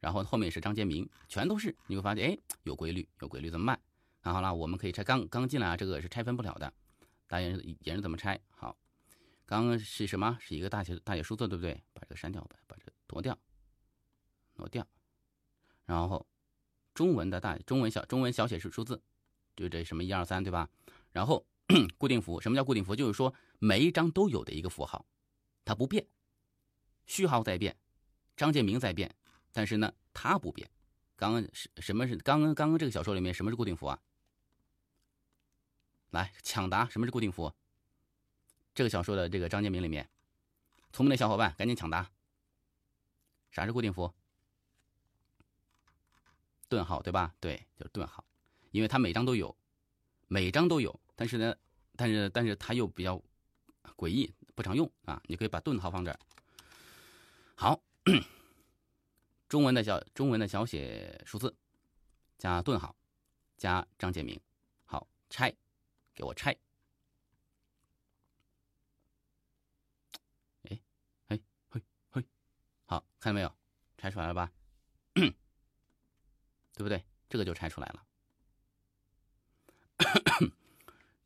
[0.00, 3.80] 然后后面是张建明，全都是你会发现，哎，有规律，有规律怎么办？
[4.22, 6.72] 看好了，我们可以拆，刚刚进来啊，这个是拆分不了的，
[7.26, 7.46] 大家
[7.80, 8.40] 也是怎么拆？
[8.50, 8.76] 好，
[9.46, 10.36] 刚刚是什么？
[10.40, 11.82] 是一个大写大写数字，对不对？
[11.92, 13.38] 把这个删掉，把把这个挪掉，
[14.54, 14.86] 挪掉，
[15.86, 16.26] 然后。
[16.94, 19.00] 中文的大中文小中文小写是数字，
[19.54, 20.68] 就这什么一二三对吧？
[21.12, 21.46] 然后
[21.96, 22.96] 固定符，什么叫固定符？
[22.96, 25.06] 就是说每一章都有的一个符号，
[25.64, 26.08] 它不变，
[27.06, 27.76] 序号在变，
[28.36, 29.14] 章节名在变，
[29.52, 30.70] 但是呢它不变。
[31.16, 34.00] 刚刚是什么是刚刚刚刚这个小说里面什么是固定符啊？
[36.10, 37.52] 来抢答，什么是固定符？
[38.74, 40.08] 这个小说的这个章节名里面，
[40.92, 42.08] 聪明的小伙伴赶紧抢答，
[43.50, 44.14] 啥是固定符？
[46.68, 47.34] 顿号对吧？
[47.40, 48.24] 对，就是顿号，
[48.70, 49.56] 因为它每张都有，
[50.28, 51.56] 每张都有，但是呢，
[51.96, 53.20] 但是但是它又比较
[53.96, 55.20] 诡异，不常用啊。
[55.26, 56.18] 你可以把顿号放这儿。
[57.56, 57.82] 好，
[59.48, 61.56] 中文的小中文的小写数字
[62.36, 62.94] 加顿号
[63.56, 64.38] 加章节名。
[64.84, 65.54] 好，拆，
[66.14, 66.54] 给我拆。
[70.64, 70.78] 哎，
[71.28, 72.24] 嘿，嘿，嘿，
[72.84, 73.50] 好，看到没有？
[73.96, 74.52] 拆出来了吧？
[75.14, 75.32] 对
[76.76, 77.02] 不对？
[77.28, 78.06] 这个就拆出来了。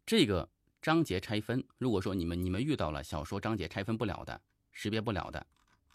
[0.06, 0.48] 这个
[0.80, 4.40] 章节拆分，如果说你们你们遇到了小说章节拆分不了的、
[4.70, 5.44] 识别不了的，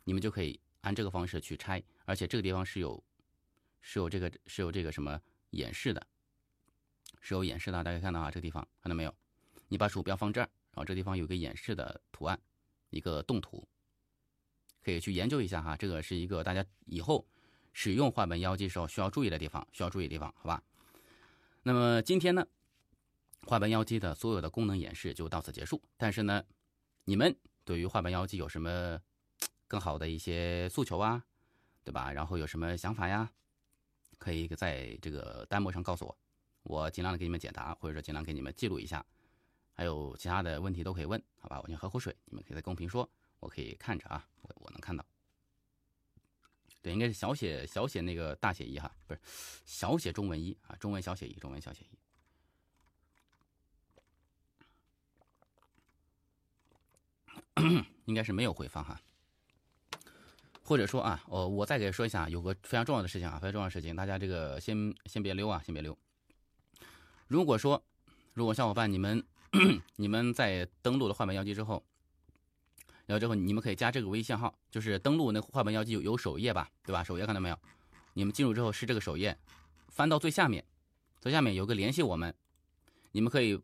[0.04, 1.82] 你们就可以按这个方式去拆。
[2.06, 3.04] 而且这个地方是有
[3.82, 5.20] 是有这个是有这个什么
[5.52, 6.08] 演示的，
[7.22, 7.84] 是有演示的。
[7.84, 9.16] 大家看到啊，这个地方看到没有？
[9.68, 12.40] 你把鼠标放这儿，然后这地方有个演示的图案，
[12.90, 13.68] 一个动图，
[14.84, 15.76] 可以去研究一下哈。
[15.76, 17.26] 这个是一个大家以后。
[17.80, 20.64] 使用画本妖姬时候需要注意的地方，需要注意的地方，好吧？
[21.62, 22.44] 那么今天呢，
[23.44, 25.80] 画本妖姬的所有的功能演示就到此结束。
[25.96, 26.44] 但是呢，
[27.04, 29.00] 你们对于画本妖姬有什么
[29.68, 31.24] 更好的一些诉求啊，
[31.84, 32.12] 对吧？
[32.12, 33.32] 然后有什么想法呀？
[34.18, 36.18] 可以在这个弹幕上告诉我，
[36.64, 39.06] 我尽量的给你们解答，或者说尽量给你们记录一下。
[39.74, 41.62] 还有其他的问题都可以问，好吧？
[41.62, 43.08] 我先喝口水，你们可以在公屏说，
[43.40, 45.06] 我可以看着啊，我我能看到。
[46.82, 49.22] 对，应该是小写小写那个大写一哈，不是
[49.66, 51.98] 小写中文一啊，中文小写一，中文小写一，
[58.06, 59.00] 应该是没有回放哈。
[60.68, 65.98] 或者说啊，我我再给说一下，有个非常重要的事情啊，非常重要的事情，大家这个先先别溜啊，先别溜。
[67.28, 67.82] 如果说
[68.34, 69.24] 如果小伙伴你们
[69.96, 71.82] 你们在登录了画本妖姬之后。
[73.06, 77.06] 然后之后，你们可以加这个微信号，就是登录那画本妖姬有有首页吧，对吧？
[77.06, 77.58] 首页看到没有？
[78.12, 79.38] 你们进入之后是这个首页，
[79.88, 80.66] 翻到最下面，
[81.22, 82.36] 最下面有个联系我们，
[83.14, 83.58] 你们可以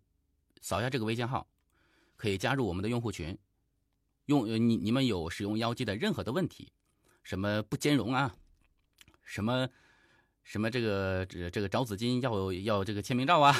[0.61, 1.45] 扫一下这个微信号，
[2.15, 3.37] 可以加入我们的用户群。
[4.27, 6.71] 用你你们有使用妖姬的任何的问题，
[7.23, 8.35] 什么不兼容啊，
[9.23, 9.67] 什么
[10.43, 13.55] 什么这个这个找紫金要要这个签名照啊，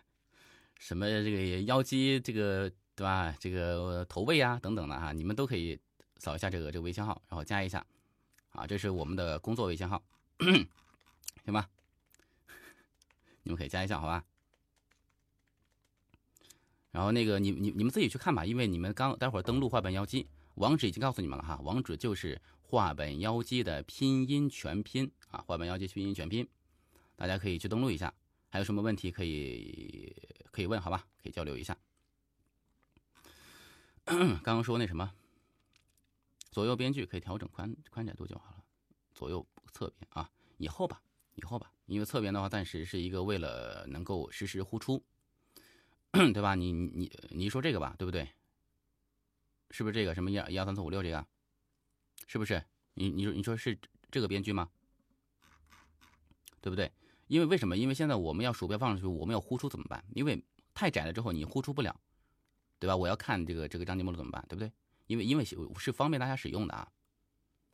[0.78, 2.70] 什么这个妖姬这个。
[2.98, 3.32] 对吧？
[3.38, 5.78] 这个投喂啊，等等的哈，你们都可以
[6.16, 7.86] 扫一下这个这个微信号，然后加一下，
[8.50, 10.02] 啊，这是我们的工作微信号，
[11.44, 11.68] 行吧？
[13.44, 14.24] 你们可以加一下，好吧？
[16.90, 20.26] 然后那个你你你们自己去看吧，因为你们刚待会儿登录画本妖姬，
[20.56, 26.46] 网址已经告诉你们了哈，网址就是画本妖姬的拼音全拼啊，画本妖姬拼音全拼，
[27.16, 28.12] 大家可以去登录一下，
[28.50, 30.14] 还有什么问题可以
[30.50, 31.06] 可以问，好吧？
[31.22, 31.74] 可以交流一下。
[34.04, 35.14] 刚刚说那什么，
[36.50, 38.62] 左右边距可以调整宽宽窄度就好了，
[39.14, 41.00] 左右侧边啊，以后吧，
[41.36, 45.02] 以后吧，因为侧边的话暂时是一个为了能够实时呼出，
[46.12, 46.54] 对吧？
[46.54, 48.28] 你你你说这个吧，对不对？
[49.70, 51.26] 是不是这个什么一二一二三四五六这个？
[52.26, 52.62] 是不是？
[52.94, 53.78] 你你说你说是
[54.10, 54.68] 这个编剧吗？
[56.60, 56.90] 对不对？
[57.28, 57.76] 因为为什么？
[57.76, 60.04] 因为现在我们要鼠标放上去，我们要呼出怎么办？
[60.14, 61.98] 因为太窄了之后你呼出不了。
[62.80, 62.96] 对吧？
[62.96, 64.44] 我要看这个这个章节目录怎么办？
[64.48, 64.70] 对不对？
[65.08, 66.88] 因为因为是方便大家使用的啊。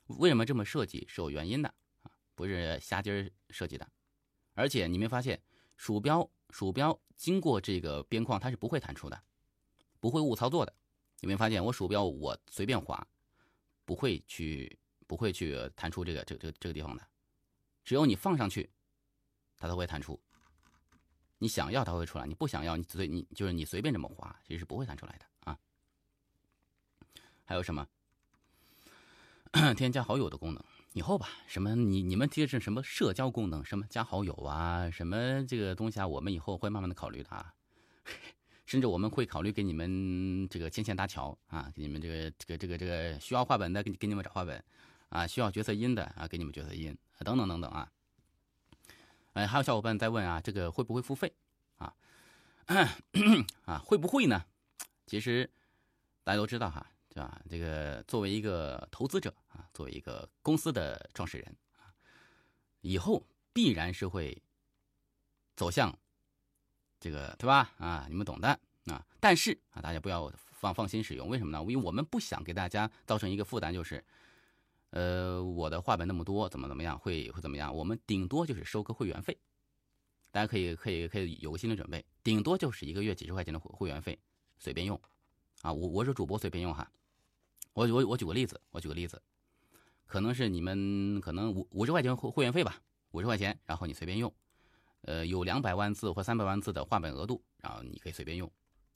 [0.06, 1.68] 为什么这么设计是有原因的
[2.04, 2.10] 啊？
[2.34, 3.86] 不是瞎鸡儿设计的。
[4.54, 5.42] 而且你没发现
[5.76, 9.22] 鼠标鼠标经过这个边框它是不会弹出的，
[10.00, 10.74] 不会误操作的。
[11.20, 13.06] 有没有发现我鼠标我随便划，
[13.84, 17.06] 不会去不会去弹出这个这个这个这个地方的，
[17.84, 18.70] 只有你放上去，
[19.56, 20.20] 它才会弹出。
[21.38, 25.58] 你想要它会出来，你不想要你随你就是你随便这么滑，其实是不会弹出来的啊。
[27.44, 27.86] 还有什么？
[29.76, 33.64] 添加好友的功能，以后吧，什么你你们提的是什么社交功能？
[33.64, 34.90] 什么加好友啊？
[34.90, 36.06] 什么这个东西啊？
[36.08, 37.54] 我们以后会慢慢的考虑的啊。
[38.66, 44.64] 甚至我们会考虑给你们这个牵线搭桥啊，给你们这个这个这个这个需要画本的给给你们找画本，
[45.10, 47.90] 啊，需要角色音的啊给你们角色音，等等等等啊。
[49.34, 51.34] 哎，还有小伙伴在问啊，这个会不会付费
[51.76, 51.92] 啊？
[53.66, 54.44] 啊，会不会呢？
[55.06, 55.50] 其实
[56.22, 57.42] 大家都知道哈，对吧？
[57.50, 61.92] 这个作为一个投资者啊，作为一个公司的创始人啊，
[62.80, 64.42] 以后必然是会
[65.54, 65.98] 走向。
[67.04, 67.70] 这个对吧？
[67.76, 68.48] 啊，你们懂的
[68.86, 69.04] 啊。
[69.20, 71.62] 但是啊，大家不要放放心使用，为什么呢？
[71.70, 74.02] 因为我们不想给大家造成一个负担，就是，
[74.88, 77.76] 呃，我的话本那么多，怎么怎么样，会会怎么样？
[77.76, 79.36] 我们顶多就是收个会员费，
[80.30, 84.18] 大家可以可以可以有个心理准备，顶多就是一个月几十块钱的会会员费，
[84.56, 84.98] 随便用，
[85.60, 86.90] 啊，我我是主播随便用哈。
[87.74, 89.20] 我我我举个例子，我举个例子，
[90.06, 94.32] 可能是你们可能五五十块钱会会员费吧，五十块钱，然后你随便用。
[95.06, 98.50] 呃，有两百万字或三百万字的画本额度，然后你可以随便用，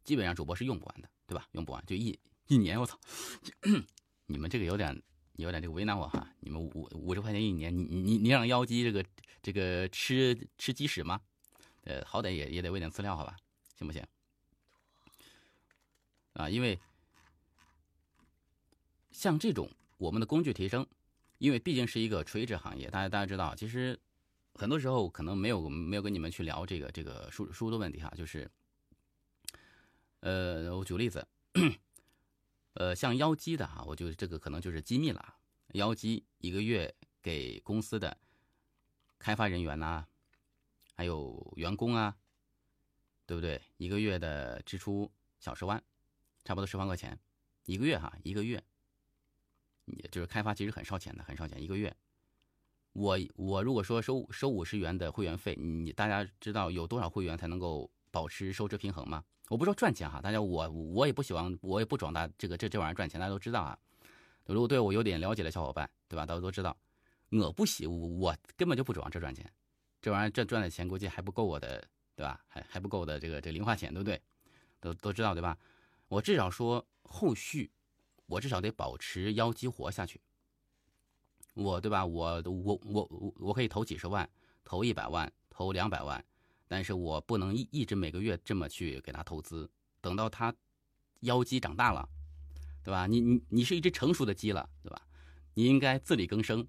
[0.05, 1.47] 基本上主播是用不完的，对吧？
[1.52, 2.98] 用不完就一一年，我操！
[4.24, 5.02] 你们这个有点
[5.35, 9.05] 有点这个为难我哈，你们五五十块钱一年，你你你让妖姬这个
[9.43, 11.20] 这个吃吃鸡屎吗？
[11.85, 13.36] 呃，好歹也也得喂点饲料好吧，
[13.76, 14.02] 行不行？
[16.32, 16.80] 啊，因为
[19.10, 20.86] 像这种我们的工具提升，
[21.36, 24.01] 因为毕竟是一个垂直行业，大家大家知道，其实。
[24.59, 28.51] 很多时候可能没有没有跟你们去聊这个这个书书的问题哈，就是，
[30.18, 31.24] 呃，我举个例子，
[32.74, 35.36] 呃，像妖姬的哈，我就这个可能就是机密了。
[35.74, 38.18] 妖姬一个月给公司的
[39.16, 40.05] 开发人员呐，
[40.97, 42.16] 还有员工啊，
[43.26, 43.62] 对不对？
[43.76, 45.09] 一个月的支出
[45.39, 45.80] 小十万，
[46.44, 47.16] 差不多十万块钱
[47.66, 48.60] 一个月哈，一个月，
[49.85, 51.97] 也就是开发其实很烧钱的，很烧钱一个月。
[52.98, 59.22] 我我如果说收收五十元的会员费，你大家知道有多少会员才能够保持收支平衡吗？
[59.48, 63.78] 我不说赚钱哈，大家我我也不希望我也不装大这个这这玩意儿赚钱，大家都知道啊。
[64.46, 66.26] 如果对我有点了解的小伙伴，对吧？
[66.26, 66.76] 大家都知道，
[67.30, 69.48] 我不喜我根本就不指望这赚钱，
[70.02, 72.40] 这玩意儿赚赚的钱估计还不够我的，对吧？
[72.48, 74.20] 还还不够的这个这零花钱，对不对？
[74.80, 75.56] 都都知道对吧？
[76.08, 77.70] 我至少说后续，
[78.26, 80.20] 我至少得保持妖姬活下去。
[81.59, 82.06] 我对吧？
[82.06, 84.28] 我我我我可以投几十万，
[84.64, 86.24] 投一百万，投两百万，
[86.68, 89.68] 但是我不能一一直每个月这么去给他投资。
[90.01, 90.55] 等到他
[91.22, 92.09] 腰肌长大了，
[92.85, 93.09] 对吧？
[93.09, 95.02] 你你你是一只成熟的鸡了，对吧？
[95.55, 96.64] 你应该自力更生，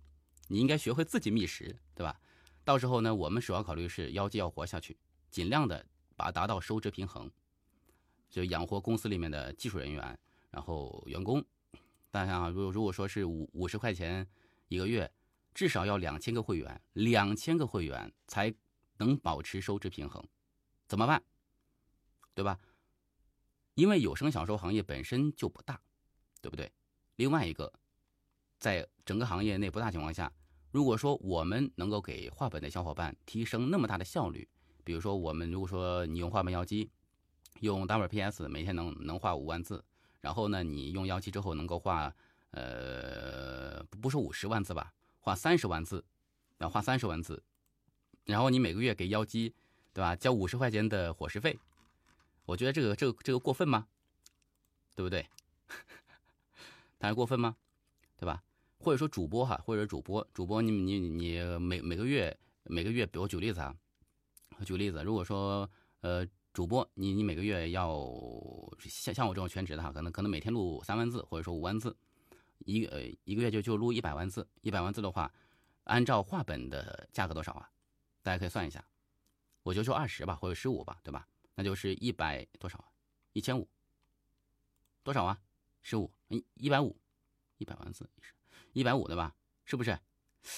[0.48, 2.20] 你应该学会自己觅食，对吧？
[2.64, 4.98] 到时候呢，我们首要考虑是腰肌要活下去，
[5.30, 5.86] 尽量的
[6.16, 7.30] 把达到收支平衡，
[8.28, 10.18] 就养活公司里面的技术人员，
[10.50, 11.46] 然后员工。
[12.10, 14.28] 大家啊，如如果说是五五十块钱。
[14.70, 15.12] 一个月
[15.54, 18.54] 至少要两千个会员，两千个会员才
[18.98, 20.24] 能保持收支平衡，
[20.88, 21.22] 怎么办？
[22.36, 22.58] 对吧？
[23.74, 25.82] 因为有声小说行业本身就不大，
[26.40, 26.72] 对不对？
[27.16, 27.74] 另外一个，
[28.60, 30.32] 在整个行业内不大情况下，
[30.70, 34.48] 如果说我们能够给画本的小伙伴提升那么大的效率，
[34.84, 36.92] 比如说我们如果说你用画本妖姬，
[37.62, 39.84] 用 WPS 每天能能画五万字，
[40.22, 42.16] 然后呢，你用妖姬之后能够画。
[42.52, 46.04] 呃，不说五十万字吧，画三十万字，
[46.58, 47.44] 啊画三十万字，
[48.26, 49.54] 然后你每个月给妖姬，
[49.94, 50.16] 对吧？
[50.16, 51.60] 交五十块钱的伙食费，
[52.46, 53.88] 我觉得这个这个这个过分吗？
[54.96, 55.28] 对不对？
[56.98, 57.56] 大家过分吗？
[58.18, 58.44] 对吧？
[58.80, 63.76] 或者说主播哈，或者主播主播，你你你每每个月每个月，比如举例子啊，
[64.66, 65.70] 举例子，如果说
[66.02, 68.10] 呃主播你你每个月要
[68.80, 71.96] 像像我这种全职的哈，可能可能每天录三万字，或者说五万字。
[72.60, 75.34] 一呃一个月就就录一百万字，一百万字的话，
[75.86, 77.72] 按照画本的价格多少啊？
[78.22, 78.86] 大家可以算一下，
[79.64, 81.28] 我就说二十吧，或者十五吧，对吧？
[81.56, 82.92] 那就是一百多少啊？
[83.34, 83.68] 一千五？
[85.04, 85.42] 多少啊？
[85.82, 86.12] 十五？
[86.28, 86.96] 一一百五？
[87.58, 88.10] 一百万字
[88.74, 89.36] 一百五对吧？
[89.66, 89.98] 是不是？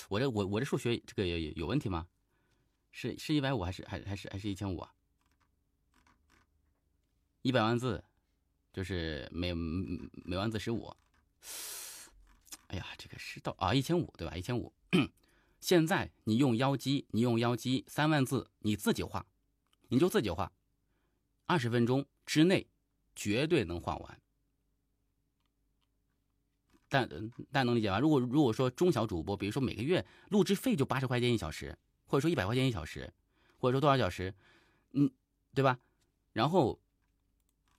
[0.09, 2.07] 我这我我这数学这个有有问题吗？
[2.91, 4.93] 是是一百五还是还还是还是一千五啊？
[7.41, 8.03] 一百万字
[8.73, 10.95] 就是每每万字十五。
[12.71, 14.35] 哎呀，这个是到啊一千五对吧？
[14.37, 14.73] 一千五。
[15.59, 19.25] 现在你用妖姬，你用妖姬三万字，你自己画，
[19.89, 20.51] 你就自己画，
[21.45, 22.67] 二十分钟之内
[23.13, 24.21] 绝对能画完。
[26.87, 27.07] 但
[27.51, 27.99] 大家能理解吧？
[27.99, 33.13] 如果如果说中小主播，比如说每个月录制费就八十块钱一小时，或者说一百块钱一小时，
[33.57, 34.33] 或者说多少小时，
[34.93, 35.11] 嗯，
[35.53, 35.77] 对吧？
[36.33, 36.79] 然后，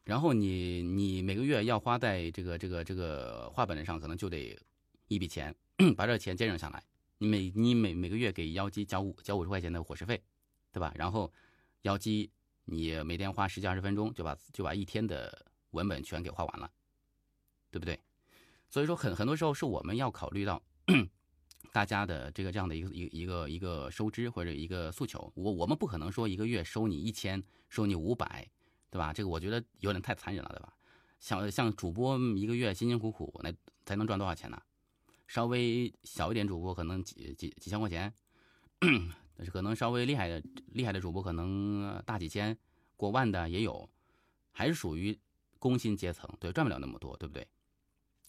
[0.04, 4.58] 然后你你每个月要花在这个这个这个画本上，可能就得
[5.14, 5.54] 一笔钱，
[5.96, 6.82] 把这钱节省下来。
[7.18, 10.22] 你每你每每个月给妖姬交五交五十块钱的伙食费，
[10.72, 10.92] 对吧？
[10.96, 11.32] 然后
[11.82, 12.30] 妖姬
[12.64, 16.70] 你每天花十几二十分钟，就把就把一天的文本全给画完了，
[17.70, 18.00] 对不对？
[18.68, 20.60] 所以说，很很多时候是我们要考虑到
[21.72, 25.32] 大家的这个这样的一个一一个一个收支或者一个诉求。
[25.36, 28.48] 我我们不可能说一个月收你一千，收你五百，
[28.90, 29.12] 对吧？
[29.12, 30.74] 这个我觉得有点太残忍了，对吧？
[31.20, 34.60] 像像主播一个月辛辛苦苦那才能赚多少钱呢？
[35.32, 38.12] 稍微小一点主播可能几几几千块钱，
[39.34, 42.54] 但是可能稍微厉害的厉害的主播可能大几千、
[42.98, 43.88] 过万的也有，
[44.50, 45.18] 还是属于
[45.58, 47.48] 工薪阶层，对，赚不了那么多，对不对？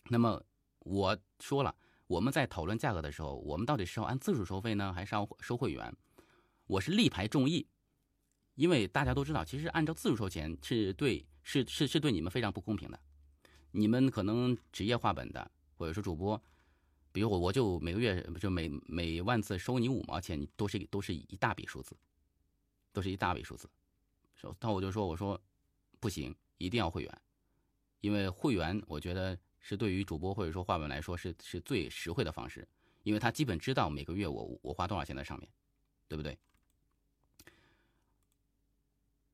[0.06, 0.42] 那么
[0.80, 1.76] 我说了，
[2.08, 5.94] 我们在讨论价格的时候，我们到底是要按字数收费呢，还是要收会员？
[6.68, 7.68] 我是力排众议，
[8.56, 12.98] 因为大家都知道，其实按照字数收钱是对，是是是对你们非常不公平的。
[13.72, 16.42] 你们可能职业画本的，或者说主播，
[17.14, 21.96] 比如我，我就每个月就每每万次收你五毛钱，你都是都是一大笔数字，
[22.92, 23.70] 都是一大笔数字。
[24.60, 25.40] 那我就说，我说
[26.02, 27.22] 不行，一定要会员，
[28.02, 29.40] 因为会员，我觉得。
[29.66, 32.68] 是对于主播或者说画本来说是是最实惠的方式，
[33.04, 35.50] 因为他基本知道每个月我我花多少钱在上面，
[36.10, 36.38] 对不对？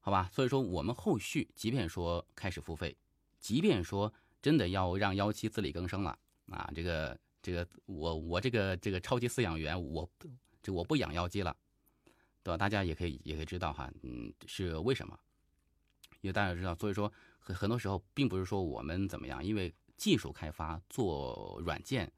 [0.01, 2.95] 好吧，所以说我们后续即便说开始付费，
[3.39, 6.15] 即便说真的要让幺七自力更生了
[6.51, 10.09] 啊，这个这个我我这个这个超级饲养员我
[10.61, 11.55] 这我不养妖姬了，
[12.43, 12.57] 对吧？
[12.57, 15.19] 大家也可以也可以知道哈，嗯，是为什么？
[16.21, 19.73] 因为大家知道，所以说很很多时候并不是说我们怎么样，因为。
[19.99, 22.09] 技术开发做软件，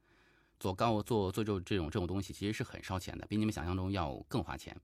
[0.60, 4.80] 做高做做这这种这种东西，其实是很烧钱的，比你们想象中要更花钱。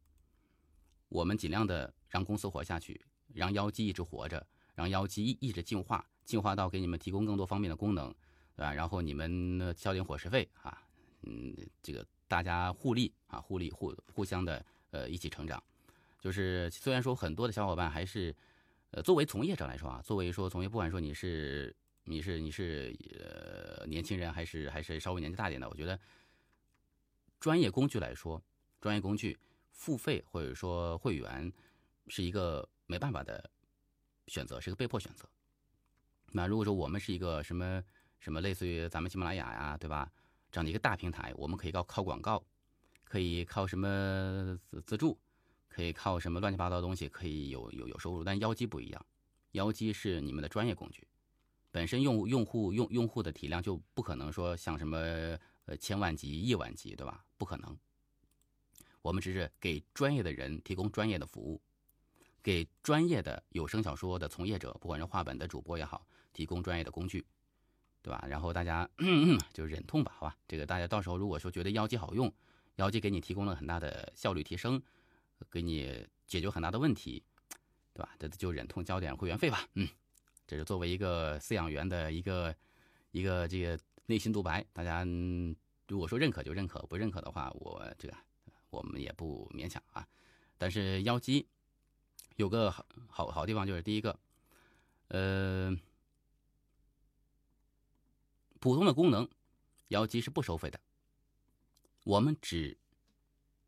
[1.07, 2.99] 我们尽量的让公司活下去，
[3.35, 4.43] 让妖姬一直活着，
[4.73, 8.11] 让妖姬一直进化，进化到给你们提供更多方面的功能，
[8.57, 8.73] 对吧？
[8.73, 10.83] 然后你们交点伙食费啊，
[11.21, 15.63] 嗯，这个大家互利啊，互利互互相的呃一起成长。
[16.19, 18.35] 就是虽然说很多的小伙伴还是，
[18.91, 21.73] 呃，作为从业者来说啊，作为说从业，不管说你是。
[22.09, 25.67] 你是你是呃年轻人还是还是稍微年纪大点的？
[25.67, 25.99] 我觉得
[27.37, 28.41] 专业工具来说，
[28.79, 29.37] 专业工具
[29.73, 31.51] 付费或者说会员
[32.07, 33.51] 是一个没办法的
[34.27, 35.27] 选择，是个被迫选择。
[36.31, 37.83] 那如果说我们是一个什么
[38.19, 40.11] 什么类似于咱们喜马拉雅呀，对吧？
[40.51, 42.43] 这样的一个大平台，我们可以靠靠广告，
[43.03, 45.17] 可以靠什么资资助，
[45.67, 48.23] 可以靠什么乱七八糟的东西可以有有有收入。
[48.23, 49.05] 但妖姬不一样，
[49.51, 51.07] 妖姬是你们的专业工具。
[51.69, 54.97] 本身用用户用用户的体量就不可能说像什么
[55.65, 57.23] 呃千万级亿万级对吧？
[57.37, 57.77] 不可能。
[59.01, 61.61] 我们只是给专业的人提供专业的服务，
[62.41, 67.25] 给专业的有声小说的从业者，不管是画本的主播也好，提供专业的工具，
[68.01, 68.23] 对吧？
[68.27, 68.89] 然后大家
[69.53, 70.37] 就忍痛吧，好吧？
[70.47, 72.31] 这个大家到时候如果说觉得妖姬好用，
[72.75, 74.81] 妖姬给你提供了很大的效率提升，
[75.51, 77.23] 给你解决很大的问题，
[77.93, 78.15] 对吧？
[78.19, 79.87] 这就忍痛交点会员费吧，嗯。
[80.45, 82.55] 这是作为一个饲养员的一个
[83.11, 85.03] 一个这个内心独白，大家
[85.89, 88.15] 如果说认可就认可，不认可的话，我这个
[88.69, 90.07] 我们也不勉强啊。
[90.57, 91.45] 但是妖姬
[92.37, 94.17] 有个好好好地方，就是第一个，
[95.09, 95.75] 呃，
[98.59, 99.29] 普通的功能，
[99.89, 100.79] 妖姬是不收费的，
[102.03, 102.77] 我们只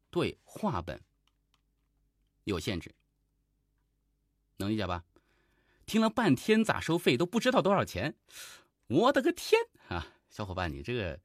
[0.09, 1.01] 对话本
[2.43, 2.93] 有限制，
[4.57, 5.05] 能理解吧？
[5.85, 8.15] 听了半天咋收费都不知道多少钱，
[8.87, 10.05] 我的个天啊！
[10.29, 11.19] 小伙伴，你这个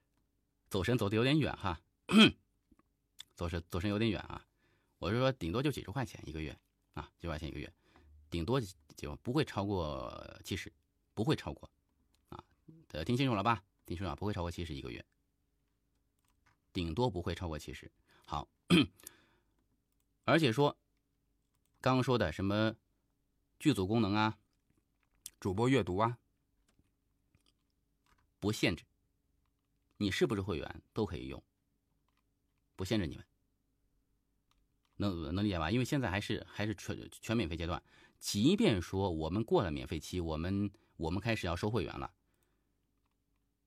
[0.71, 1.81] 走神走的有点远哈，
[3.35, 4.47] 走神走神有点远啊！
[4.99, 6.59] 我是说，顶多就几十块钱一个月
[6.95, 7.71] 啊，几块钱一个月，
[8.31, 8.59] 顶多
[8.97, 10.73] 就不会超过七十，
[11.13, 11.71] 不会超过！
[12.95, 13.65] 呃，听清楚了吧？
[13.87, 15.05] 听清楚了，不会超过七十一个月，
[16.73, 17.91] 顶多不会超过七十。
[18.25, 18.49] 好，
[20.25, 20.79] 而且说
[21.81, 22.77] 刚刚说的什么
[23.59, 24.39] 剧组功能啊？
[25.41, 26.19] 主播阅读啊，
[28.39, 28.85] 不限制，
[29.97, 31.43] 你是不是会员都可以用，
[32.77, 33.27] 不限制你们，
[34.97, 35.71] 能能理解吧？
[35.71, 37.83] 因为现在还是还是全全免费阶段，
[38.21, 42.11] 即便说我们过了免费期，我们我们开始要收会员了，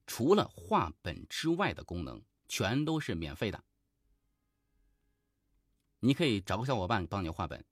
[0.08, 3.64] 除了画本之外的功能，全都是免费的。
[6.00, 7.64] 你可以找个小伙伴帮你画本，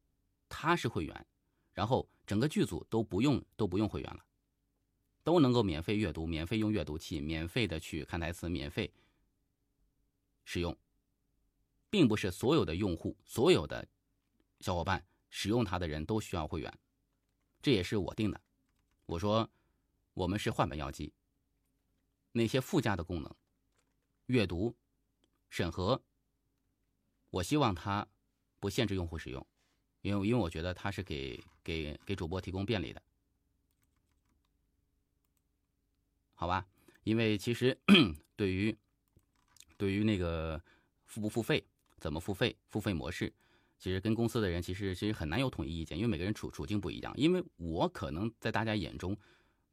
[0.47, 1.25] 他是会员。
[1.73, 4.25] 然后整个剧组都不用都不用会员了，
[5.25, 8.93] 都能够免费阅读，免费用阅读器，免费的去看台词，免费
[10.45, 10.77] 使用，
[11.89, 13.85] 并不是所有的用户、所有的
[14.61, 16.79] 小伙伴使用它的人都需要会员，
[17.61, 18.39] 这也是我定的。
[19.05, 19.49] 我说，
[20.13, 21.11] 我们是换本妖姬，
[22.37, 23.33] 那些附加的功能，
[24.25, 24.75] 阅读、
[25.49, 26.03] 审核，
[27.29, 28.05] 我希望它
[28.59, 29.47] 不限制用户使用，
[30.01, 33.01] 因为因为我觉得它是给给给主播提供便利的。
[36.33, 36.67] 好吧，
[37.05, 37.79] 因为其实
[38.35, 38.77] 对于
[39.77, 40.61] 对于那个
[41.05, 41.65] 付不付费、
[41.97, 43.33] 怎么付费、付费模式，
[43.79, 47.13] 其实跟公司的人其实其实很难有统一意见，因为每个人处处境不一样。
[47.15, 49.17] 因为我可能在大家眼中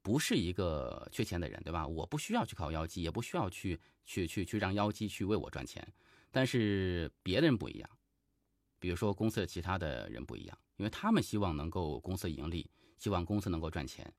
[0.03, 1.87] 不是一个缺钱的人，对吧？
[1.87, 5.87] 我不需要去靠妖姬，也不需要去去去去让妖姬去为我赚钱。
[6.31, 7.91] 但是别的人不一样，
[8.79, 14.13] 比如说公司的其他的人不一样，因为他们希望能够公司盈利，希望公司能够赚钱，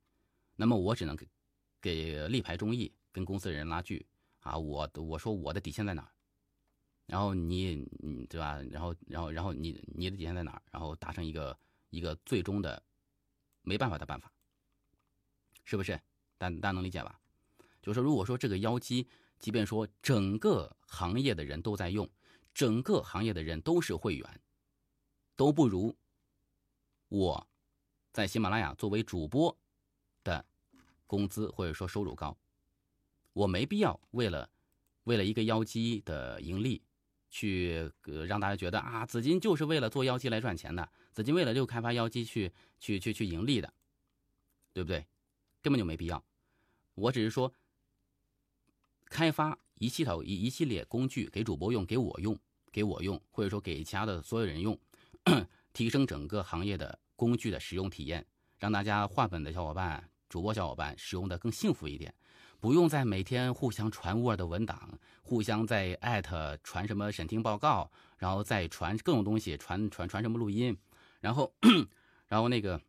[0.55, 1.27] 那么我只能给。
[1.83, 4.05] 给力排众议，跟公司的人拉锯
[4.39, 4.57] 啊！
[4.57, 6.11] 我我说我的底线在哪儿，
[7.07, 8.57] 然后你你对吧？
[8.71, 10.61] 然后然后然后你你的底线在哪儿？
[10.71, 12.81] 然后达成一个一个最终的
[13.63, 14.31] 没办法的办法，
[15.63, 15.99] 是不是？
[16.37, 17.19] 大大家能理解吧？
[17.81, 19.07] 就是说，如果说这个妖姬，
[19.39, 22.09] 即便说整个行业的人都在用，
[22.53, 24.41] 整个行业的人都是会员，
[25.35, 25.95] 都不如
[27.09, 27.47] 我
[28.11, 29.57] 在喜马拉雅作为主播
[30.23, 30.45] 的。
[31.05, 32.35] 工资或者说收入高，
[33.33, 34.49] 我没必要为了
[35.03, 36.81] 为了一个妖姬的盈利，
[37.29, 37.91] 去
[38.27, 43.71] 让大家觉得啊，紫金就是为了做妖姬来赚钱的，紫金为了就开发妖姬去去去去盈利的，
[44.73, 45.05] 对不对？
[45.63, 46.23] 根本就没必要。
[46.93, 47.51] 我只是说，
[49.05, 52.37] 开发一系统一一系列工具给主播用，给我用，
[52.71, 54.77] 给我用，或者说给其他的所有人用，
[55.73, 58.23] 提升整个行业的工具的使用体验，
[58.59, 60.07] 让大家换本的小伙伴。
[60.29, 62.11] 主播小伙伴使用的更幸福一点，
[62.59, 70.75] 不用再每天互相传 Word 文档，互相在艾特传什么审听报告，然后再传各种东西，传传传什么录音，
[71.19, 71.53] 然后
[72.27, 72.81] 然后那个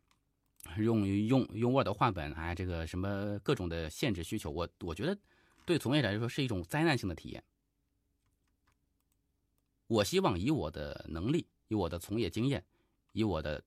[0.77, 5.17] 用用用 Word 换本，哎，这个什么各种的限制需求，我我觉得
[5.65, 7.43] 对从业者来说是一种灾难性的体验。
[9.87, 12.65] 我希望以我的能力，以我的从业经验，
[13.11, 13.63] 以我的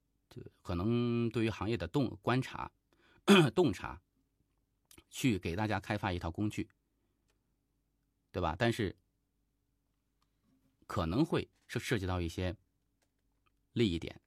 [0.62, 2.70] 可能对于行业的洞观察。
[3.54, 4.00] 洞察，
[5.10, 6.66] 去给大家开发一套工具，
[8.32, 8.56] 对吧？
[8.58, 8.96] 但是
[10.86, 12.56] 可能会涉涉及到一些
[13.74, 14.18] 利益点，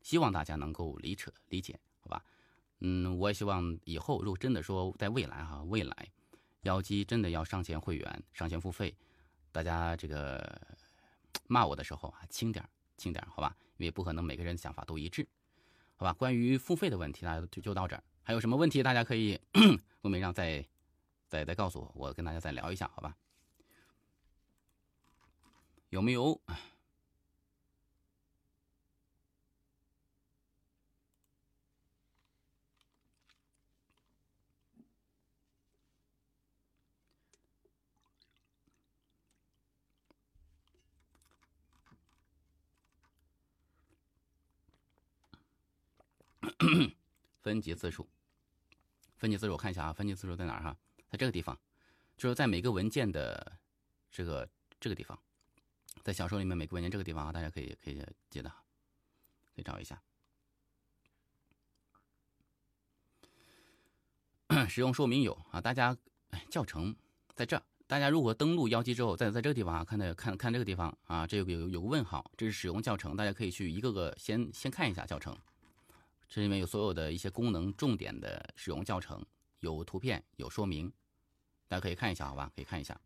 [0.00, 1.80] 希望大家能够理扯理解，
[2.80, 6.08] 嗯，我也希望以后如果真的说在未来哈，未来
[6.62, 8.94] 妖姬真的要上线会员、上线付费，
[9.52, 10.60] 大家这个
[11.46, 12.66] 骂我的时候啊，轻点
[12.96, 13.56] 轻点好吧？
[13.76, 15.26] 因为不可能每个人想法都一致，
[15.96, 16.12] 好吧？
[16.12, 18.02] 关于付费的问题，大家就就到这儿。
[18.22, 19.40] 还有什么问题，大家可以
[20.00, 20.64] 公屏上再
[21.28, 23.16] 再再告诉我，我跟大家再聊一下，好吧？
[25.88, 26.40] 有没有？
[47.42, 48.08] 分级次数。
[49.16, 50.76] 分级次数我看一下啊，分级次数在哪儿哈？
[51.08, 51.58] 在这个地方，
[52.16, 53.58] 就是在每个文件的
[54.10, 54.48] 这个
[54.78, 55.18] 这个地方，
[56.02, 58.48] 在小说里面每个文件这个地方啊，大家可以可以记得，
[59.54, 60.00] 可以找一下。
[64.68, 65.96] 使用说明有啊，大家
[66.30, 66.96] 哎教程
[67.34, 67.62] 在这儿。
[67.86, 75.36] 大家如果登录妖姬之后，在在这个地方啊，看的看看这个地方啊，这有有有个问号，这是使用教程，大家可以去一个个先先看一下教程。
[76.30, 79.20] 这里面有所有的一些功能重点的使用教程，
[79.58, 80.90] 有图片，有说明，
[81.66, 82.52] 大家可以看一下，好吧？
[82.54, 83.00] 可以看一下，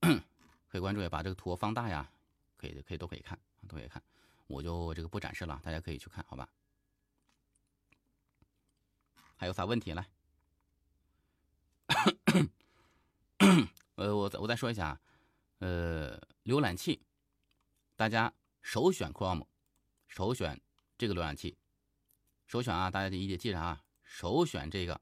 [0.00, 2.10] 可以关注也把这个图放大呀，
[2.56, 4.02] 可以可以都可以看，都可以看。
[4.48, 6.48] 我就这个不展示了，大家可以去看，好吧？
[9.36, 10.08] 还有啥问题来？
[13.94, 15.00] 呃，我我再说一下啊，
[15.60, 17.00] 呃，浏览器，
[17.94, 19.46] 大家首选 Chrome，
[20.08, 20.60] 首选。
[21.02, 21.58] 这个浏览器
[22.46, 25.00] 首选啊，大家一定记着啊，首选这个。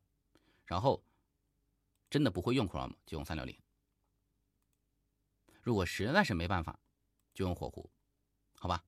[0.64, 1.04] 然后
[2.08, 3.54] 真的不会用 Chrome 就用三六零。
[5.60, 6.80] 如果实在是没办法，
[7.34, 7.90] 就用火狐，
[8.54, 8.82] 好吧？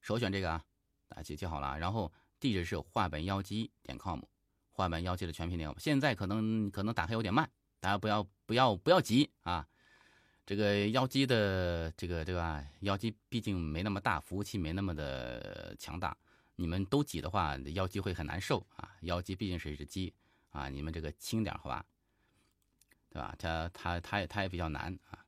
[0.00, 0.64] 首选这个啊，
[1.08, 1.78] 大家记记好了。
[1.78, 2.10] 然后
[2.40, 4.22] 地址是画本妖姬点 com，
[4.72, 5.70] 画本妖姬的全拼点。
[5.78, 9.68] 现在可能可能打开有点慢，大家不要不要不要急啊。
[10.46, 12.62] 这个妖姬的这个对吧？
[12.80, 16.16] 妖姬毕竟没那么大，服务器没那么的强大。
[16.56, 18.94] 你们都挤的话，妖姬会很难受啊。
[19.02, 20.12] 妖姬毕竟是一只鸡
[20.50, 21.84] 啊，你们这个轻点好吧？
[23.08, 23.34] 对吧？
[23.38, 25.24] 他他他也他也比较难啊。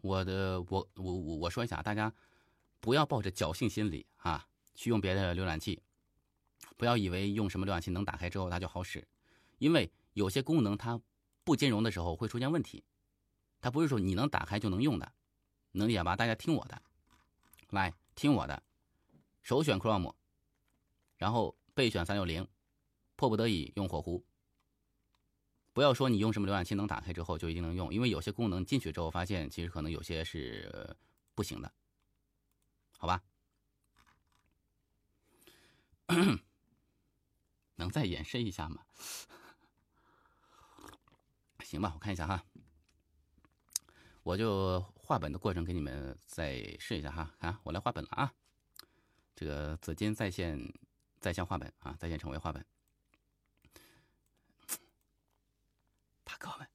[0.00, 2.12] 我的我我我我说一下，大家
[2.80, 5.82] 不要抱着侥幸心理啊，去用别的浏览器，
[6.76, 9.06] 不要以为用什么浏览器能打开之后它就好使，
[9.58, 11.00] 因为有些功能它
[11.44, 12.82] 不兼容的时候会出现问题，
[13.60, 15.12] 它不是说你能打开就能用的，
[15.72, 16.16] 能理解吧？
[16.16, 16.82] 大家听我的，
[17.68, 18.62] 来听我的，
[19.42, 20.14] 首选 Chrome，
[21.16, 22.46] 然后备选三六零，
[23.16, 24.24] 迫不得已用火狐。
[25.72, 30.96] 不要说你用什么浏览器能打开之后就一定能用，因为有些功能进去之后发现其实可能有些是
[31.34, 31.72] 不行的，
[33.00, 33.22] 好吧？
[37.76, 38.84] 能再演示一下吗？
[41.64, 42.44] 行吧，我看一下哈，
[44.22, 47.34] 我就画本的过程给你们再试一下哈。
[47.40, 48.34] 看，我来画本了啊，
[49.34, 50.60] 这个紫金在线
[51.20, 52.66] 在线画本啊，在线成为画本。
[56.22, 56.68] 大哥们，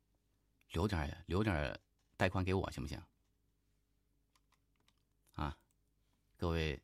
[0.69, 1.80] 留点留点
[2.18, 2.99] 带宽给我行不行？
[5.34, 5.56] 啊，
[6.38, 6.82] 各位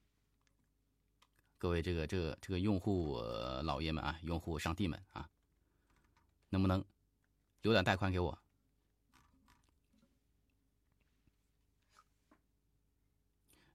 [1.58, 3.22] 各位这个这个这个用户
[3.64, 5.30] 老爷们啊，用户上帝们啊，
[6.50, 6.84] 能不能
[7.62, 8.38] 留点带宽给我？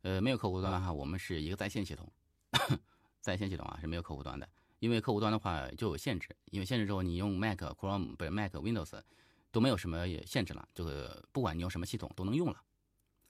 [0.02, 2.10] 呃，没有客户端哈，我们是一个在线系统，
[3.20, 4.48] 在线系统啊是没有客户端的。
[4.78, 9.02] 因为客户端的话就有限制，因为限制之后，你用 Mac、Chrome 不是 Mac、Windows
[9.50, 12.62] 都没有什么限制了，这个不管你用什么系统都能用了，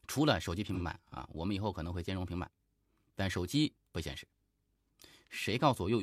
[0.06, 2.50] 除了手机、平板啊，我们以后可能会兼容平板，
[3.14, 4.26] 但手机不显示。
[5.28, 6.02] 谁告诉我用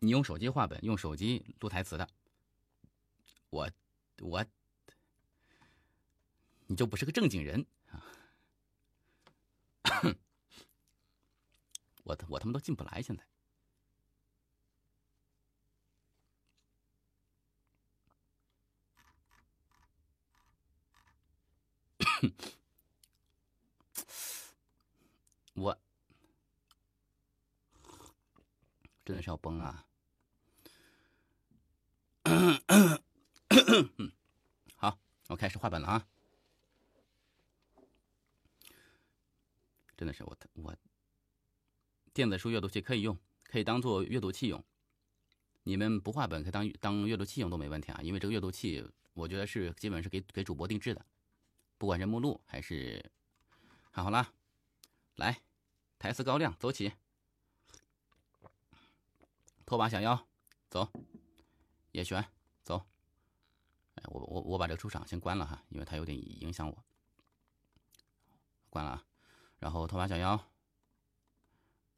[0.00, 2.08] 你用手机画本、用手机录台词的？
[3.50, 3.70] 我
[4.20, 4.44] 我
[6.66, 8.02] 你就不是个正经人啊！
[12.02, 13.24] 我我他妈都进不来现在。
[25.56, 25.76] 我
[29.04, 29.86] 真的是要崩啊！
[34.76, 36.06] 好，我开始画本了啊！
[39.96, 40.76] 真的是我我
[42.12, 44.62] 电子书阅读器可以用，可以当做阅读器用。
[45.62, 51.06] 你们不画本可以当当阅读器用都没问题啊，因为这个阅读器我觉得是基本是给给主播定制的。
[51.78, 53.10] 不管是目录还是，
[53.92, 54.34] 看好了，
[55.16, 55.42] 来，
[55.98, 56.92] 台词高亮，走起，
[59.64, 60.26] 拖把小妖，
[60.68, 60.90] 走，
[61.92, 62.24] 叶璇，
[62.62, 62.86] 走，
[63.94, 66.84] 哎，我我我把这个出场先关了哈，因为它有点影响我，
[68.68, 69.06] 关了啊，
[69.58, 70.38] 然后拖把小妖，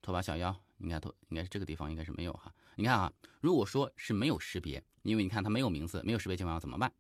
[0.00, 6.94] 拖把小妖，应该拖应该是这个地方应该是没有哈，你看啊，如果说是没有识别，因为你看它没有名字，没有识别情况下怎么办？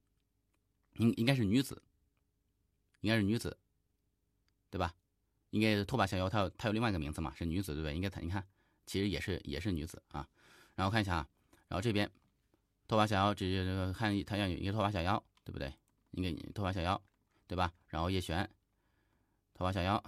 [0.94, 1.82] 应应该是女子。
[3.02, 3.56] 应该是女子，
[4.70, 4.92] 对吧？
[5.50, 7.34] 应该拖把小妖，她有她有另外一个名字嘛？
[7.36, 7.94] 是女子，对不对？
[7.94, 8.46] 应该她你看，
[8.86, 10.28] 其实也是也是女子啊。
[10.74, 11.28] 然后看一下啊，
[11.68, 12.10] 然后这边
[12.86, 15.72] 拖把小妖，这这个看她要一个拖把小妖，对不对？
[16.12, 17.00] 应该拖把小妖，
[17.46, 17.72] 对吧？
[17.88, 18.48] 然后叶璇，
[19.54, 20.02] 拖把小妖，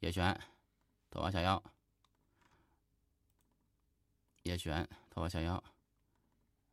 [0.00, 0.40] 叶璇，
[1.10, 1.62] 拖把小妖，
[4.42, 5.62] 叶璇，拖把小妖，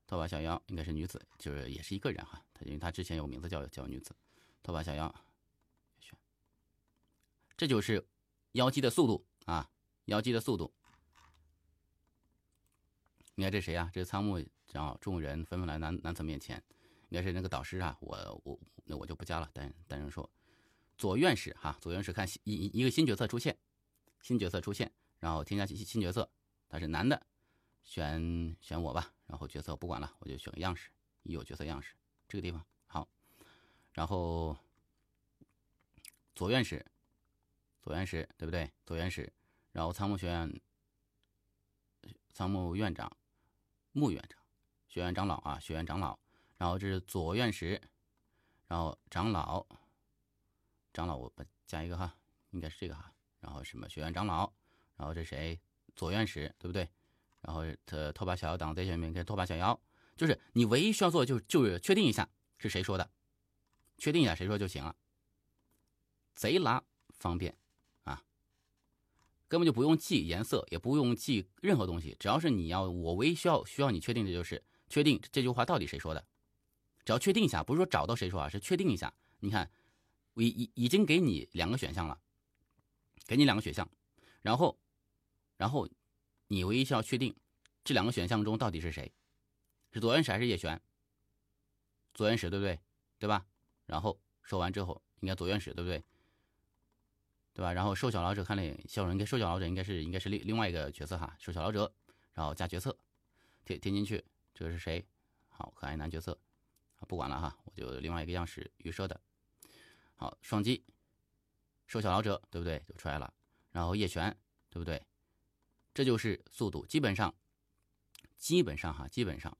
[0.05, 2.43] 拖把小妖，应该是女子，就是也是一个人哈。
[2.53, 4.15] 她因为她之前有名字叫叫女子。
[4.63, 5.13] 拖把小妖，
[7.57, 8.05] 这就是
[8.53, 9.69] 妖姬的速度啊！
[10.05, 10.73] 妖姬的速度。
[13.35, 13.89] 你看这谁啊？
[13.93, 16.61] 这仓木然后众人纷纷来男男子面前，
[17.09, 17.97] 应该是那个导师啊！
[18.01, 19.49] 我我那我就不加了。
[19.53, 20.29] 单单人说，
[20.97, 23.57] 左院士哈，左院士看一一个新角色出现，
[24.21, 26.29] 新角色出现，然后添加新新角色，
[26.67, 27.25] 他是男的，
[27.83, 29.13] 选选我吧。
[29.27, 30.89] 然后角色不管了，我就选个样式，
[31.23, 31.95] 已有角色样式，
[32.27, 33.07] 这个地方好。
[33.93, 34.57] 然后，
[36.35, 36.85] 左院士，
[37.81, 38.71] 左院士对不对？
[38.85, 39.31] 左院士，
[39.71, 40.61] 然后参谋学院，
[42.33, 43.11] 参谋院长，
[43.91, 44.39] 穆院长，
[44.87, 46.17] 学院长老啊，学院长老。
[46.57, 47.81] 然后这是左院士，
[48.67, 49.65] 然后长老，
[50.93, 52.15] 长老我把加一个哈，
[52.51, 53.11] 应该是这个哈。
[53.39, 54.51] 然后什么学院长老，
[54.95, 55.59] 然后这谁？
[55.95, 56.87] 左院士对不对？
[57.41, 59.77] 然后他拖把小妖党在下面跟拖把小妖，
[60.15, 62.29] 就是你唯一需要做的就就是确定一下
[62.59, 63.09] 是谁说的。
[63.97, 64.95] 确定一下谁说就行了，
[66.33, 66.83] 贼拉
[67.19, 67.55] 方便！
[69.51, 76.25] 根本就不用记颜色，也不用记任何东西，只要是你要，我唯一需要需要你确定的就是确定这句话到底谁说的，
[77.03, 79.13] 只要确定一下，不是说找到谁说啊，是确定一下。
[79.41, 79.69] 你看，
[80.35, 82.17] 我已已经给你两个选项了，
[83.27, 83.91] 给你两个选项，
[84.41, 84.79] 然后，
[85.57, 85.85] 然后
[86.47, 87.35] 你唯一需要确定
[87.83, 89.11] 这两个选项中到底是谁，
[89.91, 90.81] 是左元史还是叶璇？
[92.13, 92.79] 左元史对不对？
[93.19, 93.45] 对吧？
[93.85, 96.01] 然后说完之后，应该左元史对不对？
[97.53, 97.73] 对吧？
[97.73, 101.91] 然后瘦小老者看了笑容，应该瘦小老者应该是应该是另另外一个角色哈，瘦小老者，
[102.33, 102.97] 然后加角色，
[103.65, 104.23] 填填进去，
[104.53, 105.05] 这个是谁？
[105.49, 106.37] 好，可爱男角色
[106.99, 109.19] 啊，不管了哈，我就另外一个样式预设的。
[110.15, 110.83] 好，双击，
[111.87, 112.81] 瘦小老者，对不对？
[112.87, 113.33] 就出来了。
[113.71, 114.35] 然后叶璇，
[114.69, 115.01] 对不对？
[115.93, 117.33] 这就是速度，基本上，
[118.37, 119.57] 基本上哈，基本上，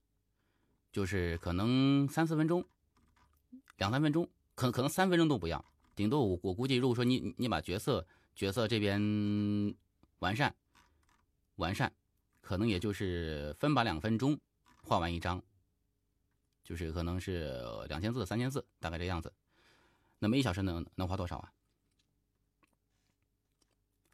[0.92, 2.66] 就是可能三四分钟，
[3.78, 5.66] 两三分钟，可可能三分钟都不要。
[6.02, 8.04] 顶多我我估计，如果说你你把角色
[8.36, 9.00] 角色这边
[10.18, 10.56] 完善
[11.58, 11.94] 完善，
[12.42, 14.40] 可能也就是分把两分钟
[14.82, 15.44] 画完一张，
[16.64, 17.54] 就是可能是
[17.88, 19.32] 两千字三千字，大概这样子。
[20.18, 21.54] 那么一小时能能画多少啊？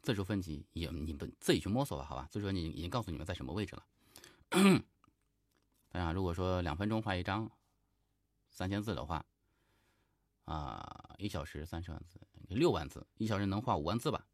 [0.02, 2.28] 字数分级也你们自己去摸索吧，好吧？
[2.30, 3.86] 所以说你已经告诉你们在什么位置了。
[5.88, 7.50] 当然，如果说两分钟画一张
[8.50, 9.24] 三千字的话。
[10.48, 12.18] 啊，一小时三十万字，
[12.48, 14.26] 六万字，一小时能画五万字吧？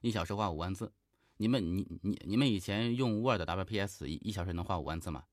[0.00, 0.90] 一小时画五万字，
[1.36, 5.26] 你们你你你们以前用 Word、WPS 一小时能画五万字吗？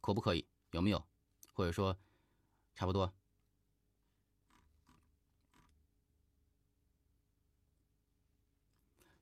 [0.00, 0.46] 可不可以？
[0.70, 1.04] 有没有？
[1.52, 1.96] 或者说
[2.76, 3.12] 差不多？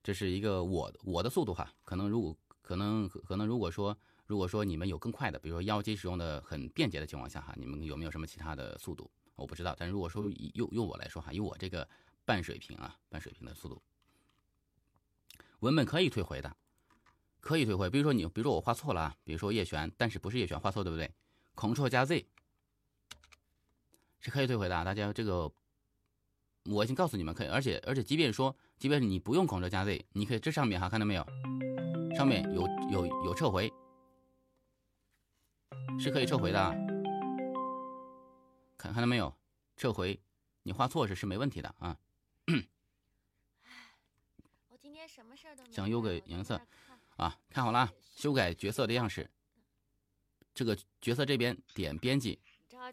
[0.03, 3.97] 这是一个我我的速度哈，可能如果可能可能如果说
[4.27, 9.11] 如果说你们有更快的，比如说妖姬使用的很便捷的情况下哈，你们有没有什么其他的速度？
[9.37, 11.89] 我不知道，但如果说以用用我来说哈，以我这个
[12.25, 13.81] 半水平啊，半水平的速度，
[15.61, 16.57] 文本可以退回的，
[17.41, 17.89] 可以退回。
[17.89, 21.11] 比如说你，比如说我画错了啊，比如说叶璇，但是不是叶璇画错，对不对
[21.55, 22.27] ？Ctrl 加 Z
[24.21, 24.85] 是可以退回的。
[24.85, 25.53] 大家这个
[26.65, 31.27] 我已经告诉你们可以，而且而且即便说，即便你不用 Ctrl 加 Z，你可以这上面哈看到没有？
[32.17, 33.71] 上面有有有撤回，
[35.99, 36.86] 是可以撤回的。
[38.87, 39.35] 看看到没有，
[39.77, 40.21] 这回，
[40.63, 41.99] 你画错是是没问题的啊。
[44.69, 46.61] 我今天什么事都没想有个颜色
[47.17, 49.29] 啊，看好了，修改角色的样式。
[50.55, 52.39] 这个角色这边点编辑，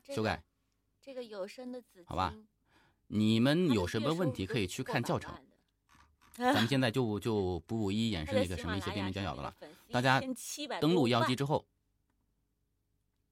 [0.10, 0.44] 修改。
[1.00, 2.34] 这个有声的紫好吧，
[3.08, 5.32] 你们有什么问题可以去看教程。
[6.34, 9.56] 咱们现在就就不一一演示那个什么一些边边角角的了。
[9.92, 10.20] 大家
[10.82, 11.68] 登录妖姬之后，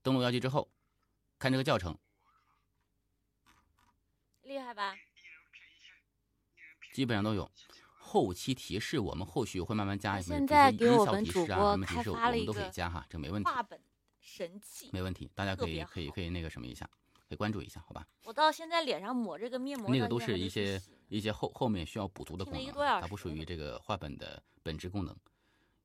[0.04, 0.70] 登录妖姬之后，
[1.40, 1.98] 看这个教程。
[4.52, 4.94] 厉害吧？
[6.92, 7.50] 基本上都有。
[7.98, 10.70] 后期提示我们后续会慢慢加一些音效
[11.22, 13.50] 提示啊，什么提示我们都可以加哈，这个没问题。
[13.50, 13.80] 画本
[14.20, 16.86] 神器，没问题，大家可以可以可以那个什么一下，
[17.30, 18.06] 可以关注一下，好吧？
[18.26, 25.16] 我到现在脸上抹这个面膜，那个都是一些一些后后面需要补足的功能，它不属于这个画本的本质功能。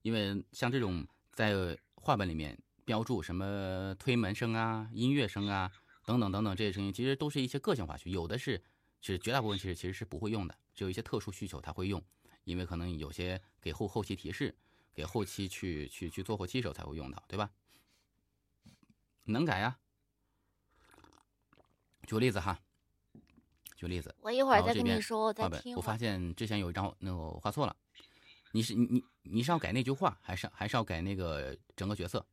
[0.03, 5.71] 因为像这种在画本里面标注什么推门声啊、音乐声啊。
[6.07, 8.63] 等等等等，这些声音其实都是一些个性化区，有的是，
[9.01, 12.03] 其实绝大部分其实其实是不会用的，只有一些特殊需求他会用，
[12.45, 14.57] 因为可能有些给后后期提示，
[14.95, 17.51] 给后期去去去做后期时候才会用到，对吧？
[19.25, 19.77] 能改呀。
[22.07, 22.57] 举个例子哈，
[23.75, 25.75] 举个例子，我一会儿再跟你说，我再听。
[25.75, 27.77] 我发现之前有一张那个画错了，
[28.53, 32.25] 你是你你你是要改那句话，还是还是要改那个整个角色？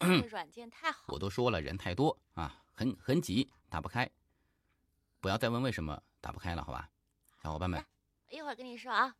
[0.00, 0.26] 说的太好。
[0.28, 4.10] 软件太好，我都说了，人太多啊，很很挤，打不开。
[5.20, 6.90] 不要再问为什么打不开了，好吧，
[7.42, 7.84] 小伙伴们。
[8.30, 9.16] 一会儿跟你说啊。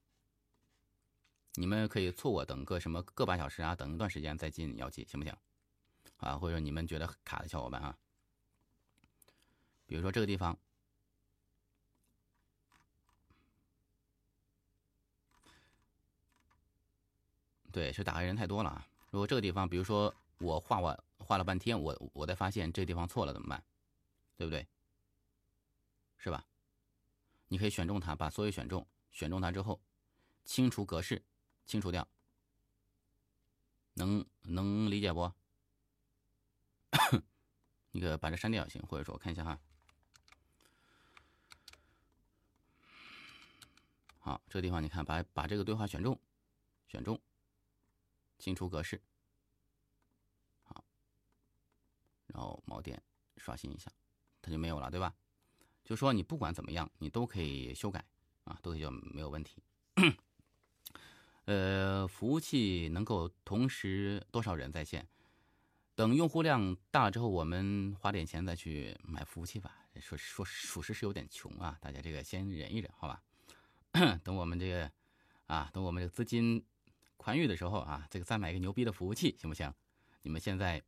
[1.54, 5.34] 你们可以错过等个什么个把小时啊，等一段时间再进妖姬，行不行？
[6.18, 7.96] 啊，或者你们觉得卡的小伙伴啊，
[9.86, 10.56] 比如说这个地方，
[17.72, 18.86] 对，是打开人太多了啊。
[19.10, 20.14] 如果这个地方，比如说。
[20.38, 23.62] 我画完画了半天，我我才发现这地方错了怎么办？
[24.36, 24.66] 对不对？
[26.18, 26.44] 是吧？
[27.48, 29.80] 你可以选中它，把所有选中，选中它之后，
[30.44, 31.22] 清除格式，
[31.64, 32.06] 清除掉。
[33.94, 35.32] 能能理解不？
[37.92, 39.58] 那个把这删掉也行，或者说我看一下哈。
[44.18, 46.18] 好，这个地方你看，把把这个对话选中，
[46.88, 47.18] 选中，
[48.38, 49.00] 清除格式。
[52.36, 53.02] 然后锚点
[53.38, 53.90] 刷新一下，
[54.42, 55.14] 它就没有了，对吧？
[55.82, 58.04] 就说你不管怎么样，你都可以修改
[58.44, 59.62] 啊，都可以就没有问题。
[61.46, 65.08] 呃，服务器能够同时多少人在线？
[65.94, 69.86] 等用户量大了之后，我们花点钱再去买服务器吧。
[69.98, 73.22] 说说属实是有点穷啊，大家这个先忍一忍，好吧？
[74.22, 74.92] 等我们这个
[75.46, 76.62] 啊，等我们这个资金
[77.16, 79.72] 宽裕的时候啊，这个再买一个牛逼的服务器，行不行？
[80.20, 80.82] 你们现在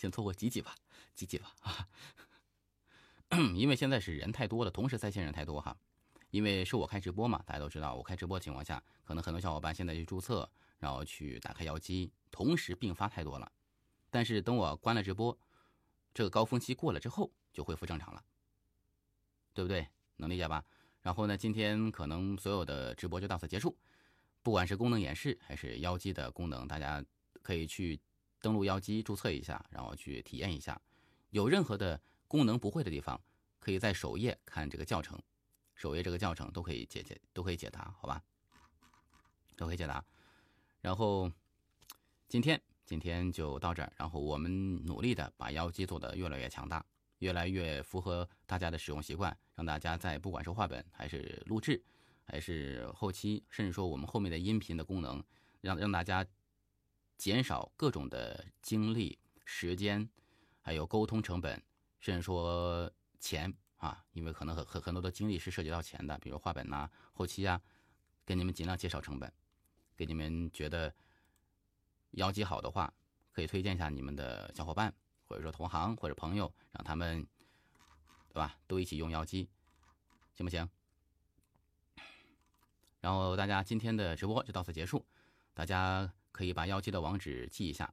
[0.00, 0.74] 先凑合挤挤吧，
[1.14, 1.86] 挤挤吧啊！
[3.54, 5.76] 因为现在是人太多了，同时在线人太多哈。
[6.30, 13.52] 因为是我开直播嘛，大家都知道，我开直播情况下，可能很多小伙伴现在去注册，然后去打开妖姬，同时并发太多了。
[14.08, 15.38] 但是等我关了直播，
[16.14, 18.24] 这个高峰期过了之后，就恢复正常了，
[19.52, 19.86] 对不对？
[20.16, 20.64] 能理解吧？
[21.02, 23.76] 然后呢，今天可能所有的直播就到此结束。
[24.42, 27.04] 不管是功能演示还是妖姬的功能，大家
[27.42, 28.00] 可以去
[28.40, 30.80] 登录妖姬注册一下，然后去体验一下。
[31.30, 33.20] 有任何的功能不会的地方，
[33.58, 35.20] 可以在首页看这个教程，
[35.74, 38.22] 首页这个教程都可以解解都可以解答，好吧？
[39.56, 40.04] 都可以解答。
[40.80, 41.30] 然后
[42.28, 42.60] 今天。
[42.86, 46.84] 今天就到这儿，然后我们努力的把妖姬做得越来越强大，
[47.18, 51.80] 越来越符合大家的使用习惯，让大家在不管是画本还是录制，
[52.24, 55.22] 还是后期，甚至说我们后面的音频的功能，
[55.60, 56.26] 让让大家
[57.20, 60.08] 减少各种的精力、时间，
[60.62, 61.62] 还有沟通成本，
[61.98, 67.60] 甚至说钱啊，因为可能很很很多的精力是涉及到钱的，比如画本呐、后期啊，
[68.24, 69.30] 给你们尽量减少成本，
[69.94, 70.92] 给你们觉得。
[72.14, 72.92] 妖姬好的话，
[73.30, 74.92] 可以推荐一下你们的小伙伴，
[75.28, 77.24] 或者说同行或者朋友，让他们，
[78.30, 78.58] 对吧？
[78.66, 79.48] 都一起用妖姬，
[80.34, 80.68] 行不行？
[83.00, 85.06] 然后大家今天的直播就到此结束，
[85.54, 87.92] 大家可以把妖姬的网址记一下。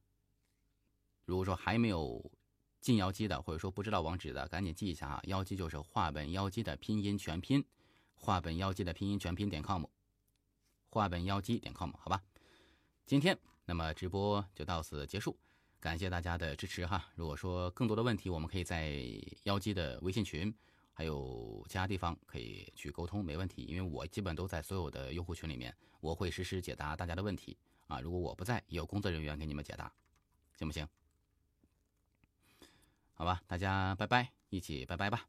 [1.26, 2.32] 如果说还没有
[2.80, 5.22] 进妖姬的，或者说不知道网址的，赶紧记一下啊！
[5.26, 7.66] 妖姬就是画本妖姬的拼音全拼，
[8.16, 9.84] 画本妖姬的拼音全拼点 com，
[10.90, 12.24] 画本妖姬点 com，好吧？
[13.06, 13.38] 今天。
[13.70, 15.38] 那么直播就到此结束，
[15.82, 17.12] 感谢大家的支持哈。
[17.16, 18.98] 如果说更多的问题，我们可以在
[19.44, 20.56] 妖姬的微信群，
[20.94, 23.64] 还有其他地方可以去沟通，没问题。
[23.64, 27.58] 因为我基本都在所有的用户群里面，我会实时解答大家的问题
[27.88, 28.00] 啊。
[28.00, 29.92] 如果我不在，有工作人员给你们解答，
[30.58, 30.88] 行不行？
[33.14, 35.28] 好吧，大家拜拜，一起拜拜吧。